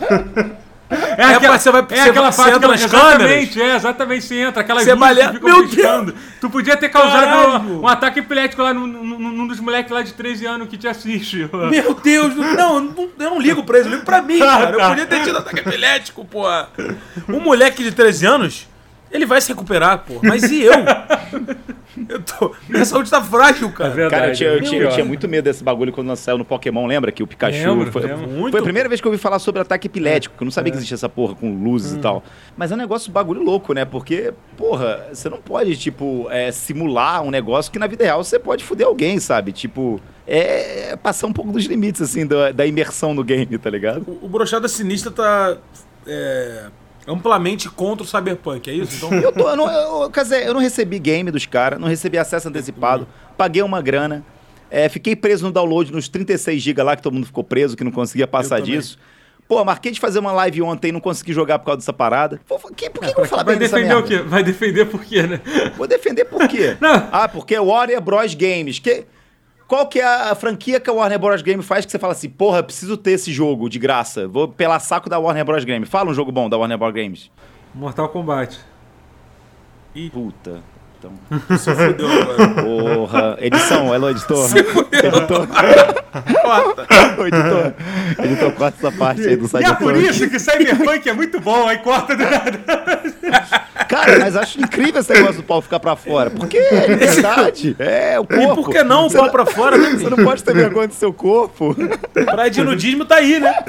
É, 1.17 1.23
aquela- 1.23 1.57
você 1.57 1.71
vai- 1.71 1.81
é 1.89 1.95
você- 1.95 2.09
aquela 2.09 2.31
você 2.31 2.37
parte 2.37 2.55
entra 2.55 2.59
que 2.59 2.65
ela- 2.65 2.75
exatamente, 2.75 3.61
é, 3.61 3.75
exatamente, 3.75 4.25
você 4.25 4.35
entra, 4.41 4.61
aquelas 4.61 4.83
Você 4.83 4.89
luzes 4.93 4.99
balea- 4.99 5.27
que 5.29 5.33
ficam 5.35 5.49
Meu 5.49 5.67
piscando. 5.67 6.15
Tu 6.39 6.49
podia 6.51 6.77
ter 6.77 6.89
causado 6.89 7.63
um, 7.63 7.81
um 7.81 7.87
ataque 7.87 8.19
epilético 8.19 8.61
lá 8.61 8.73
num, 8.75 8.85
num- 8.85 9.17
num 9.31 9.47
dos 9.47 9.59
moleques 9.59 9.91
lá 9.91 10.03
de 10.03 10.13
13 10.13 10.45
anos 10.45 10.67
que 10.67 10.77
te 10.77 10.87
assiste. 10.87 11.49
Meu 11.71 11.95
Deus, 11.95 12.35
não, 12.35 12.75
eu 12.75 12.81
não, 12.81 13.09
eu 13.19 13.29
não 13.31 13.39
ligo 13.41 13.63
pra 13.63 13.77
eles, 13.77 13.87
eu 13.87 13.93
ligo 13.93 14.05
pra 14.05 14.21
mim, 14.21 14.37
cara. 14.37 14.69
Eu 14.71 14.77
tá. 14.77 14.89
podia 14.89 15.05
ter 15.07 15.23
tido 15.23 15.37
ataque 15.39 15.59
epilético, 15.67 16.25
porra. 16.25 16.69
Um 17.27 17.39
moleque 17.39 17.81
de 17.83 17.91
13 17.91 18.27
anos, 18.27 18.67
ele 19.13 19.26
vai 19.26 19.39
se 19.39 19.49
recuperar, 19.49 19.99
porra. 19.99 20.21
Mas 20.23 20.43
e 20.52 20.63
eu? 20.63 20.73
Eu 22.10 22.19
tô. 22.23 22.56
Minha 22.67 22.84
saúde 22.86 23.08
tá 23.10 23.21
frágil, 23.21 23.71
cara. 23.71 23.91
É 23.91 23.93
verdade. 23.93 24.15
Cara, 24.19 24.32
eu 24.32 24.36
tinha, 24.36 24.49
eu 24.49 24.54
Meu 24.62 24.63
tinha- 24.69 24.82
eu 24.82 24.89
tinha 24.89 25.06
muito 25.06 25.30
medo 25.30 25.45
desse 25.45 25.63
bagulho 25.63 25.93
quando 25.93 26.13
saiu 26.15 26.39
no 26.39 26.43
Pokémon, 26.45 26.88
lembra? 26.88 27.12
Que 27.12 27.21
o 27.21 27.28
Pikachu. 27.28 27.69
Lembro, 27.69 27.91
foi, 27.91 28.02
lembro. 28.02 28.28
Muito. 28.28 28.52
foi 28.52 28.60
a 28.60 28.63
primeira 28.63 28.89
vez 28.89 28.99
que 28.99 29.06
eu 29.06 29.12
ouvi 29.12 29.21
falar 29.21 29.38
sobre 29.38 29.62
ataque 29.62 29.86
epilético, 29.86 30.36
que 30.36 30.41
eu 30.41 30.45
não 30.45 30.52
sabia 30.52 30.71
que 30.71 30.78
existia 30.78 30.95
essa 30.95 31.08
porra 31.08 31.36
com 31.36 31.54
luzes 31.63 31.93
e 31.93 31.99
tal. 31.99 32.23
Mas 32.58 32.71
é 32.71 32.73
um 32.73 32.78
negócio 32.80 33.12
bagulho 33.12 33.43
louco, 33.43 33.73
né? 33.73 33.86
Porque, 33.86 34.34
porra, 34.58 35.06
você 35.13 35.30
não 35.30 35.38
pode, 35.38 35.78
tipo, 35.78 36.28
é, 36.32 36.52
simular 36.52 37.21
um 37.21 37.30
negócio 37.30 37.71
que 37.71 37.78
na 37.78 37.86
vida 37.86 38.04
real 38.04 38.23
você 38.23 38.39
pode 38.39 38.63
foder 38.63 38.88
alguém, 38.88 39.19
sabe? 39.19 39.52
Tipo, 39.52 40.02
é 40.26 40.95
passar 40.95 41.28
um 41.28 41.34
pouco 41.34 41.52
dos 41.52 41.65
limites, 41.65 42.02
assim, 42.02 42.26
da, 42.26 42.52
da 42.52 42.65
imersão 42.65 43.13
no 43.13 43.23
game, 43.23 43.56
tá 43.60 43.69
ligado? 43.69 44.04
O, 44.08 44.26
o 44.26 44.30
Brochada 44.30 44.67
Sinistra 44.67 45.12
tá. 45.12 45.58
é, 46.08 46.65
amplamente 47.07 47.69
contra 47.69 48.03
o 48.03 48.07
Cyberpunk, 48.07 48.69
é 48.69 48.73
isso? 48.73 48.97
Então. 48.97 49.13
Eu, 49.13 49.31
tô, 49.31 49.49
eu, 49.49 49.55
não, 49.55 49.69
eu, 49.69 50.09
quer 50.09 50.23
dizer, 50.23 50.45
eu 50.45 50.53
não 50.53 50.61
recebi 50.61 50.99
game 50.99 51.29
dos 51.31 51.45
caras, 51.45 51.79
não 51.79 51.87
recebi 51.87 52.17
acesso 52.17 52.47
antecipado, 52.49 53.07
paguei 53.37 53.61
uma 53.61 53.81
grana, 53.81 54.25
é, 54.69 54.89
fiquei 54.89 55.15
preso 55.15 55.45
no 55.45 55.51
download 55.51 55.91
nos 55.91 56.07
36 56.07 56.61
GB 56.61 56.83
lá, 56.83 56.95
que 56.95 57.01
todo 57.01 57.13
mundo 57.13 57.25
ficou 57.25 57.43
preso, 57.43 57.75
que 57.77 57.83
não 57.83 57.91
conseguia 57.91 58.27
passar 58.27 58.61
disso. 58.61 58.97
Pô, 59.47 59.63
marquei 59.63 59.91
de 59.91 59.99
fazer 59.99 60.19
uma 60.19 60.31
live 60.31 60.61
ontem 60.61 60.87
e 60.87 60.91
não 60.91 61.01
consegui 61.01 61.33
jogar 61.33 61.59
por 61.59 61.65
causa 61.65 61.79
dessa 61.79 61.93
parada. 61.93 62.39
Pô, 62.47 62.57
que, 62.75 62.89
por 62.89 63.01
que, 63.01 63.13
que 63.13 63.19
eu 63.19 63.23
vou 63.23 63.25
falar 63.25 63.43
Vai 63.43 63.55
bem 63.55 63.59
dessa 63.59 63.75
defender 63.75 63.95
o 63.95 64.03
quê? 64.03 64.17
Vai 64.19 64.43
defender 64.43 64.85
por 64.85 65.03
quê, 65.03 65.23
né? 65.23 65.41
Vou 65.77 65.87
defender 65.87 66.25
por 66.25 66.47
quê? 66.47 66.77
Não. 66.81 67.09
Ah, 67.11 67.27
porque 67.27 67.53
é 67.53 67.59
Warner 67.59 68.01
Bros. 68.01 68.33
Games. 68.33 68.79
Que, 68.79 69.05
qual 69.67 69.88
que 69.88 69.99
é 69.99 70.06
a 70.06 70.36
franquia 70.36 70.80
que 70.80 70.89
a 70.89 70.93
Warner 70.93 71.19
Bros. 71.19 71.41
Games 71.41 71.65
faz 71.65 71.86
que 71.86 71.91
você 71.91 71.99
fala 71.99 72.13
assim, 72.13 72.30
porra, 72.30 72.62
preciso 72.62 72.97
ter 72.97 73.12
esse 73.12 73.32
jogo 73.32 73.69
de 73.69 73.80
graça. 73.80 74.28
Vou 74.28 74.47
pelar 74.47 74.80
saco 74.80 75.10
da 75.10 75.19
Warner 75.19 75.45
Bros. 75.45 75.63
Games. 75.63 75.89
Fala 75.89 76.12
um 76.12 76.13
jogo 76.13 76.32
bom 76.32 76.49
da 76.49 76.58
Warner 76.58 76.78
Bros. 76.78 76.93
Games. 76.93 77.32
Mortal 77.73 78.10
Kombat. 78.10 78.60
Puta. 80.12 80.62
Então... 81.03 81.11
Se 81.57 81.75
fudeu 81.75 82.07
agora. 82.09 82.47
Porra. 82.61 83.37
Edição, 83.39 83.91
alô, 83.91 84.09
editor. 84.09 84.49
Editor. 84.55 85.47
Ô, 87.17 87.25
editor. 87.27 87.73
Editor, 88.23 88.51
corta 88.53 88.77
essa 88.77 88.97
parte 88.97 89.27
aí 89.27 89.35
do 89.35 89.45
E 89.45 89.49
site 89.49 89.69
é 89.69 89.73
por 89.73 89.97
isso 89.97 90.29
que 90.29 90.39
Cyberpunk 90.39 91.09
é 91.09 91.13
muito 91.13 91.41
bom, 91.41 91.67
aí 91.67 91.79
corta 91.79 92.15
do 92.15 92.23
nada. 92.23 92.59
Cara, 93.89 94.19
mas 94.19 94.35
acho 94.35 94.61
incrível 94.61 95.01
esse 95.01 95.13
negócio 95.13 95.37
do 95.37 95.43
pau 95.43 95.61
ficar 95.61 95.79
pra 95.79 95.95
fora. 95.95 96.29
Porque 96.29 96.57
é 96.57 96.95
verdade. 96.95 97.75
É, 97.83 98.19
o 98.19 98.25
corpo. 98.25 98.41
E 98.41 98.55
por 98.55 98.69
que 98.69 98.83
não 98.83 99.07
o 99.07 99.11
pau 99.11 99.29
pra 99.29 99.45
fora, 99.45 99.77
né? 99.77 99.89
Você 99.91 100.09
não 100.09 100.23
pode 100.23 100.43
ter 100.43 100.53
vergonha 100.53 100.87
do 100.87 100.93
seu 100.93 101.11
corpo. 101.11 101.75
Praia 102.13 102.49
de 102.49 102.63
nudismo 102.63 103.03
tá 103.03 103.15
aí, 103.15 103.39
né? 103.39 103.53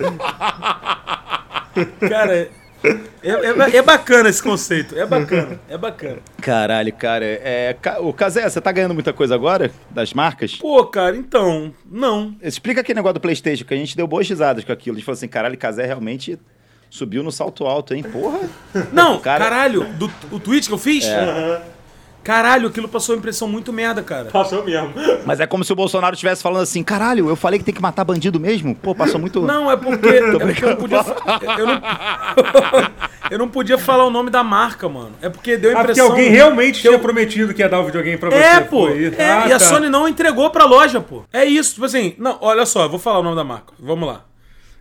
Cara, 2.08 2.48
é, 3.22 3.30
é, 3.30 3.76
é 3.76 3.82
bacana 3.82 4.28
esse 4.28 4.42
conceito. 4.42 4.96
É 4.98 5.06
bacana, 5.06 5.58
é 5.68 5.78
bacana. 5.78 6.18
Caralho, 6.40 6.92
cara. 6.92 7.24
É, 7.24 7.74
o 8.00 8.12
Casé, 8.12 8.48
você 8.48 8.60
tá 8.60 8.70
ganhando 8.70 8.94
muita 8.94 9.12
coisa 9.12 9.34
agora? 9.34 9.70
Das 9.90 10.12
marcas? 10.12 10.56
Pô, 10.56 10.84
cara, 10.86 11.16
então, 11.16 11.72
não. 11.90 12.34
Explica 12.42 12.80
aquele 12.82 12.96
negócio 12.96 13.14
do 13.14 13.20
Playstation, 13.20 13.64
que 13.64 13.74
a 13.74 13.76
gente 13.76 13.96
deu 13.96 14.06
boas 14.06 14.28
risadas 14.28 14.64
com 14.64 14.72
aquilo. 14.72 14.96
A 14.96 14.98
gente 14.98 15.06
falou 15.06 15.16
assim, 15.16 15.28
caralho, 15.28 15.56
Casé 15.56 15.86
realmente 15.86 16.38
subiu 16.90 17.22
no 17.22 17.32
salto 17.32 17.64
alto, 17.64 17.94
hein? 17.94 18.02
Porra. 18.02 18.40
Não, 18.92 19.18
Cara- 19.18 19.44
caralho, 19.44 19.84
do, 19.94 20.10
o 20.30 20.38
tweet 20.38 20.68
que 20.68 20.74
eu 20.74 20.78
fiz? 20.78 21.04
Caralho, 22.24 22.68
aquilo 22.68 22.88
passou 22.88 23.14
uma 23.14 23.18
impressão 23.18 23.46
muito 23.46 23.70
merda, 23.72 24.02
cara. 24.02 24.30
Passou 24.30 24.64
mesmo. 24.64 24.92
Mas 25.26 25.40
é 25.40 25.46
como 25.46 25.62
se 25.62 25.72
o 25.72 25.76
Bolsonaro 25.76 26.14
estivesse 26.14 26.42
falando 26.42 26.62
assim, 26.62 26.82
caralho, 26.82 27.28
eu 27.28 27.36
falei 27.36 27.58
que 27.58 27.64
tem 27.64 27.74
que 27.74 27.82
matar 27.82 28.02
bandido 28.02 28.40
mesmo? 28.40 28.74
Pô, 28.74 28.94
passou 28.94 29.20
muito... 29.20 29.42
Não, 29.42 29.70
é 29.70 29.76
porque, 29.76 30.08
é 30.08 30.38
porque 30.38 30.64
eu 30.64 30.70
não 30.70 30.76
podia. 30.76 31.04
Eu 31.58 31.66
não, 31.66 31.82
eu 33.30 33.38
não 33.38 33.48
podia 33.48 33.78
falar 33.78 34.04
o 34.06 34.10
nome 34.10 34.30
da 34.30 34.42
marca, 34.42 34.88
mano. 34.88 35.12
É 35.20 35.28
porque 35.28 35.56
deu 35.56 35.70
a 35.70 35.74
Ah, 35.74 35.76
porque 35.84 35.92
impressão. 35.92 36.10
alguém 36.12 36.30
realmente 36.30 36.80
que 36.80 36.88
eu- 36.88 36.92
tinha 36.92 37.02
prometido 37.02 37.52
que 37.54 37.60
ia 37.62 37.68
dar 37.68 37.80
o 37.80 37.84
videogame 37.84 38.16
pra 38.18 38.30
você. 38.30 38.36
É, 38.36 38.60
pô. 38.60 38.88
É, 38.88 39.30
Ah, 39.30 39.48
e 39.48 39.52
a 39.52 39.58
tá. 39.58 39.64
Sony 39.66 39.88
não 39.88 40.08
entregou 40.08 40.48
pra 40.50 40.64
loja, 40.64 41.00
pô. 41.00 41.24
É 41.32 41.44
isso, 41.44 41.74
tipo 41.74 41.84
assim. 41.84 42.14
Não, 42.18 42.38
olha 42.40 42.64
só, 42.66 42.84
eu 42.84 42.90
vou 42.90 42.98
falar 42.98 43.18
o 43.18 43.22
nome 43.22 43.36
da 43.36 43.44
marca. 43.44 43.72
Vamos 43.78 44.08
lá. 44.08 44.24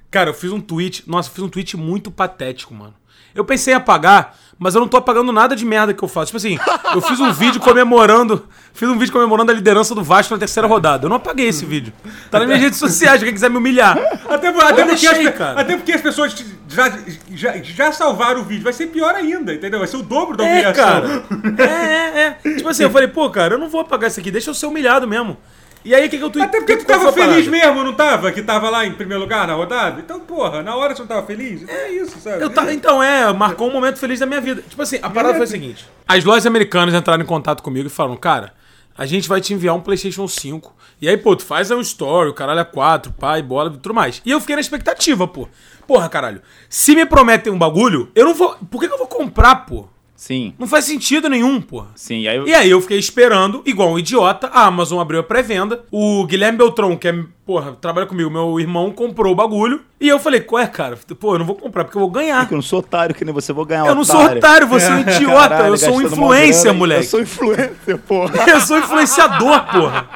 Cara, 0.09 0.29
eu 0.29 0.33
fiz 0.33 0.51
um 0.51 0.61
tweet. 0.61 1.03
Nossa, 1.07 1.29
eu 1.29 1.33
fiz 1.33 1.43
um 1.43 1.49
tweet 1.49 1.75
muito 1.75 2.09
patético, 2.11 2.73
mano. 2.73 2.93
Eu 3.35 3.43
pensei 3.43 3.73
em 3.73 3.77
apagar, 3.77 4.37
mas 4.59 4.75
eu 4.75 4.81
não 4.81 4.87
tô 4.87 4.97
apagando 4.97 5.31
nada 5.31 5.55
de 5.55 5.65
merda 5.65 5.93
que 5.93 6.03
eu 6.03 6.07
faço. 6.07 6.27
Tipo 6.27 6.37
assim, 6.37 6.57
eu 6.93 7.01
fiz 7.01 7.19
um 7.19 7.31
vídeo 7.33 7.59
comemorando. 7.59 8.47
Fiz 8.73 8.87
um 8.89 8.97
vídeo 8.97 9.11
comemorando 9.11 9.51
a 9.51 9.55
liderança 9.55 9.93
do 9.93 10.03
Vasco 10.03 10.33
na 10.33 10.39
terceira 10.39 10.67
rodada. 10.67 11.05
Eu 11.05 11.09
não 11.09 11.17
apaguei 11.17 11.47
esse 11.47 11.65
vídeo. 11.65 11.93
Tá 12.31 12.39
nas 12.39 12.47
minhas 12.47 12.61
redes 12.61 12.79
sociais, 12.79 13.21
quem 13.21 13.33
quiser 13.33 13.49
me 13.49 13.57
humilhar. 13.57 13.97
Até, 14.27 14.47
até, 14.47 14.51
porque 14.51 14.83
deixei, 14.83 15.27
as, 15.27 15.35
cara. 15.35 15.59
até 15.61 15.75
porque 15.75 15.91
as 15.91 16.01
pessoas 16.01 16.35
já, 16.69 16.91
já, 17.31 17.57
já 17.57 17.91
salvaram 17.91 18.41
o 18.41 18.43
vídeo. 18.43 18.63
Vai 18.63 18.73
ser 18.73 18.87
pior 18.87 19.13
ainda, 19.13 19.53
entendeu? 19.53 19.79
Vai 19.79 19.87
ser 19.87 19.97
o 19.97 20.03
dobro 20.03 20.35
da 20.37 20.45
É, 20.45 20.51
humilhação. 20.53 20.83
cara. 20.83 21.23
É, 21.63 21.63
é, 21.63 22.37
é. 22.43 22.55
Tipo 22.55 22.69
assim, 22.69 22.83
eu 22.83 22.89
falei, 22.89 23.07
pô, 23.07 23.29
cara, 23.29 23.55
eu 23.55 23.59
não 23.59 23.69
vou 23.69 23.81
apagar 23.81 24.09
isso 24.09 24.19
aqui, 24.19 24.31
deixa 24.31 24.49
eu 24.49 24.53
ser 24.53 24.65
humilhado 24.65 25.07
mesmo. 25.07 25.37
E 25.85 25.93
aí, 25.93 26.07
o 26.07 26.09
que, 26.09 26.17
que 26.17 26.23
eu 26.23 26.29
tweet- 26.29 26.47
Até 26.47 26.59
porque 26.59 26.77
tu 26.77 26.85
tava 26.85 27.11
feliz 27.11 27.45
parada? 27.45 27.51
mesmo, 27.51 27.83
não 27.83 27.93
tava? 27.93 28.31
Que 28.31 28.41
tava 28.41 28.69
lá 28.69 28.85
em 28.85 28.93
primeiro 28.93 29.21
lugar 29.21 29.45
na 29.45 29.53
rodada? 29.53 29.99
Então, 29.99 30.19
porra, 30.21 30.63
na 30.63 30.75
hora 30.75 30.95
você 30.95 31.01
não 31.01 31.07
tava 31.07 31.25
feliz? 31.27 31.61
Então 31.63 31.75
é 31.75 31.91
isso, 31.91 32.17
sabe? 32.19 32.43
Então, 32.73 33.03
é, 33.03 33.31
marcou 33.33 33.67
um 33.69 33.73
momento 33.73 33.97
feliz 33.97 34.19
da 34.19 34.25
minha 34.25 34.39
vida. 34.39 34.61
Tipo 34.67 34.81
assim, 34.81 34.99
a 35.01 35.09
parada 35.09 35.35
foi 35.35 35.43
a 35.43 35.47
seguinte: 35.47 35.85
as 36.07 36.23
lojas 36.23 36.45
americanas 36.45 36.93
entraram 36.93 37.21
em 37.21 37.25
contato 37.25 37.61
comigo 37.61 37.87
e 37.87 37.89
falaram, 37.89 38.15
cara, 38.15 38.53
a 38.97 39.05
gente 39.05 39.27
vai 39.27 39.41
te 39.41 39.53
enviar 39.53 39.75
um 39.75 39.81
PlayStation 39.81 40.27
5. 40.27 40.73
E 41.01 41.09
aí, 41.09 41.17
pô, 41.17 41.35
tu 41.35 41.43
faz 41.43 41.69
um 41.69 41.81
story, 41.81 42.29
o 42.29 42.33
caralho 42.33 42.61
é 42.61 42.63
4, 42.65 43.11
pai, 43.13 43.41
bola 43.41 43.67
e 43.69 43.73
tudo 43.73 43.93
mais. 43.93 44.21
E 44.25 44.31
eu 44.31 44.39
fiquei 44.39 44.55
na 44.55 44.61
expectativa, 44.61 45.27
pô. 45.27 45.49
Porra, 45.85 46.07
caralho, 46.07 46.41
se 46.69 46.95
me 46.95 47.05
prometem 47.05 47.51
um 47.51 47.57
bagulho, 47.57 48.09
eu 48.15 48.23
não 48.23 48.33
vou. 48.33 48.55
Por 48.71 48.79
que, 48.79 48.87
que 48.87 48.93
eu 48.93 48.97
vou 48.97 49.07
comprar, 49.07 49.65
pô? 49.65 49.89
Sim, 50.25 50.53
Não 50.57 50.65
faz 50.67 50.85
sentido 50.85 51.27
nenhum, 51.27 51.59
pô. 51.59 51.83
sim. 51.95 52.21
E 52.21 52.29
aí, 52.29 52.37
eu- 52.37 52.47
E 52.47 52.53
aí 52.55 52.69
eu 52.69 52.79
fiquei 52.79 52.97
esperando, 52.97 53.61
igual 53.65 53.91
um 53.91 53.99
idiota, 53.99 54.47
a 54.53 54.67
Amazon 54.67 55.01
abriu 55.01 55.19
a 55.19 55.23
pré-venda, 55.23 55.83
o 55.91 56.25
Guilherme 56.25 56.57
Beltrão, 56.57 56.95
que 56.95 57.09
é, 57.09 57.23
porra, 57.45 57.73
trabalha 57.73 58.07
comigo, 58.07 58.29
meu 58.29 58.57
irmão, 58.57 58.89
comprou 58.89 59.33
o 59.33 59.35
bagulho, 59.35 59.81
e 59.99 60.07
eu 60.07 60.17
falei, 60.19 60.39
qual 60.39 60.61
é, 60.63 60.65
cara? 60.67 60.97
Pô, 61.19 61.35
eu 61.35 61.39
não 61.39 61.45
vou 61.45 61.55
comprar 61.57 61.83
porque 61.83 61.97
eu 61.97 62.01
vou 62.01 62.09
ganhar. 62.09 62.47
eu 62.49 62.55
não 62.55 62.61
sou 62.61 62.79
otário 62.79 63.13
que 63.13 63.25
nem 63.25 63.33
você, 63.33 63.51
vou 63.51 63.65
ganhar 63.65 63.85
Eu 63.85 63.95
não 63.95 64.05
sou 64.05 64.23
otário, 64.23 64.65
você 64.65 64.85
é 64.85 64.91
um 64.91 64.99
idiota, 65.11 65.49
Caralho, 65.49 65.73
eu 65.73 65.77
sou 65.77 65.93
um 65.97 66.01
influencer, 66.01 66.63
grana. 66.63 66.79
moleque. 66.79 67.01
Eu 67.03 67.09
sou 67.09 67.19
influencer, 67.19 67.97
porra. 68.07 68.33
Eu 68.49 68.61
sou 68.61 68.77
influenciador, 68.79 69.65
porra. 69.73 70.07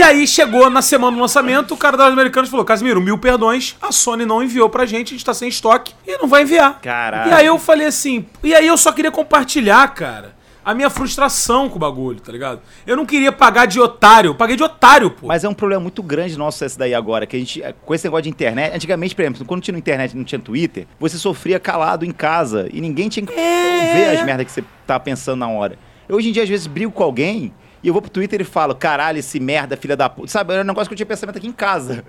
E 0.00 0.02
aí 0.02 0.26
chegou 0.26 0.70
na 0.70 0.80
semana 0.80 1.14
do 1.14 1.20
lançamento, 1.20 1.74
o 1.74 1.76
cara 1.76 1.94
das 1.94 2.10
Americanas 2.10 2.48
falou: 2.48 2.64
Casimiro, 2.64 3.02
mil 3.02 3.18
perdões, 3.18 3.76
a 3.82 3.92
Sony 3.92 4.24
não 4.24 4.42
enviou 4.42 4.66
pra 4.70 4.86
gente, 4.86 5.08
a 5.08 5.10
gente 5.10 5.22
tá 5.26 5.34
sem 5.34 5.46
estoque 5.46 5.92
e 6.06 6.16
não 6.16 6.26
vai 6.26 6.40
enviar. 6.40 6.80
Caralho. 6.80 7.30
E 7.30 7.34
aí 7.34 7.44
eu 7.44 7.58
falei 7.58 7.86
assim, 7.86 8.24
e 8.42 8.54
aí 8.54 8.66
eu 8.66 8.78
só 8.78 8.92
queria 8.92 9.10
compartilhar, 9.10 9.86
cara, 9.88 10.34
a 10.64 10.72
minha 10.72 10.88
frustração 10.88 11.68
com 11.68 11.76
o 11.76 11.78
bagulho, 11.78 12.18
tá 12.18 12.32
ligado? 12.32 12.62
Eu 12.86 12.96
não 12.96 13.04
queria 13.04 13.30
pagar 13.30 13.66
de 13.66 13.78
otário, 13.78 14.28
eu 14.30 14.34
paguei 14.34 14.56
de 14.56 14.62
otário, 14.62 15.10
pô. 15.10 15.26
Mas 15.26 15.44
é 15.44 15.48
um 15.50 15.52
problema 15.52 15.82
muito 15.82 16.02
grande 16.02 16.34
nosso 16.34 16.64
esse 16.64 16.78
daí 16.78 16.94
agora, 16.94 17.26
que 17.26 17.36
a 17.36 17.38
gente, 17.38 17.62
com 17.84 17.94
esse 17.94 18.06
negócio 18.06 18.22
de 18.22 18.30
internet, 18.30 18.74
antigamente, 18.74 19.14
por 19.14 19.20
exemplo, 19.20 19.44
quando 19.44 19.60
tinha 19.60 19.76
internet 19.76 20.12
e 20.12 20.16
não 20.16 20.24
tinha 20.24 20.38
Twitter, 20.38 20.86
você 20.98 21.18
sofria 21.18 21.60
calado 21.60 22.06
em 22.06 22.10
casa 22.10 22.70
e 22.72 22.80
ninguém 22.80 23.10
tinha 23.10 23.26
que 23.26 23.34
É. 23.38 23.92
ver 23.92 24.16
as 24.16 24.24
merdas 24.24 24.46
que 24.46 24.52
você 24.52 24.64
tava 24.86 25.00
pensando 25.00 25.40
na 25.40 25.48
hora. 25.50 25.78
Eu, 26.08 26.16
hoje 26.16 26.30
em 26.30 26.32
dia, 26.32 26.42
às 26.42 26.48
vezes, 26.48 26.66
brigo 26.66 26.90
com 26.90 27.02
alguém 27.04 27.52
e 27.82 27.88
eu 27.88 27.92
vou 27.92 28.02
pro 28.02 28.10
Twitter 28.10 28.40
e 28.40 28.44
falo, 28.44 28.74
caralho, 28.74 29.18
esse 29.18 29.40
merda, 29.40 29.76
filha 29.76 29.96
da 29.96 30.08
puta. 30.08 30.28
Sabe, 30.28 30.52
era 30.52 30.62
um 30.62 30.66
negócio 30.66 30.88
que 30.88 30.94
eu 30.94 30.96
tinha 30.96 31.06
pensamento 31.06 31.36
aqui 31.38 31.46
em 31.46 31.52
casa. 31.52 32.04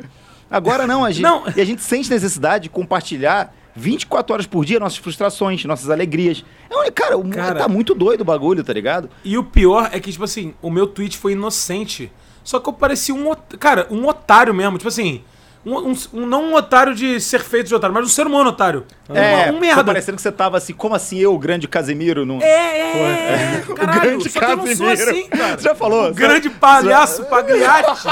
Agora 0.49 0.85
não, 0.85 1.05
a 1.05 1.11
gente, 1.11 1.23
Não. 1.23 1.43
e 1.55 1.61
a 1.61 1.65
gente 1.65 1.81
sente 1.81 2.09
necessidade 2.09 2.63
de 2.63 2.69
compartilhar 2.69 3.53
24 3.75 4.33
horas 4.33 4.45
por 4.45 4.65
dia 4.65 4.79
nossas 4.79 4.97
frustrações, 4.97 5.63
nossas 5.63 5.89
alegrias. 5.89 6.43
É, 6.69 6.91
cara, 6.91 7.17
o 7.17 7.23
mundo 7.23 7.35
Cara. 7.35 7.59
tá 7.59 7.67
muito 7.67 7.95
doido 7.95 8.21
o 8.21 8.25
bagulho, 8.25 8.63
tá 8.63 8.73
ligado? 8.73 9.09
E 9.23 9.37
o 9.37 9.43
pior 9.43 9.89
é 9.93 9.99
que, 9.99 10.11
tipo 10.11 10.23
assim, 10.25 10.53
o 10.61 10.69
meu 10.69 10.87
tweet 10.87 11.17
foi 11.17 11.31
inocente. 11.33 12.11
Só 12.43 12.59
que 12.59 12.67
eu 12.67 12.73
parecia 12.73 13.15
um. 13.15 13.33
Cara, 13.59 13.87
um 13.89 14.07
otário 14.07 14.53
mesmo. 14.53 14.77
Tipo 14.77 14.89
assim. 14.89 15.23
Um, 15.63 15.77
um- 15.91 15.95
um- 16.13 16.25
não 16.25 16.45
um 16.45 16.55
otário 16.55 16.95
de 16.95 17.19
ser 17.21 17.39
feito 17.41 17.67
de 17.67 17.75
otário, 17.75 17.93
mas 17.93 18.03
um 18.03 18.09
ser 18.09 18.25
humano 18.25 18.49
otário. 18.49 18.83
É, 19.13 19.51
um, 19.51 19.55
um 19.55 19.59
merda. 19.59 19.83
parecendo 19.83 20.15
que 20.15 20.21
você 20.21 20.31
tava 20.31 20.57
assim, 20.57 20.73
como 20.73 20.95
assim 20.95 21.19
eu, 21.19 21.35
o 21.35 21.37
grande 21.37 21.67
Casemiro, 21.67 22.25
não... 22.25 22.39
É, 22.41 22.45
é, 22.45 23.61
é. 23.61 23.63
Caralho, 23.75 24.01
grande 24.01 24.29
só 24.31 24.39
que 24.39 24.45
eu 24.45 24.57
não 24.57 24.65
sou 24.75 24.87
Casimiro. 24.87 25.11
assim, 25.11 25.27
cara. 25.29 25.57
Você 25.57 25.63
já 25.69 25.75
falou? 25.75 26.09
O 26.09 26.13
grande 26.15 26.49
palhaço 26.49 27.23
Pagliatti 27.25 28.07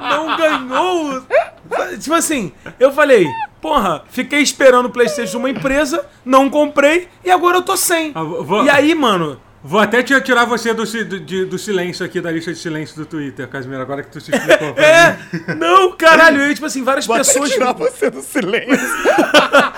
não 0.00 0.36
ganhou. 0.36 1.22
Tipo 2.00 2.14
assim, 2.14 2.52
eu 2.78 2.90
falei, 2.92 3.26
porra, 3.60 4.02
fiquei 4.10 4.40
esperando 4.40 4.86
o 4.86 4.90
Playstation 4.90 5.30
de 5.32 5.36
uma 5.36 5.50
empresa, 5.50 6.04
não 6.24 6.48
comprei, 6.50 7.08
e 7.24 7.30
agora 7.30 7.58
eu 7.58 7.62
tô 7.62 7.76
sem. 7.76 8.12
Ah, 8.14 8.22
vou- 8.22 8.64
E 8.64 8.70
aí, 8.70 8.94
mano... 8.94 9.40
Vou 9.64 9.78
até 9.78 10.02
te- 10.02 10.20
tirar 10.22 10.44
você 10.44 10.74
do, 10.74 10.84
do, 10.84 11.20
de- 11.20 11.44
do 11.44 11.56
silêncio 11.58 12.04
aqui, 12.04 12.20
da 12.20 12.30
lista 12.32 12.52
de 12.52 12.58
silêncio 12.58 12.96
do 12.96 13.06
Twitter, 13.06 13.46
Casimiro, 13.48 13.80
agora 13.80 14.02
que 14.02 14.10
tu 14.10 14.20
se 14.20 14.32
explicou. 14.34 14.74
pra 14.74 14.82
mim. 14.82 14.88
É, 15.50 15.54
não, 15.54 15.92
caralho, 15.92 16.40
e 16.40 16.44
aí, 16.46 16.54
tipo 16.54 16.66
assim, 16.66 16.82
várias 16.82 17.06
Vou 17.06 17.14
até 17.14 17.24
pessoas... 17.24 17.50
tirar 17.50 17.72
você 17.72 18.10
do 18.10 18.20
silêncio. 18.22 18.76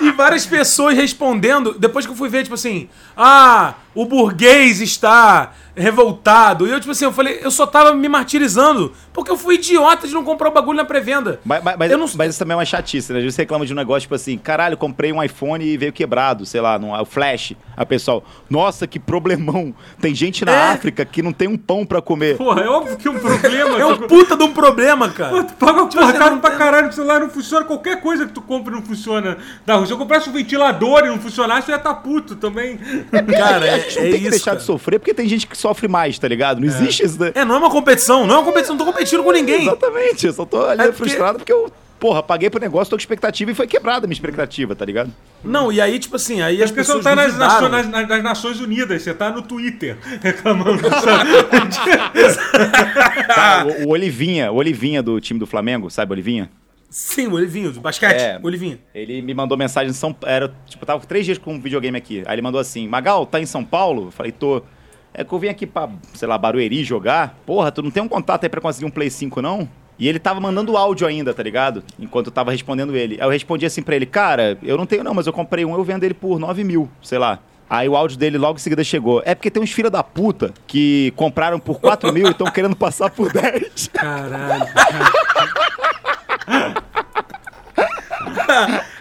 E 0.00 0.12
várias 0.12 0.46
pessoas 0.46 0.94
respondendo, 0.94 1.74
depois 1.76 2.06
que 2.06 2.12
eu 2.12 2.16
fui 2.16 2.28
ver, 2.28 2.42
tipo 2.44 2.54
assim, 2.54 2.88
ah, 3.16 3.74
o 3.94 4.04
burguês 4.04 4.80
está 4.80 5.52
revoltado. 5.78 6.66
E 6.66 6.70
eu, 6.70 6.78
tipo 6.80 6.92
assim, 6.92 7.04
eu 7.04 7.12
falei, 7.12 7.38
eu 7.42 7.50
só 7.50 7.66
tava 7.66 7.94
me 7.94 8.08
martirizando, 8.08 8.92
porque 9.12 9.30
eu 9.30 9.36
fui 9.36 9.56
idiota 9.56 10.06
de 10.06 10.14
não 10.14 10.24
comprar 10.24 10.48
o 10.48 10.52
bagulho 10.52 10.76
na 10.76 10.84
pré-venda. 10.84 11.40
Mas, 11.44 11.62
mas, 11.62 11.90
Eu 11.90 11.98
não- 11.98 12.08
mas 12.16 12.30
isso 12.30 12.38
também 12.38 12.52
é 12.54 12.56
uma 12.56 12.64
chatice, 12.64 13.12
né? 13.12 13.18
Às 13.18 13.24
vezes 13.24 13.34
você 13.36 13.42
reclama 13.42 13.64
de 13.66 13.72
um 13.72 13.76
negócio, 13.76 14.02
tipo 14.02 14.14
assim, 14.14 14.36
caralho, 14.38 14.76
comprei 14.76 15.12
um 15.12 15.22
iPhone 15.22 15.64
e 15.64 15.76
veio 15.76 15.92
quebrado, 15.92 16.44
sei 16.46 16.60
lá, 16.60 16.78
no, 16.78 16.92
o 17.00 17.04
Flash. 17.04 17.52
O 17.76 17.86
pessoal, 17.86 18.24
nossa, 18.50 18.86
que 18.86 18.98
problemão. 18.98 19.74
Tem 20.00 20.14
gente 20.14 20.44
na 20.44 20.52
É. 20.52 20.72
África 20.72 21.04
que 21.04 21.22
não 21.22 21.32
tem 21.32 21.48
um 21.48 21.56
pão 21.56 21.84
pra 21.86 22.00
comer. 22.02 22.36
Porra, 22.36 22.62
é 22.62 22.68
óbvio 22.68 22.96
que 22.96 23.08
é 23.08 23.10
um 23.10 23.18
problema. 23.20 23.78
É 23.78 23.86
um 23.86 23.96
puta 23.98 24.36
de 24.36 24.42
um 24.44 24.52
problema, 24.52 25.08
cara. 25.08 25.44
Tu 25.44 25.54
paga 25.54 25.82
uma 25.82 25.88
porra 25.88 26.08
assim, 26.10 26.18
caro 26.18 26.36
pra 26.38 26.50
caralho, 26.52 26.88
o 26.88 26.92
celular 26.92 27.20
não 27.20 27.30
funciona, 27.30 27.64
qualquer 27.64 28.00
coisa 28.00 28.26
que 28.26 28.32
tu 28.32 28.42
compra 28.42 28.72
não 28.74 28.82
funciona. 28.82 29.38
Da. 29.64 29.84
Se 29.86 29.92
eu 29.92 29.98
comprasse 29.98 30.28
um 30.28 30.32
ventilador 30.32 31.04
e 31.04 31.08
não 31.08 31.18
funcionasse, 31.18 31.66
tu 31.66 31.70
ia 31.70 31.76
estar 31.76 31.94
puto 31.94 32.36
também. 32.36 32.78
Cara, 33.38 33.64
a 33.64 33.68
é, 33.68 33.80
gente 33.80 33.96
não 33.98 34.02
é 34.06 34.10
tem 34.10 34.12
que 34.12 34.16
isso. 34.22 34.30
deixar 34.30 34.44
cara. 34.46 34.56
de 34.58 34.64
sofrer, 34.64 34.98
porque 34.98 35.14
tem 35.14 35.28
gente 35.28 35.46
que 35.46 35.56
sofre 35.68 35.88
mais, 35.88 36.18
tá 36.18 36.26
ligado? 36.28 36.60
Não 36.60 36.66
existe 36.66 37.04
isso, 37.04 37.20
né? 37.20 37.32
É, 37.34 37.44
não 37.44 37.54
é 37.54 37.58
uma 37.58 37.70
competição, 37.70 38.26
não 38.26 38.34
é 38.36 38.38
uma 38.38 38.44
competição, 38.44 38.74
não 38.76 38.84
tô 38.84 38.90
competindo 38.92 39.22
com 39.22 39.32
ninguém. 39.32 39.62
Exatamente, 39.62 40.26
eu 40.26 40.32
só 40.32 40.44
tô 40.44 40.64
ali 40.64 40.80
É 40.80 40.84
porque- 40.86 40.96
frustrado 40.96 41.38
porque 41.38 41.52
eu, 41.52 41.70
porra, 42.00 42.22
paguei 42.22 42.48
pro 42.48 42.60
negócio, 42.60 42.90
tô 42.90 42.96
com 42.96 43.00
expectativa 43.00 43.50
e 43.50 43.54
foi 43.54 43.66
quebrada 43.66 44.06
a 44.06 44.08
minha 44.08 44.14
expectativa, 44.14 44.74
tá 44.74 44.84
ligado? 44.84 45.12
Não, 45.44 45.70
e 45.72 45.80
aí, 45.80 45.98
tipo 45.98 46.16
assim, 46.16 46.40
aí 46.40 46.62
as 46.62 46.70
Porque 46.70 46.84
você 46.84 46.94
pessoas 46.94 47.04
tá 47.04 47.14
nas, 47.14 47.36
nações- 47.36 47.70
nas- 47.88 48.08
nas 48.08 48.22
Nações 48.22 48.60
Unidas, 48.60 49.02
você 49.02 49.12
tá 49.14 49.30
no 49.30 49.42
Twitter 49.42 49.96
reclamando. 50.22 50.80
Tá, 53.26 53.64
o, 53.66 53.86
o 53.86 53.88
Olivinha, 53.90 54.50
o 54.52 54.56
Olivinha 54.56 55.02
do 55.02 55.20
time 55.20 55.38
do 55.38 55.46
Flamengo, 55.46 55.90
sabe, 55.90 56.12
Olivinha? 56.12 56.50
Sim, 56.90 57.26
o 57.26 57.34
Olivinho, 57.34 57.70
de 57.72 57.78
basquete, 57.80 58.18
É. 58.20 58.40
o 58.42 58.46
Olivinho. 58.46 58.78
Ele 58.94 59.20
me 59.20 59.34
mandou 59.34 59.58
mensagem 59.58 59.90
em 59.90 59.94
São 59.94 60.16
Era, 60.24 60.48
tipo, 60.66 60.82
eu 60.82 60.86
tava 60.86 61.04
três 61.06 61.26
dias 61.26 61.36
com 61.36 61.54
um 61.54 61.60
videogame 61.60 61.98
aqui. 61.98 62.22
Aí 62.26 62.34
ele 62.34 62.42
mandou 62.42 62.58
assim: 62.60 62.88
Magal, 62.88 63.26
tá 63.26 63.38
em 63.38 63.44
São 63.46 63.62
Paulo? 63.62 64.06
Eu 64.06 64.10
falei, 64.10 64.32
tô. 64.32 64.62
É 65.18 65.24
que 65.24 65.32
eu 65.32 65.38
vim 65.40 65.48
aqui 65.48 65.66
pra, 65.66 65.88
sei 66.14 66.28
lá, 66.28 66.38
Barueri 66.38 66.84
jogar. 66.84 67.36
Porra, 67.44 67.72
tu 67.72 67.82
não 67.82 67.90
tem 67.90 68.00
um 68.00 68.06
contato 68.06 68.44
aí 68.44 68.48
pra 68.48 68.60
conseguir 68.60 68.86
um 68.86 68.90
Play 68.90 69.10
5, 69.10 69.42
não? 69.42 69.68
E 69.98 70.06
ele 70.06 70.20
tava 70.20 70.38
mandando 70.38 70.76
áudio 70.76 71.08
ainda, 71.08 71.34
tá 71.34 71.42
ligado? 71.42 71.82
Enquanto 71.98 72.26
eu 72.26 72.32
tava 72.32 72.52
respondendo 72.52 72.94
ele. 72.96 73.16
Aí 73.16 73.26
eu 73.26 73.30
respondi 73.30 73.66
assim 73.66 73.82
pra 73.82 73.96
ele: 73.96 74.06
Cara, 74.06 74.56
eu 74.62 74.78
não 74.78 74.86
tenho 74.86 75.02
não, 75.02 75.12
mas 75.12 75.26
eu 75.26 75.32
comprei 75.32 75.64
um, 75.64 75.74
eu 75.74 75.82
vendo 75.82 76.04
ele 76.04 76.14
por 76.14 76.38
9 76.38 76.62
mil, 76.62 76.88
sei 77.02 77.18
lá. 77.18 77.40
Aí 77.68 77.88
o 77.88 77.96
áudio 77.96 78.16
dele 78.16 78.38
logo 78.38 78.58
em 78.58 78.62
seguida 78.62 78.84
chegou. 78.84 79.20
É 79.24 79.34
porque 79.34 79.50
tem 79.50 79.60
uns 79.60 79.72
filha 79.72 79.90
da 79.90 80.04
puta 80.04 80.54
que 80.68 81.12
compraram 81.16 81.58
por 81.58 81.80
4 81.80 82.12
mil 82.12 82.28
e 82.28 82.30
estão 82.30 82.46
querendo 82.48 82.76
passar 82.76 83.10
por 83.10 83.32
10. 83.32 83.88
Caralho. 83.88 84.66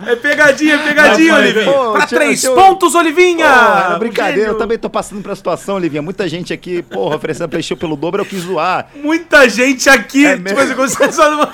É 0.05 0.15
pegadinha, 0.15 0.75
é 0.75 0.77
pegadinha, 0.77 1.33
Rapaz, 1.33 1.51
Olivinha. 1.55 1.73
pô, 1.73 1.91
pra 1.93 2.05
tinha- 2.07 2.19
três 2.19 2.41
tinha- 2.41 2.51
pontos, 2.53 2.95
Olivinha! 2.95 3.47
Um 3.95 3.99
brincadeira, 3.99 4.39
gênio. 4.41 4.53
eu 4.53 4.57
também 4.57 4.77
tô 4.77 4.89
passando 4.89 5.25
essa 5.25 5.35
situação, 5.35 5.77
Livinha. 5.79 6.01
Muita 6.01 6.27
gente 6.27 6.53
aqui, 6.53 6.81
porra, 6.81 7.15
oferecendo 7.15 7.49
PlayStation 7.49 7.79
pelo 7.79 7.95
dobro, 7.95 8.21
eu 8.21 8.25
quis 8.25 8.41
zoar. 8.41 8.87
Muita 8.95 9.47
gente 9.49 9.89
aqui. 9.89 10.25
É 10.25 10.31
tipo 10.37 10.43
mesmo? 10.43 10.59
assim, 10.61 10.73
você 10.75 11.11
só 11.11 11.31
não... 11.31 11.49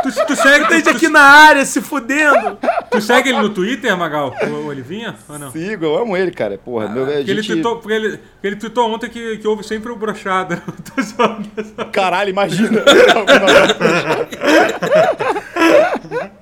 Tu, 0.00 0.12
tu 0.26 0.36
segue, 0.36 0.60
Muita 0.60 0.76
gente 0.76 0.88
aqui 0.90 1.08
na 1.08 1.20
área 1.20 1.64
se 1.64 1.80
fudendo. 1.80 2.56
tu 2.88 3.00
segue 3.00 3.30
ele 3.30 3.38
no 3.40 3.48
Twitter, 3.50 3.96
Magal? 3.96 4.32
O 4.48 4.66
Olivinha? 4.68 5.16
Ou 5.28 5.38
não? 5.40 5.50
Sigo, 5.50 5.84
eu 5.86 5.98
amo 5.98 6.16
ele, 6.16 6.30
cara. 6.30 6.56
Porra, 6.56 6.88
meu, 6.88 7.02
a 7.02 7.06
Porque 7.06 7.30
ele, 7.32 7.42
gente... 7.42 7.52
tweetou, 7.54 7.76
porque, 7.78 7.92
ele, 7.94 8.10
porque 8.16 8.46
ele 8.46 8.54
tweetou 8.56 8.88
ontem 8.94 9.10
que, 9.10 9.38
que 9.38 9.48
houve 9.48 9.64
sempre 9.64 9.90
o 9.90 9.96
brochada. 9.96 10.62
Tô 10.94 11.02
zoando. 11.02 11.48
Caralho, 11.92 12.30
imagina. 12.30 12.80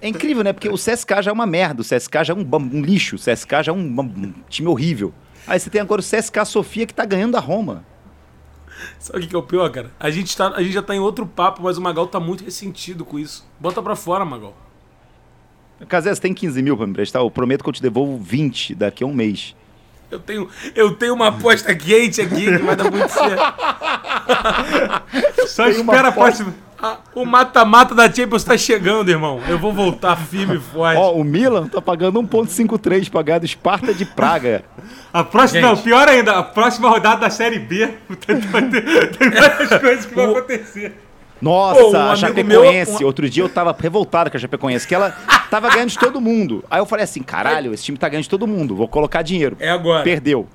É 0.00 0.08
incrível, 0.08 0.44
né? 0.44 0.52
Porque 0.52 0.68
o 0.68 0.74
CSK 0.74 1.22
já 1.22 1.30
é 1.30 1.34
uma 1.34 1.46
merda, 1.46 1.82
o 1.82 1.84
CSK 1.84 2.24
já 2.24 2.34
é 2.34 2.36
um, 2.36 2.48
um 2.56 2.82
lixo, 2.82 3.16
o 3.16 3.18
CSK 3.18 3.64
já 3.64 3.72
é 3.72 3.74
um, 3.74 4.00
um 4.00 4.34
time 4.48 4.68
horrível. 4.68 5.12
Aí 5.46 5.58
você 5.58 5.70
tem 5.70 5.80
agora 5.80 6.00
o 6.00 6.04
CSK 6.04 6.44
Sofia 6.44 6.86
que 6.86 6.94
tá 6.94 7.04
ganhando 7.04 7.32
da 7.32 7.40
Roma. 7.40 7.84
Sabe 8.98 9.18
o 9.18 9.22
que 9.22 9.28
que 9.28 9.34
é 9.34 9.38
o 9.38 9.42
pior, 9.42 9.68
cara? 9.70 9.90
A 9.98 10.10
gente, 10.10 10.36
tá, 10.36 10.48
a 10.54 10.62
gente 10.62 10.72
já 10.72 10.82
tá 10.82 10.94
em 10.94 11.00
outro 11.00 11.26
papo, 11.26 11.62
mas 11.62 11.78
o 11.78 11.80
Magal 11.80 12.06
tá 12.06 12.20
muito 12.20 12.44
ressentido 12.44 13.04
com 13.04 13.18
isso. 13.18 13.48
Bota 13.58 13.82
pra 13.82 13.96
fora, 13.96 14.24
Magal. 14.24 14.54
Casé, 15.88 16.14
você 16.14 16.20
tem 16.20 16.34
15 16.34 16.62
mil 16.62 16.76
pra 16.76 16.86
me 16.86 16.92
emprestar? 16.92 17.22
Eu 17.22 17.30
prometo 17.30 17.62
que 17.62 17.68
eu 17.68 17.72
te 17.72 17.82
devolvo 17.82 18.18
20 18.18 18.74
daqui 18.74 19.02
a 19.02 19.06
um 19.06 19.14
mês. 19.14 19.54
Eu 20.10 20.18
tenho, 20.18 20.48
eu 20.74 20.94
tenho 20.94 21.14
uma 21.14 21.28
aposta 21.28 21.74
quente 21.74 22.20
aqui 22.20 22.44
que 22.46 22.58
vai 22.58 22.74
dar 22.74 22.90
muito 22.90 23.08
certo. 23.08 23.42
Só 25.48 25.68
espera 25.68 26.08
a 26.08 26.12
próxima. 26.12 26.54
Ah, 26.80 26.98
o 27.12 27.24
mata-mata 27.24 27.92
da 27.94 28.04
Champions 28.10 28.44
tá 28.44 28.56
chegando, 28.56 29.08
irmão. 29.10 29.40
Eu 29.48 29.58
vou 29.58 29.72
voltar 29.72 30.14
firme 30.16 30.56
e 30.56 30.60
forte. 30.60 30.96
Ó, 30.96 31.12
o 31.12 31.24
Milan 31.24 31.66
tá 31.66 31.82
pagando 31.82 32.20
1.53 32.22 33.10
pra 33.10 33.20
ganhar 33.22 33.40
do 33.40 33.48
Sparta 33.48 33.92
de 33.92 34.04
Praga. 34.04 34.62
A 35.12 35.24
próxima, 35.24 35.60
Gente. 35.60 35.68
não, 35.70 35.76
pior 35.82 36.06
ainda, 36.08 36.38
a 36.38 36.42
próxima 36.44 36.88
rodada 36.88 37.22
da 37.22 37.30
Série 37.30 37.58
B. 37.58 37.88
Tem, 38.24 38.40
tem 38.40 39.30
várias 39.30 39.80
coisas 39.80 40.06
que 40.06 40.14
vão 40.14 40.32
O- 40.32 40.36
acontecer. 40.36 40.92
Nossa, 41.40 41.80
Pô, 41.80 41.90
um 41.92 42.10
a 42.10 42.16
Chapecoense. 42.16 42.92
meu- 42.92 43.00
um- 43.02 43.06
Outro 43.06 43.28
dia 43.30 43.42
eu 43.44 43.48
tava 43.48 43.74
revoltado 43.78 44.30
com 44.30 44.36
a 44.36 44.40
Chapecoense, 44.40 44.86
que 44.86 44.94
ela 44.94 45.10
tava 45.50 45.70
ganhando 45.70 45.90
de 45.90 45.98
todo 45.98 46.20
mundo. 46.20 46.64
Aí 46.70 46.80
eu 46.80 46.86
falei 46.86 47.04
assim, 47.04 47.22
caralho, 47.22 47.72
esse 47.74 47.84
time 47.84 47.96
tá 47.98 48.08
ganhando 48.08 48.24
de 48.24 48.28
todo 48.30 48.46
mundo, 48.46 48.74
vou 48.74 48.88
colocar 48.88 49.22
dinheiro. 49.22 49.56
É 49.60 49.68
agora. 49.70 50.02
Perdeu. 50.04 50.48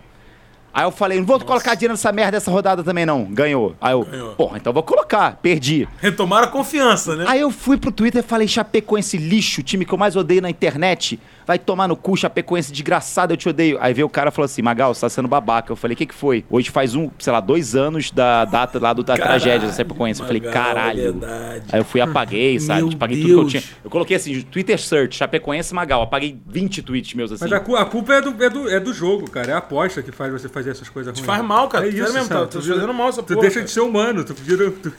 Aí 0.73 0.86
eu 0.86 0.91
falei, 0.91 1.19
não 1.19 1.25
vou 1.25 1.39
colocar 1.39 1.75
dinheiro 1.75 1.93
nessa 1.93 2.12
merda 2.12 2.31
dessa 2.31 2.49
rodada 2.49 2.83
também 2.83 3.05
não. 3.05 3.25
Ganhou. 3.25 3.75
Aí 3.79 3.93
eu, 3.93 4.03
Ganhou. 4.03 4.33
porra, 4.36 4.57
então 4.57 4.73
vou 4.73 4.81
colocar. 4.81 5.38
Perdi. 5.39 5.88
Retomaram 5.99 6.47
a 6.47 6.49
confiança, 6.49 7.15
né? 7.15 7.25
Aí 7.27 7.41
eu 7.41 7.51
fui 7.51 7.77
pro 7.77 7.91
Twitter 7.91 8.23
e 8.23 8.27
falei, 8.27 8.47
Chapecoense 8.47 9.17
lixo, 9.17 9.62
o 9.62 9.63
time 9.63 9.86
que 9.86 9.93
eu 9.93 9.97
mais 9.99 10.15
odeio 10.15 10.41
na 10.41 10.49
internet. 10.49 11.19
Vai 11.45 11.60
tomar 11.60 11.88
no 11.88 11.95
cu, 11.95 12.15
Chapecoense 12.15 12.71
desgraçado, 12.71 13.34
eu 13.34 13.38
te 13.38 13.49
odeio. 13.49 13.77
Aí 13.82 13.93
veio 13.93 14.08
o 14.08 14.10
cara 14.10 14.29
e 14.29 14.32
falou 14.32 14.45
assim, 14.45 14.62
Magal, 14.62 14.93
você 14.93 15.01
tá 15.01 15.10
sendo 15.10 15.27
babaca. 15.27 15.71
Eu 15.71 15.75
falei, 15.75 15.93
o 15.93 15.97
que 15.97 16.06
que 16.06 16.13
foi? 16.13 16.45
Hoje 16.49 16.69
faz 16.69 16.95
um, 16.95 17.10
sei 17.19 17.34
lá, 17.34 17.39
dois 17.39 17.75
anos 17.75 18.12
da 18.12 18.45
data 18.45 18.79
lá 18.79 18.93
do, 18.93 19.03
da 19.03 19.15
tragédia 19.15 19.67
da 19.67 19.73
Chapecoense. 19.73 20.21
Eu 20.21 20.27
falei, 20.27 20.41
é 20.45 20.51
caralho. 20.51 21.01
verdade. 21.01 21.63
Aí 21.71 21.79
eu 21.79 21.86
fui 21.86 21.99
e 21.99 22.03
apaguei, 22.03 22.60
sabe? 22.60 22.79
Meu 22.82 22.89
Tipo, 22.89 23.03
apaguei 23.03 23.17
tudo 23.21 23.27
que 23.27 23.34
eu 23.34 23.39
Deus. 23.39 23.51
tinha. 23.51 23.63
Eu 23.84 23.89
coloquei 23.89 24.15
assim, 24.17 24.41
Twitter 24.41 24.79
search, 24.79 25.17
Chapecoense 25.17 25.73
Magal. 25.73 26.01
Apaguei 26.03 26.38
20 26.47 26.82
tweets 26.82 27.13
meus 27.13 27.32
assim. 27.32 27.43
Mas 27.43 27.53
a, 27.53 27.60
cu- 27.60 27.75
a 27.75 27.86
culpa 27.86 28.13
é 28.13 28.21
do, 28.21 28.43
é, 28.43 28.49
do, 28.49 28.69
é 28.69 28.79
do 28.79 28.93
jogo, 28.93 29.29
cara. 29.29 29.51
É 29.51 29.53
a 29.53 29.58
aposta 29.58 30.01
que 30.01 30.12
faz 30.12 30.32
você 30.32 30.47
fazer 30.49 30.71
essas 30.71 30.89
coisas 30.89 31.13
ruins. 31.13 31.25
faz 31.25 31.43
mal, 31.43 31.67
cara. 31.67 31.86
É 31.86 31.89
isso, 31.89 32.13
mesmo, 32.13 32.29
tá- 32.29 32.45
Tu 32.45 32.60
vira- 32.62 32.75
fazendo 32.75 32.93
mal 32.93 33.10
essa 33.10 33.21
Tu 33.23 33.27
porra, 33.34 33.41
deixa 33.41 33.56
cara. 33.56 33.65
de 33.65 33.71
ser 33.71 33.82
humano, 33.82 34.23
tu 34.23 34.34
tu- 34.34 34.93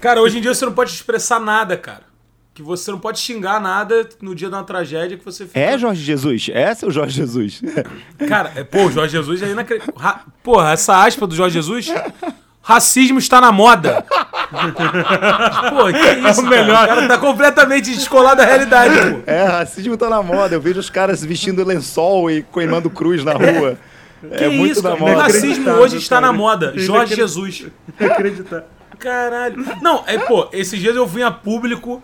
Cara, 0.00 0.20
hoje 0.20 0.38
em 0.38 0.40
dia 0.40 0.54
você 0.54 0.64
não 0.64 0.72
pode 0.72 0.90
expressar 0.90 1.40
nada, 1.40 1.76
cara. 1.76 2.09
Que 2.52 2.62
você 2.62 2.90
não 2.90 2.98
pode 2.98 3.18
xingar 3.20 3.60
nada 3.60 4.08
no 4.20 4.34
dia 4.34 4.48
de 4.48 4.54
uma 4.54 4.64
tragédia 4.64 5.16
que 5.16 5.24
você 5.24 5.46
fica. 5.46 5.58
É, 5.58 5.78
Jorge 5.78 6.02
Jesus? 6.02 6.50
É, 6.52 6.74
seu 6.74 6.90
Jorge 6.90 7.16
Jesus? 7.16 7.62
Cara, 8.28 8.52
é, 8.56 8.64
pô, 8.64 8.84
o 8.86 8.92
Jorge 8.92 9.12
Jesus 9.16 9.42
é 9.42 9.50
inacreditável. 9.50 9.94
Ra- 10.00 10.24
Porra, 10.42 10.72
essa 10.72 10.96
aspa 11.04 11.26
do 11.26 11.34
Jorge 11.34 11.54
Jesus. 11.54 11.88
Racismo 12.62 13.18
está 13.18 13.40
na 13.40 13.50
moda. 13.50 14.04
Pô, 14.50 15.84
que 15.92 16.28
isso, 16.30 16.40
o 16.40 16.46
melhor. 16.46 16.86
Cara? 16.86 16.92
O 16.92 16.96
cara 16.96 17.08
tá 17.08 17.18
completamente 17.18 17.94
descolado 17.94 18.36
da 18.38 18.44
realidade, 18.44 18.94
pô. 19.14 19.20
é, 19.30 19.44
racismo 19.44 19.96
tá 19.96 20.10
na 20.10 20.22
moda. 20.22 20.56
Eu 20.56 20.60
vejo 20.60 20.80
os 20.80 20.90
caras 20.90 21.24
vestindo 21.24 21.64
lençol 21.64 22.30
e 22.30 22.42
queimando 22.42 22.90
cruz 22.90 23.24
na 23.24 23.32
rua. 23.32 23.78
Que 24.36 24.44
é 24.44 24.48
muito 24.48 24.72
isso, 24.72 24.82
da 24.82 24.96
moda. 24.96 25.14
O 25.14 25.18
racismo 25.18 25.70
hoje 25.70 25.96
está 25.98 26.20
na 26.20 26.28
cara. 26.28 26.32
moda. 26.38 26.72
Jorge. 26.76 27.14
Jesus. 27.14 27.66
acreditar. 27.98 28.64
Caralho. 28.98 29.64
Não, 29.80 30.02
é, 30.06 30.18
pô, 30.18 30.48
esses 30.52 30.78
dias 30.78 30.94
eu 30.96 31.06
vim 31.06 31.22
a 31.22 31.30
público 31.30 32.02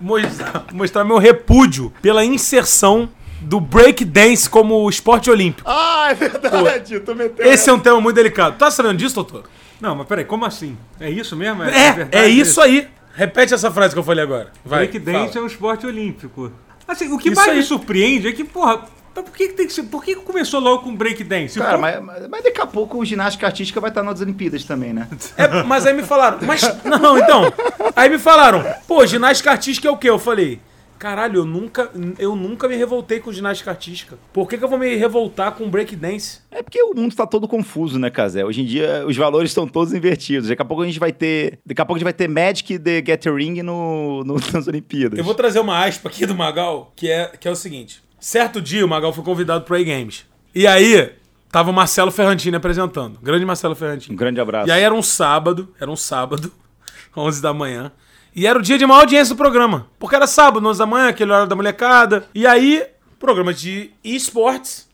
mostrar, 0.00 0.64
mostrar 0.72 1.04
meu 1.04 1.18
repúdio 1.18 1.92
pela 2.00 2.24
inserção 2.24 3.08
do 3.40 3.60
breakdance 3.60 4.48
como 4.48 4.88
esporte 4.88 5.30
olímpico. 5.30 5.68
Ah, 5.70 6.08
é 6.10 6.14
verdade. 6.14 7.00
Meteu 7.16 7.46
Esse 7.46 7.70
é 7.70 7.72
um 7.72 7.78
tema 7.78 8.00
muito 8.00 8.16
delicado. 8.16 8.56
Tá 8.56 8.70
sabendo 8.70 8.98
disso, 8.98 9.14
doutor? 9.14 9.44
Não, 9.80 9.94
mas 9.94 10.06
peraí, 10.06 10.24
como 10.24 10.44
assim? 10.44 10.76
É 10.98 11.08
isso 11.08 11.36
mesmo? 11.36 11.62
É, 11.62 11.92
verdade 11.92 12.16
é 12.16 12.28
isso 12.28 12.60
aí. 12.60 12.88
Repete 13.14 13.54
essa 13.54 13.70
frase 13.70 13.94
que 13.94 13.98
eu 13.98 14.04
falei 14.04 14.22
agora. 14.24 14.52
Vai. 14.64 14.86
Breakdance 14.86 15.36
é 15.36 15.40
um 15.40 15.46
esporte 15.46 15.86
olímpico. 15.86 16.52
Assim, 16.86 17.12
o 17.12 17.18
que 17.18 17.28
Isso 17.28 17.36
mais 17.36 17.50
aí. 17.50 17.56
me 17.58 17.62
surpreende 17.62 18.28
é 18.28 18.32
que, 18.32 18.44
porra, 18.44 18.84
mas 19.18 19.24
por 19.28 19.36
que, 19.36 19.48
que 19.48 19.54
tem 19.54 19.66
que 19.66 19.72
ser. 19.72 19.82
Por 19.84 20.04
que 20.04 20.14
que 20.14 20.22
começou 20.22 20.60
logo 20.60 20.82
com 20.84 20.94
breakdance? 20.94 21.58
Cara, 21.58 21.78
mas, 21.78 22.00
mas- 22.28 22.42
daqui 22.44 22.60
a 22.60 22.66
pouco 22.66 22.98
o 22.98 23.04
ginástica 23.04 23.46
artística 23.46 23.80
vai 23.80 23.90
estar 23.90 24.02
nas 24.02 24.20
Olimpíadas 24.20 24.64
também, 24.64 24.92
né? 24.92 25.08
É, 25.36 25.62
mas 25.64 25.86
aí 25.86 25.94
me 25.94 26.02
falaram, 26.02 26.38
mas. 26.42 26.62
Não, 26.84 27.18
então. 27.18 27.52
Aí 27.96 28.08
me 28.08 28.18
falaram, 28.18 28.64
pô, 28.86 29.04
ginástica 29.06 29.50
artística 29.50 29.88
é 29.88 29.90
o 29.90 29.96
quê? 29.96 30.08
Eu 30.08 30.18
falei, 30.18 30.60
caralho, 30.98 31.40
eu 31.40 31.44
nunca, 31.44 31.90
eu 32.18 32.34
nunca 32.34 32.68
me 32.68 32.76
revoltei 32.76 33.20
com 33.20 33.32
ginástica 33.32 33.70
artística. 33.70 34.18
Por 34.32 34.48
que, 34.48 34.58
que 34.58 34.64
eu 34.64 34.68
vou 34.68 34.78
me 34.78 34.94
revoltar 34.96 35.52
com 35.52 35.68
breakdance? 35.68 36.40
É 36.50 36.62
porque 36.62 36.82
o 36.82 36.94
mundo 36.94 37.14
tá 37.14 37.26
todo 37.26 37.46
confuso, 37.48 37.98
né, 37.98 38.10
Casé? 38.10 38.44
Hoje 38.44 38.62
em 38.62 38.64
dia 38.64 39.04
os 39.06 39.16
valores 39.16 39.50
estão 39.50 39.66
todos 39.66 39.92
invertidos. 39.92 40.48
Daqui 40.48 40.62
a 40.62 40.64
pouco 40.64 40.82
a 40.82 40.86
gente 40.86 40.98
vai 40.98 41.12
ter. 41.12 41.58
Daqui 41.64 41.80
a 41.80 41.84
pouco 41.84 41.96
a 41.96 41.98
gente 41.98 42.04
vai 42.04 42.12
ter 42.12 42.28
Magic 42.28 42.78
The 42.78 43.00
Gathering 43.00 43.62
no, 43.62 44.24
no, 44.24 44.34
nas 44.52 44.66
Olimpíadas. 44.66 45.18
Eu 45.18 45.24
vou 45.24 45.34
trazer 45.34 45.60
uma 45.60 45.84
aspa 45.84 46.08
aqui 46.08 46.26
do 46.26 46.34
Magal, 46.34 46.92
que 46.96 47.10
é, 47.10 47.26
que 47.38 47.46
é 47.46 47.50
o 47.50 47.56
seguinte. 47.56 48.02
Certo 48.20 48.60
dia 48.60 48.84
o 48.84 48.88
Magal 48.88 49.12
foi 49.12 49.22
convidado 49.24 49.64
pro 49.64 49.76
A-Games. 49.76 50.26
E 50.54 50.66
aí, 50.66 51.12
tava 51.50 51.70
o 51.70 51.72
Marcelo 51.72 52.10
Ferrantini 52.10 52.56
apresentando. 52.56 53.18
Grande 53.20 53.44
Marcelo 53.44 53.74
Ferrantini. 53.74 54.14
Um 54.14 54.18
grande 54.18 54.40
abraço. 54.40 54.68
E 54.68 54.72
aí 54.72 54.82
era 54.82 54.94
um 54.94 55.02
sábado, 55.02 55.74
era 55.80 55.90
um 55.90 55.96
sábado, 55.96 56.52
11 57.16 57.40
da 57.40 57.54
manhã. 57.54 57.92
E 58.34 58.46
era 58.46 58.58
o 58.58 58.62
dia 58.62 58.78
de 58.78 58.86
maior 58.86 59.00
audiência 59.00 59.34
do 59.34 59.38
programa. 59.38 59.88
Porque 59.98 60.16
era 60.16 60.26
sábado, 60.26 60.66
11 60.66 60.78
da 60.78 60.86
manhã, 60.86 61.08
aquele 61.08 61.30
horário 61.30 61.48
da 61.48 61.56
molecada. 61.56 62.28
E 62.34 62.46
aí, 62.46 62.86
programa 63.18 63.52
de 63.54 63.90
esportes, 64.02 64.88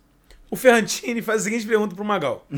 o 0.50 0.56
Ferrantini 0.56 1.20
faz 1.20 1.42
a 1.42 1.44
seguinte 1.44 1.66
pergunta 1.66 1.94
pro 1.94 2.04
Magal. 2.04 2.46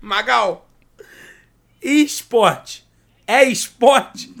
Magal, 0.00 0.68
esporte 1.82 2.84
é 3.26 3.44
esporte? 3.44 4.32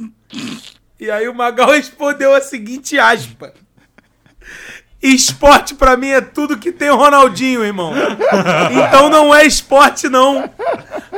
E 1.04 1.10
aí 1.10 1.28
o 1.28 1.34
Magal 1.34 1.70
respondeu 1.70 2.34
a 2.34 2.40
seguinte 2.40 2.98
aspa. 2.98 3.52
Esporte 5.02 5.74
pra 5.74 5.98
mim 5.98 6.08
é 6.08 6.22
tudo 6.22 6.56
que 6.56 6.72
tem 6.72 6.88
o 6.88 6.96
Ronaldinho, 6.96 7.62
irmão. 7.62 7.92
Então 8.72 9.10
não 9.10 9.34
é 9.34 9.44
esporte, 9.44 10.08
não. 10.08 10.48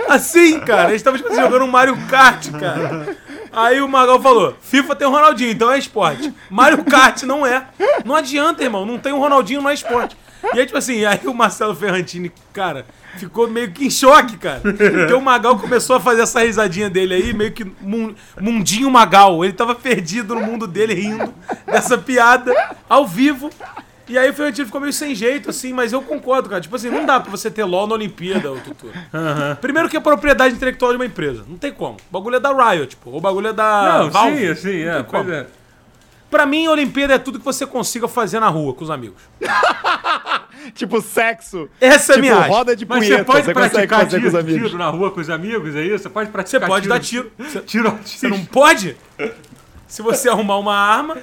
Assim, 0.09 0.59
cara. 0.59 0.93
Assim, 0.93 1.05
jogando 1.37 1.65
um 1.65 1.71
Mario 1.71 1.97
Kart, 2.09 2.51
cara. 2.51 3.17
Aí 3.57 3.81
o 3.81 3.89
Magal 3.89 4.21
falou: 4.23 4.55
FIFA 4.61 4.95
tem 4.95 5.09
o 5.09 5.11
Ronaldinho, 5.11 5.51
então 5.51 5.73
é 5.73 5.79
esporte. 5.79 6.33
Mario 6.51 6.85
Kart 6.85 7.23
não 7.23 7.45
é. 7.47 7.67
Não 8.05 8.15
adianta, 8.15 8.63
irmão. 8.63 8.85
Não 8.85 8.99
tem 8.99 9.13
o 9.13 9.19
Ronaldinho, 9.19 9.63
não 9.63 9.71
é 9.71 9.75
esporte. 9.75 10.15
E 10.55 10.61
aí, 10.61 10.67
tipo 10.67 10.77
assim, 10.79 11.05
aí 11.07 11.21
o 11.25 11.33
Marcelo 11.35 11.75
Ferrantini, 11.75 12.31
cara, 12.53 12.85
ficou 13.17 13.49
meio 13.49 13.73
que 13.73 13.87
em 13.87 13.91
choque, 13.91 14.37
cara. 14.37 14.61
Porque 14.61 15.13
o 15.15 15.21
Magal 15.21 15.59
começou 15.59 15.97
a 15.97 16.01
fazer 16.01 16.21
essa 16.21 16.41
risadinha 16.45 16.91
dele 16.91 17.15
aí, 17.15 17.33
meio 17.33 17.51
que 17.53 17.65
mun- 17.81 18.15
mundinho 18.41 18.91
Magal. 18.91 19.43
Ele 19.43 19.55
tava 19.55 19.75
perdido 19.75 20.35
no 20.35 20.43
mundo 20.43 20.67
dele, 20.67 20.93
rindo 20.95 21.33
dessa 21.65 21.97
piada 21.97 22.55
ao 22.89 23.07
vivo. 23.07 23.51
E 24.09 24.17
aí 24.17 24.31
o 24.31 24.35
Ferrantino 24.35 24.67
ficou 24.67 24.81
meio 24.81 24.93
sem 24.93 25.15
jeito, 25.15 25.51
assim, 25.51 25.73
mas 25.73 25.93
eu 25.93 26.01
concordo, 26.01 26.49
cara. 26.49 26.61
Tipo 26.61 26.77
assim, 26.77 26.89
não 26.91 27.05
dá 27.05 27.19
pra 27.19 27.31
você 27.31 27.51
ter 27.51 27.65
LOL 27.65 27.87
na 27.89 27.95
Olimpíada, 27.95 28.53
ô 28.53 28.57
Tutu. 28.57 28.89
Primeiro 29.61 29.89
que 29.89 29.97
é 29.97 30.01
propriedade 30.01 30.55
intelectual 30.55 30.93
de 30.93 30.97
uma 30.97 31.07
empresa. 31.07 31.45
Não 31.49 31.57
tem 31.57 31.73
como. 31.73 31.97
O 32.09 32.13
bagulho 32.13 32.37
é 32.37 32.41
da 32.41 32.53
Riot, 32.71 32.97
pô. 32.97 33.11
O 33.17 33.21
bagulho 33.21 33.49
é 33.49 33.53
da 33.53 33.99
Não, 34.05 34.11
Valve. 34.11 34.55
sim, 34.55 34.63
sim, 34.63 34.85
Não 34.85 34.91
é. 34.93 34.95
tem 34.97 35.05
Pois 35.05 35.23
como. 35.23 35.33
é. 35.35 35.47
Pra 36.31 36.45
mim, 36.45 36.67
Olimpíada 36.69 37.15
é 37.15 37.19
tudo 37.19 37.39
que 37.39 37.45
você 37.45 37.65
consiga 37.67 38.07
fazer 38.09 38.41
na 38.41 38.49
rua 38.49 38.75
com 38.75 38.83
os 38.85 38.91
amigos. 38.91 39.23
Tipo 40.75 41.01
sexo. 41.01 41.69
Essa 41.81 42.13
é 42.13 42.15
a 42.15 42.19
tipo 42.19 42.21
minha 42.21 42.41
roda 42.47 42.75
de 42.75 42.85
Mas 42.85 42.99
punheta. 42.99 43.19
você 43.19 43.25
pode 43.25 43.39
consegue 43.47 43.55
praticar 43.71 44.01
fazer 44.01 44.21
com 44.21 44.27
os 44.27 44.33
tiro, 44.33 44.39
amigos. 44.41 44.67
tiro 44.71 44.79
na 44.79 44.89
rua 44.91 45.11
com 45.13 45.21
os 45.21 45.31
amigos, 45.31 45.77
é 45.77 45.83
isso? 45.85 45.99
Você 46.05 46.09
pode 46.09 46.27
Você 46.29 46.33
praticar 46.33 46.69
pode 46.69 46.89
dar 46.89 46.99
tiro. 46.99 47.31
Você, 47.39 47.61
Tiro, 47.61 47.97
você 48.05 48.27
não 48.29 48.45
pode? 48.45 48.97
Se 49.87 50.03
você 50.03 50.29
arrumar 50.31 50.59
uma 50.59 50.75
arma, 50.75 51.17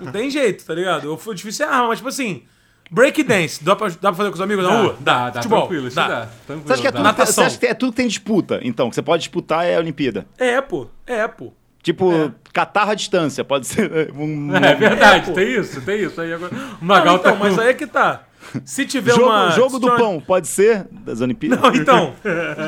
não 0.00 0.12
tem 0.12 0.30
jeito, 0.30 0.64
tá 0.64 0.74
ligado? 0.74 1.12
O 1.12 1.34
difícil 1.34 1.66
é 1.66 1.68
a 1.68 1.72
arma, 1.72 1.88
mas 1.88 1.98
tipo 1.98 2.08
assim, 2.08 2.42
breakdance, 2.90 3.62
dá 3.64 3.74
pra, 3.76 3.88
dá 3.88 3.94
pra 4.00 4.14
fazer 4.14 4.28
com 4.30 4.34
os 4.34 4.40
amigos 4.40 4.64
na 4.64 4.70
rua? 4.70 4.96
Dá, 5.00 5.30
dá, 5.30 5.42
Futebol, 5.42 5.60
tranquilo, 5.60 5.86
isso 5.88 5.96
dá. 5.96 6.08
dá. 6.08 6.26
tranquilo, 6.46 6.66
Você 6.66 6.72
acha, 6.72 6.82
que 6.82 6.88
é 6.88 6.90
dá. 6.90 6.96
tudo, 6.98 7.04
Natação. 7.04 7.34
você 7.44 7.46
acha 7.48 7.58
que 7.58 7.66
é 7.66 7.74
tudo 7.74 7.90
que 7.92 7.96
tem 7.96 8.08
disputa, 8.08 8.60
então? 8.62 8.88
Que 8.88 8.94
você 8.94 9.02
pode 9.02 9.22
disputar 9.22 9.64
é 9.66 9.76
a 9.76 9.78
Olimpíada. 9.78 10.26
É, 10.38 10.60
pô. 10.60 10.86
É, 11.06 11.26
pô. 11.28 11.52
Tipo, 11.82 12.32
catarro 12.52 12.90
à 12.90 12.94
distância, 12.94 13.44
pode 13.44 13.66
ser 13.68 14.12
um 14.12 14.50
É 14.56 14.74
verdade, 14.74 15.32
tem 15.32 15.52
isso, 15.56 15.80
tem 15.82 16.02
isso. 16.02 16.20
Aí 16.20 16.32
agora, 16.32 16.52
o 16.80 16.84
Magal 16.84 17.14
Não, 17.14 17.20
então, 17.20 17.32
tá 17.32 17.38
com- 17.38 17.44
mas 17.44 17.58
aí 17.58 17.68
é 17.68 17.74
que 17.74 17.86
tá. 17.86 18.24
Se 18.64 18.84
tiver 18.84 19.12
jogo, 19.14 19.26
uma. 19.28 19.50
jogo 19.50 19.78
do 19.78 19.86
pão, 19.96 20.20
pode 20.20 20.48
ser 20.48 20.86
das 20.90 21.20
Olimpíadas? 21.20 21.60
Não, 21.60 21.74
então. 21.74 22.14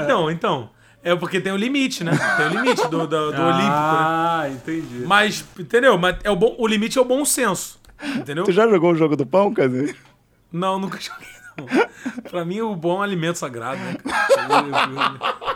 Então, 0.05 0.31
então. 0.31 0.71
É 1.03 1.15
porque 1.15 1.41
tem 1.41 1.53
o 1.53 1.57
limite, 1.57 2.03
né? 2.03 2.13
Tem 2.37 2.47
o 2.47 2.63
limite 2.63 2.83
do, 2.89 3.07
do, 3.07 3.07
do 3.07 3.43
Olímpico, 3.43 3.69
né? 3.69 3.71
Ah, 3.71 4.47
entendi. 4.51 5.05
Mas, 5.07 5.45
entendeu? 5.59 5.97
Mas 5.97 6.17
é 6.25 6.31
o, 6.31 6.37
bom, 6.37 6.55
o 6.59 6.67
limite 6.67 6.99
é 6.99 7.01
o 7.01 7.05
bom 7.05 7.25
senso. 7.25 7.79
Entendeu? 8.17 8.45
Tu 8.45 8.53
já 8.53 8.69
jogou 8.69 8.93
o 8.93 8.97
jogo 8.97 9.17
do 9.17 9.27
pão, 9.27 9.53
Casimiro? 9.53 9.97
Não, 10.53 10.79
nunca 10.79 10.99
joguei, 11.01 11.29
não. 11.57 12.23
Pra 12.31 12.45
mim, 12.45 12.61
o 12.61 12.75
bom 12.75 12.97
é 12.97 12.99
um 12.99 13.03
alimento 13.03 13.37
sagrado, 13.37 13.81
né? 13.81 13.97
cara? 14.05 14.29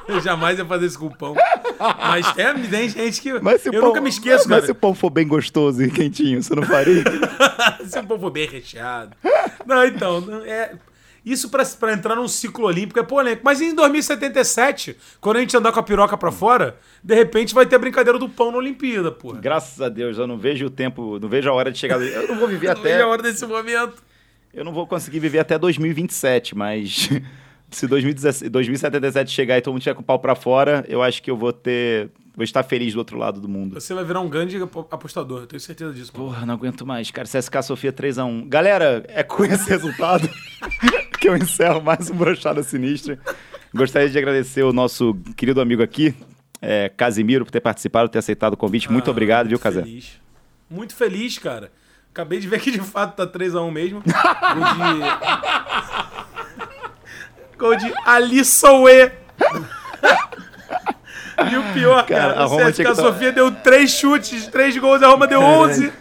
Eu, 0.09 0.15
eu 0.17 0.21
jamais 0.21 0.59
ia 0.59 0.65
fazer 0.65 0.87
isso 0.87 0.99
com 0.99 1.07
o 1.07 1.17
pão. 1.17 1.35
Mas 1.79 2.27
é, 2.37 2.53
tem 2.55 2.89
gente 2.89 3.21
que. 3.21 3.33
Mas 3.41 3.65
eu 3.67 3.73
pão, 3.73 3.89
nunca 3.89 4.01
me 4.01 4.09
esqueço, 4.09 4.49
mas 4.49 4.57
cara. 4.57 4.67
se 4.67 4.73
o 4.73 4.75
pão 4.75 4.95
for 4.95 5.11
bem 5.11 5.27
gostoso 5.27 5.83
e 5.83 5.91
quentinho, 5.91 6.43
você 6.43 6.55
não 6.55 6.63
faria? 6.63 7.05
Se 7.87 7.99
o 7.99 8.05
pão 8.05 8.19
for 8.19 8.31
bem 8.31 8.49
recheado. 8.49 9.17
Não, 9.67 9.85
então, 9.85 10.21
não, 10.21 10.45
é. 10.45 10.73
Isso 11.25 11.49
pra, 11.49 11.65
pra 11.65 11.93
entrar 11.93 12.17
num 12.17 12.27
ciclo 12.27 12.67
olímpico 12.67 12.99
é 12.99 13.03
polêmico. 13.03 13.43
Mas 13.45 13.61
em 13.61 13.75
2077, 13.75 14.97
quando 15.21 15.37
a 15.37 15.41
gente 15.41 15.57
andar 15.57 15.71
com 15.73 15.79
a 15.79 15.83
piroca 15.83 16.17
pra 16.17 16.33
fora, 16.33 16.77
de 17.03 17.15
repente 17.15 17.55
vai 17.55 17.65
ter 17.65 17.77
a 17.77 17.79
brincadeira 17.79 18.19
do 18.19 18.29
pão 18.29 18.51
na 18.51 18.59
Olimpíada, 18.59 19.13
porra. 19.13 19.41
Graças 19.41 19.81
a 19.81 19.89
Deus, 19.89 20.19
eu 20.19 20.27
não 20.27 20.37
vejo 20.37 20.67
o 20.67 20.71
tempo, 20.71 21.19
não 21.21 21.29
vejo 21.29 21.49
a 21.49 21.53
hora 21.53 21.71
de 21.71 21.79
chegar. 21.79 22.01
Eu 22.03 22.27
não 22.29 22.39
vou 22.39 22.49
viver 22.49 22.67
Não 22.73 22.73
até. 22.73 22.93
vejo 22.95 23.05
a 23.05 23.09
hora 23.09 23.23
desse 23.23 23.47
momento. 23.47 24.03
Eu 24.53 24.65
não 24.65 24.73
vou 24.73 24.87
conseguir 24.87 25.19
viver 25.21 25.39
até 25.39 25.57
2027, 25.59 26.57
mas 26.57 27.09
se 27.71 27.87
2017 27.87 28.51
2077 28.51 29.31
chegar 29.31 29.57
e 29.59 29.63
todo 29.63 29.73
mundo 29.75 29.83
tiver 29.83 29.95
com 29.95 30.03
o 30.03 30.05
pau 30.05 30.19
pra 30.19 30.35
fora, 30.35 30.85
eu 30.89 31.03
acho 31.03 31.23
que 31.23 31.31
eu 31.31 31.37
vou 31.37 31.53
ter. 31.53 32.11
Vou 32.35 32.45
estar 32.45 32.63
feliz 32.63 32.95
do 32.95 32.99
outro 32.99 33.19
lado 33.19 33.41
do 33.43 33.49
mundo. 33.49 33.75
Você 33.79 33.93
vai 33.93 34.03
virar 34.05 34.21
um 34.21 34.29
grande 34.29 34.57
apo- 34.57 34.89
apostador, 34.91 35.41
eu 35.43 35.47
tenho 35.47 35.61
certeza 35.61 35.93
disso. 35.93 36.11
pô. 36.11 36.25
Porra, 36.25 36.47
não 36.47 36.55
aguento 36.55 36.85
mais, 36.87 37.11
cara. 37.11 37.29
CSK 37.29 37.63
Sofia 37.63 37.93
3x1. 37.93 38.49
Galera, 38.49 39.05
é 39.09 39.23
com 39.23 39.45
esse 39.45 39.69
resultado 39.71 40.27
que 41.23 41.29
eu 41.29 41.37
encerro 41.37 41.81
mais 41.81 42.11
um 42.11 42.17
Brochada 42.17 42.63
Sinistra. 42.65 43.17
Gostaria 43.73 44.09
de 44.11 44.19
agradecer 44.19 44.65
o 44.65 44.73
nosso 44.73 45.15
querido 45.37 45.61
amigo 45.61 45.81
aqui, 45.83 46.13
é, 46.61 46.89
Casimiro, 46.89 47.45
por 47.45 47.53
ter 47.53 47.61
participado, 47.61 48.09
ter 48.09 48.19
aceitado 48.19 48.55
o 48.55 48.57
convite. 48.57 48.91
Muito 48.91 49.09
Ah, 49.09 49.13
obrigado, 49.13 49.45
viu, 49.47 49.53
muito 49.53 49.63
Casé? 49.63 49.83
feliz. 49.83 50.21
Muito 50.69 50.97
feliz, 50.97 51.39
cara. 51.39 51.71
Acabei 52.11 52.41
de 52.41 52.49
ver 52.49 52.59
que 52.61 52.73
de 52.73 52.81
fato 52.81 53.15
tá 53.17 53.25
3x1 53.27 53.71
mesmo. 53.71 54.03
Gol 57.63 57.77
de. 57.77 57.87
Gol 57.87 57.93
de 57.93 57.95
Alisson 58.05 58.85
E 61.51 61.57
o 61.57 61.63
pior, 61.73 62.05
Cara, 62.07 62.35
cara, 62.35 62.43
a 62.43 62.45
Roma 62.45 62.71
CSK 62.71 62.83
tá- 62.85 62.95
Sofia 62.97 63.33
deu 63.33 63.51
3 63.53 63.91
chutes, 63.91 64.47
3 64.49 64.77
gols, 64.79 65.03
a 65.03 65.09
Roma 65.09 65.27
deu 65.29 65.41
11. 65.41 65.93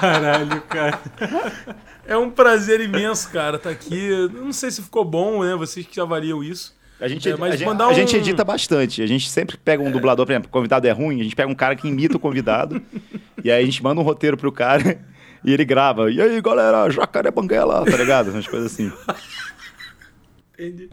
Caralho, 0.00 0.60
cara. 0.62 0.98
É 2.06 2.16
um 2.16 2.30
prazer 2.30 2.80
imenso, 2.80 3.30
cara, 3.30 3.58
tá 3.58 3.70
aqui. 3.70 4.08
Não 4.32 4.52
sei 4.52 4.70
se 4.70 4.82
ficou 4.82 5.04
bom, 5.04 5.42
né? 5.44 5.54
Vocês 5.56 5.86
que 5.86 6.00
avaliam 6.00 6.42
isso. 6.42 6.74
A 7.00 7.08
gente, 7.08 7.28
É, 7.28 7.32
a, 7.34 7.50
gente- 7.50 7.64
mandar 7.66 7.88
a 7.88 7.92
gente 7.92 8.14
um- 8.16 8.18
edita 8.18 8.42
bastante. 8.44 9.02
A 9.02 9.06
gente 9.06 9.28
sempre 9.28 9.56
pega 9.58 9.82
um 9.82 9.90
dublador, 9.90 10.24
por 10.24 10.32
exemplo, 10.32 10.48
o 10.48 10.52
convidado 10.52 10.86
é 10.86 10.92
ruim, 10.92 11.20
a 11.20 11.24
gente 11.24 11.36
pega 11.36 11.50
um 11.50 11.54
cara 11.54 11.76
que 11.76 11.86
imita 11.88 12.16
o 12.16 12.20
convidado. 12.20 12.80
e 13.44 13.50
aí 13.50 13.62
a 13.62 13.64
gente 13.66 13.82
manda 13.82 14.00
um 14.00 14.04
roteiro 14.04 14.36
pro 14.36 14.50
cara 14.50 14.98
e 15.44 15.52
ele 15.52 15.64
grava. 15.64 16.10
E 16.10 16.20
aí, 16.20 16.40
galera, 16.40 16.88
jacaré 16.90 17.30
banguela, 17.30 17.84
tá 17.84 17.96
ligado? 17.96 18.30
Umas 18.30 18.46
coisas 18.46 18.72
assim. 18.72 18.90
Entendi. 20.54 20.88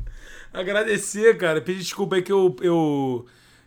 Agradecer, 0.54 1.38
cara. 1.38 1.62
Pedir 1.62 1.80
desculpa 1.80 2.16
aí 2.16 2.22
que 2.22 2.32
eu, 2.32 2.56
eu, 2.62 3.26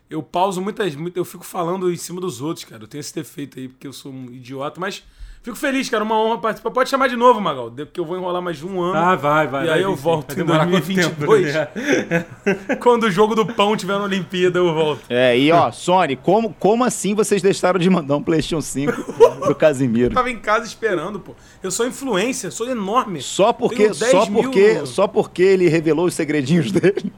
eu 0.09 0.21
pauso 0.21 0.61
muitas. 0.61 0.93
Eu 1.15 1.25
fico 1.25 1.43
falando 1.43 1.91
em 1.91 1.97
cima 1.97 2.21
dos 2.21 2.41
outros, 2.41 2.65
cara. 2.65 2.83
Eu 2.83 2.87
tenho 2.87 2.99
esse 2.99 3.13
defeito 3.15 3.57
aí, 3.59 3.67
porque 3.67 3.87
eu 3.87 3.93
sou 3.93 4.11
um 4.11 4.25
idiota, 4.31 4.79
mas 4.79 5.03
fico 5.47 5.57
feliz, 5.57 5.89
cara. 5.89 6.03
Uma 6.03 6.19
honra 6.19 6.37
participar. 6.39 6.71
Pode 6.71 6.89
chamar 6.89 7.07
de 7.07 7.15
novo, 7.15 7.39
Magal, 7.39 7.71
porque 7.71 7.99
eu 7.99 8.05
vou 8.05 8.17
enrolar 8.17 8.41
mais 8.41 8.61
um 8.61 8.79
ano. 8.81 8.95
Ah, 8.95 9.15
vai, 9.15 9.47
vai. 9.47 9.63
E 9.63 9.67
vai 9.67 9.77
aí 9.77 9.83
eu 9.83 9.95
sim. 9.95 10.01
volto 10.01 10.27
Vai 10.27 10.35
em 10.35 10.45
demorar 10.45 10.67
quanto 10.67 10.85
2022. 10.85 11.53
tempo, 11.53 11.71
né? 12.09 12.75
Quando 12.79 13.03
o 13.03 13.11
jogo 13.11 13.35
do 13.35 13.45
pão 13.45 13.75
tiver 13.75 13.97
na 13.97 14.03
Olimpíada, 14.03 14.59
eu 14.59 14.73
volto. 14.73 15.01
É, 15.09 15.37
e 15.37 15.51
ó, 15.51 15.71
Sony, 15.71 16.15
como, 16.15 16.53
como 16.59 16.83
assim 16.83 17.13
vocês 17.15 17.41
deixaram 17.41 17.79
de 17.79 17.89
mandar 17.89 18.17
um 18.17 18.23
PlayStation 18.23 18.61
5 18.61 18.91
pro 19.41 19.55
Casimiro? 19.55 20.11
Eu 20.11 20.15
tava 20.15 20.29
em 20.29 20.37
casa 20.39 20.65
esperando, 20.65 21.19
pô. 21.19 21.33
Eu 21.63 21.71
sou 21.71 21.87
influencer, 21.87 22.51
sou 22.51 22.69
enorme. 22.69 23.21
Só 23.21 23.53
porque, 23.53 23.89
Tenho 23.89 23.95
10 23.95 24.11
só 24.11 24.25
mil- 24.29 24.43
porque, 24.43 24.85
só 24.85 25.07
porque 25.07 25.41
ele 25.43 25.67
revelou 25.69 26.05
os 26.05 26.13
segredinhos 26.13 26.71
dele. 26.71 27.11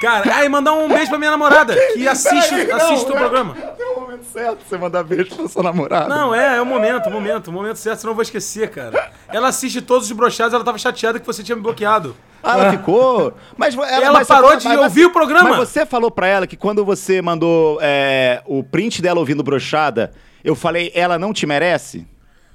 Cara, 0.00 0.36
aí 0.36 0.48
mandar 0.48 0.72
um 0.72 0.88
beijo 0.88 1.08
pra 1.10 1.18
minha 1.18 1.30
namorada, 1.30 1.74
que 1.92 2.08
assiste, 2.08 2.48
Peraí, 2.54 2.70
assiste 2.72 3.06
não, 3.08 3.14
o 3.14 3.16
é- 3.16 3.20
programa. 3.20 3.56
É 3.78 3.84
o 3.84 4.00
momento 4.00 4.24
certo 4.24 4.58
você 4.66 4.78
mandar 4.78 5.02
beijo 5.04 5.34
pra 5.36 5.46
sua 5.48 5.62
namorada. 5.62 6.08
Não, 6.08 6.34
é, 6.34 6.56
é 6.56 6.62
o 6.62 6.66
momento, 6.66 7.08
o 7.08 7.12
momento, 7.12 7.48
o 7.48 7.52
momento 7.52 7.76
certo, 7.76 7.98
senão 8.00 8.12
eu 8.12 8.14
vou 8.16 8.22
esquecer, 8.22 8.70
cara. 8.70 9.10
Ela 9.28 9.48
assiste 9.48 9.82
todos 9.82 10.06
os 10.10 10.12
brochados, 10.16 10.54
ela 10.54 10.64
tava 10.64 10.78
chateada 10.78 11.20
que 11.20 11.26
você 11.26 11.42
tinha 11.42 11.54
me 11.54 11.62
bloqueado. 11.62 12.16
Ah, 12.42 12.54
ela 12.58 12.70
ficou. 12.70 13.34
Mas 13.58 13.74
ela, 13.74 13.86
Ela 13.90 14.18
mas- 14.20 14.28
parou 14.28 14.50
mas- 14.50 14.62
de 14.62 14.68
mas- 14.68 14.78
ouvir 14.78 15.04
o 15.04 15.10
programa. 15.12 15.50
Mas 15.50 15.68
você 15.68 15.84
falou 15.84 16.10
pra 16.10 16.26
ela 16.26 16.46
que 16.46 16.56
quando 16.56 16.82
você 16.84 17.20
mandou 17.20 17.78
é, 17.82 18.42
o 18.46 18.64
print 18.64 19.02
dela 19.02 19.20
ouvindo 19.20 19.42
brochada, 19.42 20.12
eu 20.42 20.54
falei, 20.56 20.90
ela 20.94 21.18
não 21.18 21.34
te 21.34 21.44
merece? 21.46 22.06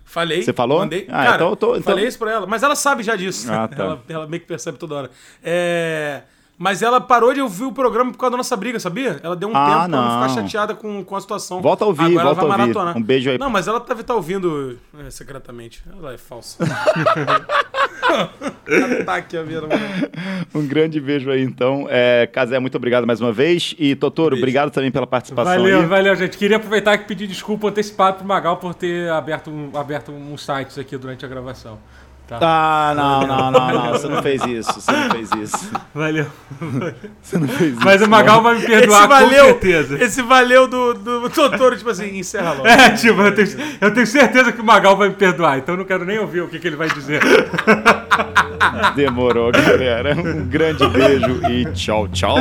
Falei. 0.04 0.42
Você 0.42 0.54
falou? 0.54 0.80
Mandei. 0.80 1.06
Ah, 1.10 1.24
Cara, 1.26 1.36
então 1.36 1.50
eu 1.50 1.56
tô- 1.56 1.76
então- 1.76 1.94
Falei 1.94 2.08
isso 2.08 2.18
pra 2.18 2.32
ela. 2.32 2.48
Mas 2.48 2.64
ela 2.64 2.76
sabe 2.76 3.04
já 3.04 3.16
disso. 3.16 3.52
Ah, 3.52 3.68
tá. 3.68 3.76
ela, 3.84 4.02
ela 4.10 4.28
meio 4.28 4.42
que 4.42 4.48
percebe 4.48 4.78
toda 4.80 4.96
hora. 4.96 5.12
É... 5.44 6.22
Mas 6.58 6.82
ela 6.82 7.02
parou 7.02 7.34
de 7.34 7.42
ouvir 7.42 7.66
o 7.66 7.72
programa 7.74 8.12
por 8.12 8.18
causa 8.18 8.32
da 8.32 8.38
nossa 8.38 8.56
briga, 8.56 8.80
sabia? 8.80 9.20
Ela 9.22 9.36
deu 9.36 9.50
um 9.50 9.52
Ah, 9.56 9.66
tempo 9.66 9.80
pra 9.80 9.88
não 9.90 10.04
ficar 10.04 10.28
não. 10.28 10.48
chateada 10.48 10.74
com, 10.74 11.04
com 11.04 11.16
a 11.16 11.20
situação. 11.22 11.62
Volta 11.62 11.84
a 11.84 11.88
ouvir, 11.88 12.04
Agora 12.06 12.22
ela 12.22 12.34
volta 12.34 12.42
vai 12.42 12.50
a 12.50 12.62
ouvir. 12.62 12.74
maratonar. 12.74 12.98
Um 12.98 13.04
beijo 13.04 13.30
aí. 13.30 13.38
Não, 13.38 13.50
mas 13.50 13.68
ela 13.68 13.80
deve 13.82 14.02
estar 14.02 14.16
ouvindo 14.16 14.80
é, 15.06 15.10
secretamente. 15.10 15.84
Ela 16.00 16.14
é 16.14 16.18
falsa. 16.18 16.64
Ataque 19.02 19.38
a 19.38 19.44
minha. 19.44 19.62
Um 20.54 20.66
grande 20.66 21.00
beijo 21.02 21.30
aí, 21.30 21.42
então. 21.42 21.88
É, 21.90 22.28
Casé, 22.28 22.60
muito 22.60 22.76
obrigado 22.76 23.06
mais 23.06 23.20
uma 23.20 23.32
vez. 23.32 23.76
E, 23.78 23.96
Totoro, 23.96 24.36
obrigado 24.38 24.72
também 24.72 24.92
pela 24.92 25.08
participação 25.08 25.58
Valeu, 25.58 25.82
aí. 25.82 25.86
valeu, 25.86 26.16
gente. 26.16 26.38
Queria 26.38 26.58
aproveitar 26.58 26.96
e 26.96 27.00
pedir 27.00 27.28
desculpa 27.28 27.68
antecipado 27.68 28.18
pro 28.18 28.26
Magal 28.28 28.58
por 28.58 28.74
ter 28.74 29.10
aberto, 29.10 29.50
um, 29.50 29.78
aberto 29.78 30.12
uns 30.12 30.44
sites 30.46 30.78
aqui 30.78 30.98
durante 30.98 31.26
a 31.26 31.28
gravação. 31.28 31.78
Tá. 32.28 32.40
Ah, 32.42 32.94
não, 32.96 33.28
não, 33.28 33.52
não, 33.52 33.74
não. 33.74 33.92
Você 33.92 34.08
não 34.08 34.22
fez 34.24 34.44
isso. 34.46 34.82
Você 34.82 34.92
não 34.92 35.10
fez 35.12 35.30
isso. 35.44 35.72
Valeu. 35.94 36.26
Você 37.22 37.38
não 37.38 37.48
fez 37.48 37.74
isso. 37.74 37.86
Mas 37.86 38.02
o 38.02 38.10
Magal 38.10 38.42
vai 38.42 38.56
me 38.56 38.66
perdoar 38.66 39.02
Esse 39.02 39.08
valeu, 39.08 39.44
com 39.44 39.62
certeza. 39.62 40.04
esse 40.04 40.22
valeu 40.24 40.68
do, 40.68 40.94
do 40.96 41.30
Totoro, 41.30 41.78
tipo 41.78 41.90
assim, 41.90 42.18
encerra 42.18 42.54
logo. 42.54 42.66
É, 42.76 42.90
tipo, 42.92 43.22
eu 43.22 43.36
tenho, 43.36 43.48
eu 43.80 43.94
tenho 43.94 44.08
certeza 44.08 44.52
que 44.52 44.60
o 44.60 44.64
Magal 44.64 44.98
vai 44.98 45.10
me 45.10 45.16
perdoar, 45.16 45.60
então 45.60 45.76
eu 45.76 45.80
não 45.80 45.86
quero 45.86 46.04
nem 46.04 46.18
ouvir 46.18 46.42
o 46.42 46.48
que, 46.48 46.60
que 46.60 46.68
ele 46.68 46.76
vai 46.76 46.90
dizer. 46.90 47.22
Demorou, 48.96 49.52
galera. 49.52 50.16
Um 50.16 50.48
grande 50.48 50.88
beijo 50.88 51.42
e 51.50 51.66
tchau, 51.74 52.08
tchau. 52.08 52.40